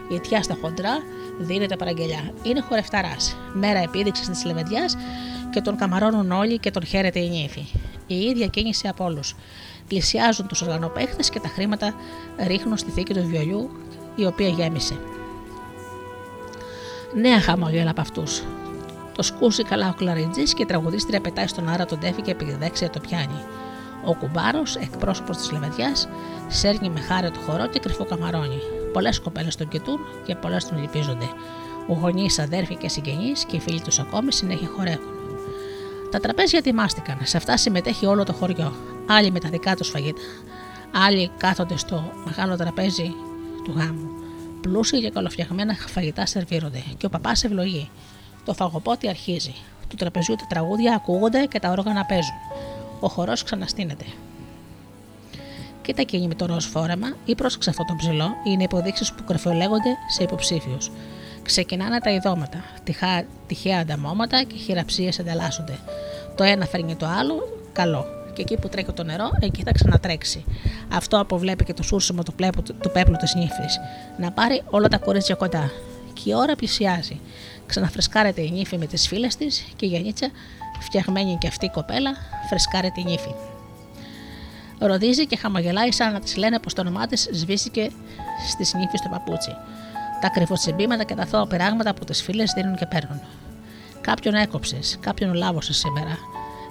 [0.08, 1.02] η αιτιά στα χοντρά,
[1.38, 2.32] δίνεται παραγγελιά.
[2.42, 3.36] Είναι χορευταράς.
[3.52, 4.96] Μέρα επίδειξης της λεβεντιάς
[5.50, 7.64] και τον καμαρώνουν όλοι και τον χαίρεται η νύφη.
[8.06, 9.34] Η ίδια κίνηση από όλους.
[9.88, 11.94] Πλησιάζουν τους οργανοπαίχτες και τα χρήματα
[12.46, 13.70] ρίχνουν στη θήκη του βιολιού,
[14.16, 14.96] η οποία γέμισε.
[17.14, 18.42] Νέα χαμόγελα από αυτούς.
[19.14, 22.90] Το σκούζει καλά ο κλαριτζής και η τραγουδίστρια πετάει στον άρα τον τέφι και επιδέξια
[22.90, 23.44] το πιάνει.
[24.04, 25.92] Ο κουμπάρος, εκπρόσωπος της λεβεδιά,
[26.48, 28.58] σέρνει με χάρη το χορό και κρυφό καμαρώνει.
[28.92, 31.28] Πολλές κοπέλες τον κοιτούν και πολλές τον λυπίζονται.
[31.86, 35.11] Γονείς, αδέρφοι και συγγενείς και οι φίλοι τους ακόμη συνέχεια χορεύουν.
[36.12, 37.18] Τα τραπέζια ετοιμάστηκαν.
[37.22, 38.72] Σε αυτά συμμετέχει όλο το χωριό.
[39.06, 40.20] Άλλοι με τα δικά τους φαγητά,
[41.06, 43.14] άλλοι κάθονται στο μεγάλο τραπέζι
[43.64, 44.08] του γάμου.
[44.60, 47.90] Πλούσια και καλοφτιαγμένα φαγητά σερβίρονται και ο παπάς ευλογεί.
[48.44, 49.54] Το φαγοπότη αρχίζει.
[49.88, 52.34] Του τραπεζιού τα τραγούδια ακούγονται και τα όργανα παίζουν.
[53.00, 54.04] Ο χορός ξαναστείνεται.
[55.82, 59.96] Κοίτα εκείνη με το ροζ φόρεμα ή πρόσεξε αυτό το ψηλό, είναι υποδείξεις που κρυφολέγονται
[60.08, 60.90] σε υποψήφιους.
[61.42, 65.78] Ξεκινάνε τα ειδώματα, τυχαία, τυχαία ανταμώματα και χειραψίες ανταλλάσσονται.
[66.36, 68.06] Το ένα φέρνει το άλλο, καλό.
[68.32, 70.44] Και εκεί που τρέχει το νερό, εκεί θα ξανατρέξει.
[70.92, 73.80] Αυτό αποβλέπει και το σούρσιμο του, πλέπου, του πέπλου της νύφης.
[74.18, 75.70] Να πάρει όλα τα κορίτσια κοντά.
[76.12, 77.20] Και η ώρα πλησιάζει.
[77.66, 80.30] Ξαναφρεσκάρεται η νύφη με τις φίλες της και η Γιαννίτσα,
[80.80, 82.10] φτιαγμένη και αυτή η κοπέλα,
[82.48, 83.34] φρεσκάρεται η νύφη.
[84.78, 87.90] Ροδίζει και χαμογελάει σαν να της λένε πως το όνομά της σβήστηκε
[88.48, 89.56] στις νύφη στο παπούτσι.
[90.22, 93.20] Τα κρυφοτσιμπήματα και τα θώα πράγματα που τις φίλες δίνουν και παίρνουν.
[94.00, 96.18] Κάποιον έκοψες, κάποιον λάβωσες σήμερα.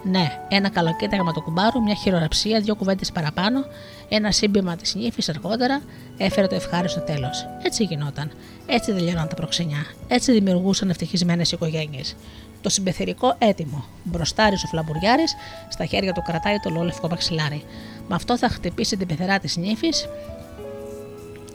[0.03, 3.65] Ναι, ένα καλοκέταγμα του κουμπάρου, μια χειροραψία, δύο κουβέντες παραπάνω,
[4.09, 5.81] ένα σύμπημα της νύφης αργότερα
[6.17, 7.47] έφερε το ευχάριστο τέλος.
[7.63, 8.31] Έτσι γινόταν.
[8.65, 9.85] Έτσι τελειώναν τα προξενιά.
[10.07, 12.15] Έτσι δημιουργούσαν ευτυχισμένες οικογένειες.
[12.61, 13.85] Το συμπεθερικό έτοιμο.
[14.03, 15.23] Μπροστάρι ο φλαμπουριάρη,
[15.69, 17.63] στα χέρια του κρατάει το λόλευκο μαξιλάρι.
[18.07, 20.07] Με αυτό θα χτυπήσει την πεθερά της νύφης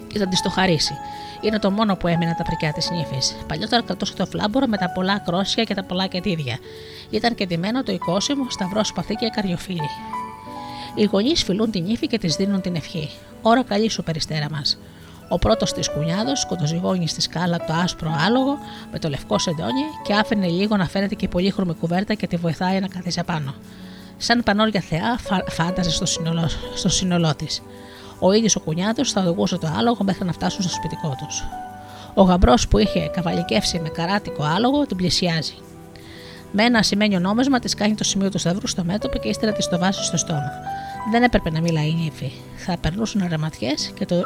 [0.06, 0.94] και θα της το χαρίσει.
[1.47, 3.36] Είναι το μόνο που έμεινε τα πρικιά της νύφης.
[3.47, 6.59] Παλιότερα κρατούσε το φλάμπορο με τα πολλά κρόσια και τα πολλά κετίδια.
[7.10, 9.90] Ήταν κεντυμένο το οικόσιμο, σταυρό σπαθί και καριοφύλι.
[10.94, 13.10] Οι γονείς φιλούν την νύφη και της δίνουν την ευχή.
[13.43, 14.78] Ώρα καλή σου περιστέρα μας.
[15.28, 18.59] Ο πρώτος της κουνιάδος σκοτοζυγώνει στη σκάλα το άσπρο άλογο
[18.93, 22.36] με το λευκό σεντόνι και άφηνε λίγο να φαίνεται και η πολύχρωμη κουβέρτα και τη
[22.36, 23.55] βοηθάει να καθίσει απάνω.
[24.16, 25.44] Σαν πανόρια θεά φα...
[25.48, 27.62] φάνταζε στο σύνολό, στο σύνολό της.
[28.18, 31.44] Ο ίδιος ο κουνιάδος θα οδηγούσε το άλογο μέχρι να φτάσουν στο σπιτικό τους.
[32.14, 35.55] Ο γαμπρός που είχε καβαλικεύσει με καράτικο άλογο την πλησιάζει.
[36.52, 39.68] Με ένα ασημένιο νόμισμα της κάνει το σημείο του σταυρού στο μέτωπο και ύστερα της
[39.68, 40.51] το βάζει στο στόμα.
[41.10, 42.32] Δεν έπρεπε να μιλάει η νύφη.
[42.56, 44.22] Θα περνούσαν ρεματιές και το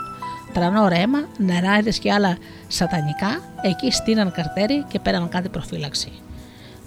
[0.53, 2.39] τρανό ρέμα, νεράιδες και άλλα
[2.69, 6.13] σατανικά, εκεί στείναν καρτέρι και πέραν κάτι προφύλαξη.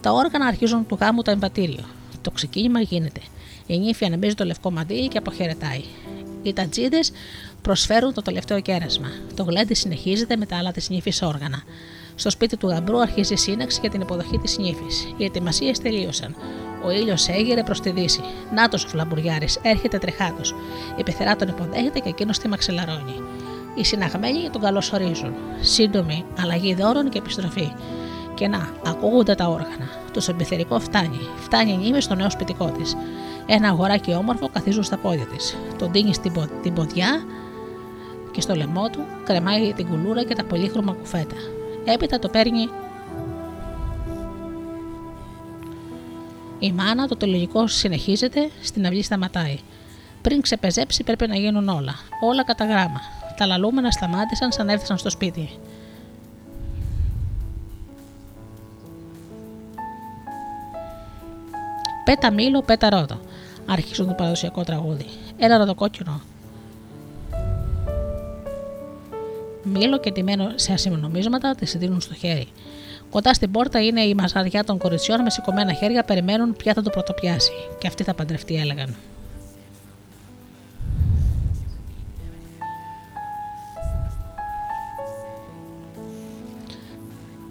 [0.01, 1.83] Τα όργανα αρχίζουν του γάμου το εμβατήριο.
[2.21, 3.21] Το ξεκίνημα γίνεται.
[3.65, 5.83] Η νύφη ανεμπίζει το λευκό μαντίλι και αποχαιρετάει.
[6.43, 6.99] Οι τατζίδε
[7.61, 9.07] προσφέρουν το τελευταίο κέρασμα.
[9.35, 11.63] Το γλέντι συνεχίζεται με τα άλλα της νύφης όργανα.
[12.15, 15.13] Στο σπίτι του γαμπρού αρχίζει η σύναξη για την υποδοχή της νύφης.
[15.17, 16.35] Οι ετοιμασίες τελείωσαν.
[16.85, 18.21] Ο ήλιος έγειρε προς τη δύση.
[18.53, 20.55] Νάτος ο φλαμπουριάρη, έρχεται τρεχάτος.
[20.97, 23.15] Η πεθερά τον υποδέχεται και εκείνος τη μαξελαρώνει.
[23.75, 25.33] Οι συναγμένοι τον καλωσορίζουν.
[25.61, 27.71] Σύντομη αλλαγή δώρων και επιστροφή.
[28.33, 30.02] Και να, ακούγονται τα όργανα.
[30.13, 31.19] Το σεμπιθερικό φτάνει.
[31.35, 32.95] Φτάνει η νύμη στο νέο σπιτικό της.
[33.45, 35.57] Ένα αγοράκι όμορφο καθίζουν στα πόδια της.
[35.77, 36.47] Τον τίνει στην, πο...
[36.61, 37.23] την ποδιά
[38.31, 41.35] και στο λαιμό του κρεμάει την κουλούρα και τα πολύχρωμα κουφέτα.
[41.85, 42.69] Έπειτα το παίρνει
[46.63, 49.59] Η μάνα, το τελογικό συνεχίζεται, στην αυλή σταματάει.
[50.21, 51.95] Πριν ξεπεζέψει πρέπει να γίνουν όλα.
[52.21, 53.01] Όλα κατά γράμμα.
[53.37, 55.49] Τα λαλούμενα σταμάτησαν σαν έφτασαν στο σπίτι.
[62.13, 63.19] Πέτα μήλο, πέτα ρόδο.
[63.65, 65.05] Αρχίζουν το παραδοσιακό τραγούδι.
[65.37, 66.21] Ένα ροδοκόκκινο.
[69.63, 72.47] Μήλο και τιμένο σε ασημονομίσματα τη δίνουν στο χέρι.
[73.09, 76.89] Κοντά στην πόρτα είναι η μασαριά των κοριτσιών με σηκωμένα χέρια, περιμένουν ποια θα το
[76.89, 77.51] πρωτοπιάσει.
[77.77, 78.95] Και αυτή θα παντρευτεί, έλεγαν.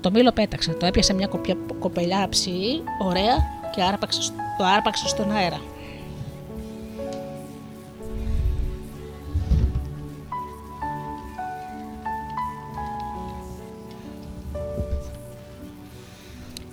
[0.00, 4.20] Το μήλο πέταξε, το έπιασε μια κοπιά, κοπελιά ψηλή, ωραία και άρπαξε,
[4.58, 5.60] το άρπαξε στον αέρα.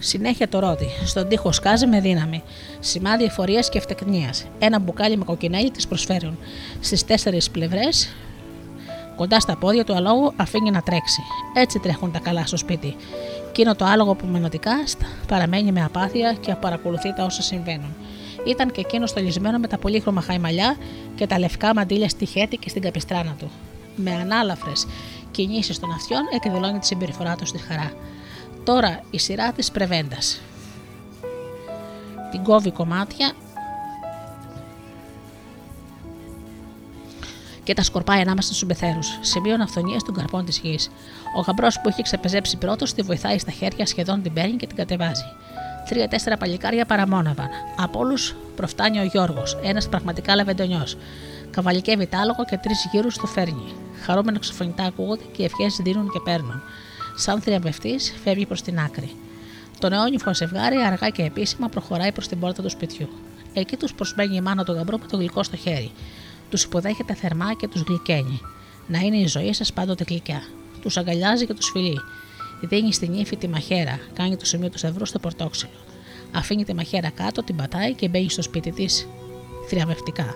[0.02, 0.90] Συνέχεια το ρόδι.
[1.06, 2.44] Στον τοίχο σκάζει με δύναμη.
[2.80, 4.34] Σημάδι εφορίας και ευτεκνία.
[4.60, 6.38] Ένα μπουκάλι με κοκκινέλι της προσφέρουν.
[6.80, 8.16] Στις τέσσερις πλευρές,
[9.16, 11.22] κοντά στα πόδια του αλόγου, αφήνει να τρέξει.
[11.54, 12.96] Έτσι τρέχουν τα καλά στο σπίτι.
[13.52, 14.84] Κίνο το άλογο που μενοτικά
[15.28, 17.96] παραμένει με απάθεια και παρακολουθεί τα όσα συμβαίνουν.
[18.46, 20.78] Ήταν και εκείνος στολισμένο με τα πολύχρωμα χαϊμαλιά
[21.16, 23.52] και τα λευκά μαντίλια στη χέτη και στην καπιστράνα του.
[23.96, 24.88] Με ανάλαφρες
[25.32, 27.92] κινήσεις των αυτιών εκδηλώνει τη συμπεριφορά του στη χαρά.
[28.64, 30.42] Τώρα η σειρά της πρεβέντας.
[32.32, 33.32] Την κόβει κομμάτια
[37.70, 40.90] και τα σκορπάει ανάμεσα στους πεθέρου, σημείων αυθονίας των καρπών της γης.
[41.38, 44.76] Ο γαμπρός που έχει ξεπεζέψει πρώτος τη βοηθάει στα χέρια, σχεδόν την παίρνει και την
[44.76, 45.24] κατεβάζει.
[45.90, 47.48] Τρία-τέσσερα παλικάρια παραμόναβαν.
[47.78, 50.98] Από όλους προφτάνει ο Γιώργος, ένας πραγματικά λεβεντονιός.
[51.50, 53.74] Καβαλικεύει τ' άλογο και τρεις γύρους το φέρνει.
[54.02, 56.62] Χαρούμενα ξεφωνητά ακούγονται και οι ευχές δίνουν και παίρνουν
[57.16, 59.12] σαν θριαμβευτής, φεύγει προς την άκρη.
[59.80, 63.10] Το νεόνυφο ζευγάρι αργά και επίσημα προχωράει προς την πόρτα του σπιτιού.
[63.54, 65.92] Εκεί τους προσμένει η μάνα του γαμπρό με το γλυκό στο χέρι.
[66.50, 68.42] Τους υποδέχεται θερμά και τους γλυκαίνει.
[68.88, 70.42] Να είναι η ζωή σας πάντοτε γλυκιά.
[70.82, 72.00] Τους αγκαλιάζει και τους φιλεί.
[72.62, 75.72] Δίνει στην ύφη τη μαχαίρα, κάνει το σημείο τους σταυρού στο πορτόξυλο.
[76.32, 79.08] Αφήνει τη μαχαίρα κάτω, την πατάει και μπαίνει στο σπίτι της
[79.68, 80.36] θριαμβευτικά.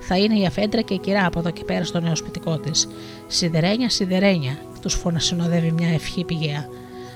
[0.00, 2.88] Θα είναι η αφέντρα και η κυρά από εδώ και πέρα στο νέο σπιτικό της.
[3.26, 6.68] Σιδερένια, σιδερένια, τους φωνασυνοδεύει μια ευχή πηγαία.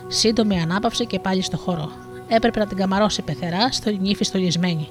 [0.08, 1.90] Σύντομη ανάπαυση και πάλι στο χώρο.
[2.28, 4.88] Έπρεπε να την καμαρώσει πεθερά στο νύφη στολισμένη.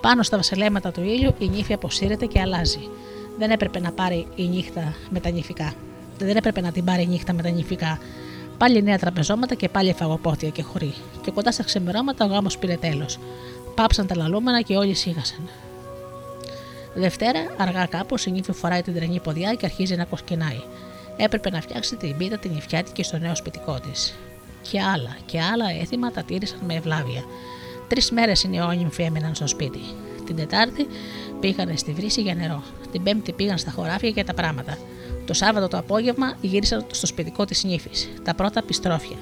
[0.00, 2.88] Πάνω στα βασιλέματα του ήλιου η νύφη αποσύρεται και αλλάζει.
[3.38, 5.72] Δεν έπρεπε να πάρει η νύχτα με τα νύφικα.
[6.18, 7.98] Δεν έπρεπε να την πάρει η νύχτα με τα νύφικα.
[8.58, 10.94] Πάλι νέα τραπεζώματα και πάλι φαγοπότια και χωρί.
[11.22, 13.18] Και κοντά στα ξεμερώματα ο γάμος πήρε τέλος.
[13.74, 15.48] Πάψαν τα λαλούμενα και όλοι σίγασαν.
[16.94, 20.62] Δευτέρα, αργά κάπως, η νύφη φοράει την τρενή ποδιά και αρχίζει να κοσκινάει
[21.24, 24.14] έπρεπε να φτιάξει την πίτα την νυφιάτικη στο νέο σπιτικό της.
[24.70, 27.24] Και άλλα και άλλα έθιμα τα τήρησαν με ευλάβεια.
[27.90, 29.80] Τρεις μέρες οι νεόνυμφοι έμειναν στο σπίτι.
[30.26, 30.86] Την Τετάρτη
[31.40, 32.62] πήγαν στη βρύση για νερό.
[32.92, 34.78] Την Πέμπτη πήγαν στα χωράφια για τα πράγματα.
[35.26, 38.08] Το Σάββατο το απόγευμα γύρισαν στο σπιτικό της νύφης.
[38.22, 39.16] Τα πρώτα επιστρόφια.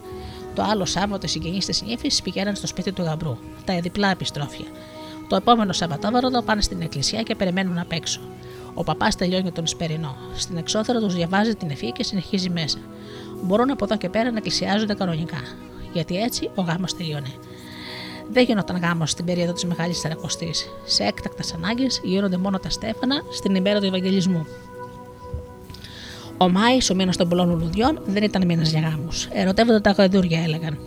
[0.55, 3.37] Το άλλο Σάββατο οι συγγενείς της νύφης πηγαίναν στο σπίτι του γαμπρού.
[3.65, 4.67] Τα διπλά επιστρόφια.
[5.29, 8.21] Το επόμενο Σαββατόβραδο πάνε στην εκκλησιά και περιμένουν απ' έξω.
[8.75, 10.17] Ο παπάς τελειώνει τον σπερινό.
[10.35, 12.79] Στην εξώθερα τους διαβάζει την ευχή και συνεχίζει μέσα.
[13.43, 15.41] Μπορούν από εδώ και πέρα να εκκλησιάζονται κανονικά.
[15.93, 17.35] Γιατί έτσι ο γάμος τελειώνει.
[18.31, 20.69] Δεν γινόταν γάμος στην περίοδο της Μεγάλης Σαρακοστής.
[20.85, 24.47] Σε έκτακτα ανάγκες γίνονται μόνο τα στέφανα στην ημέρα του Ευαγγελισμού.
[26.39, 29.29] Ο Μάης, ο μήνας των πολλών λουλουδιών, δεν ήταν μήνας για γάμους.
[29.33, 30.79] Ερωτεύονται τα γαϊδούρια, έλεγαν.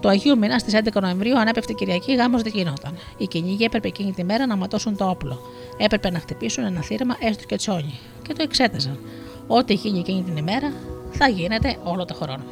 [0.00, 2.98] Το Αγίου Μήνα στις 11 Νοεμβρίου ανέπευτε Κυριακή, γάμος δεν γινόταν.
[3.16, 5.40] Οι κυνήγοι έπρεπε εκείνη τη μέρα να ματώσουν το όπλο.
[5.76, 7.98] Έπρεπε να χτυπήσουν ένα θύραμα έστω και τσόνι.
[8.22, 8.98] Και το εξέταζαν.
[9.46, 10.72] Ό,τι γίνει εκείνη την ημέρα
[11.10, 12.44] θα γίνεται όλο το χρόνο.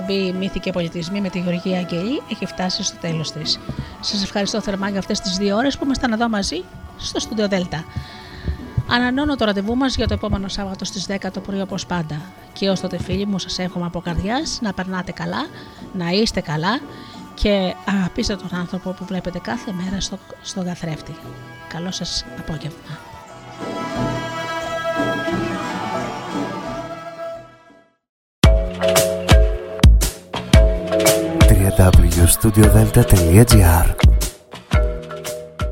[0.00, 3.58] Εκπομπή Μύθοι και Πολιτισμοί με τη Γεωργία Αγγελή έχει φτάσει στο τέλος της.
[4.00, 6.64] Σας ευχαριστώ θερμά για αυτές τις δύο ώρες που ήμασταν εδώ μαζί
[6.96, 7.84] στο Studio Delta.
[8.88, 12.20] Ανανώνω το ραντεβού μας για το επόμενο Σάββατο στις 10 το πρωί όπως πάντα.
[12.52, 15.46] Και ως τότε, φίλοι μου, σας εύχομαι από καρδιάς να περνάτε καλά,
[15.92, 16.80] να είστε καλά
[17.34, 21.14] και αγαπήστε τον άνθρωπο που βλέπετε κάθε μέρα στο, στον καθρέφτη.
[21.68, 23.09] Καλό σας απόγευμα.
[32.40, 34.09] studiodelta.gr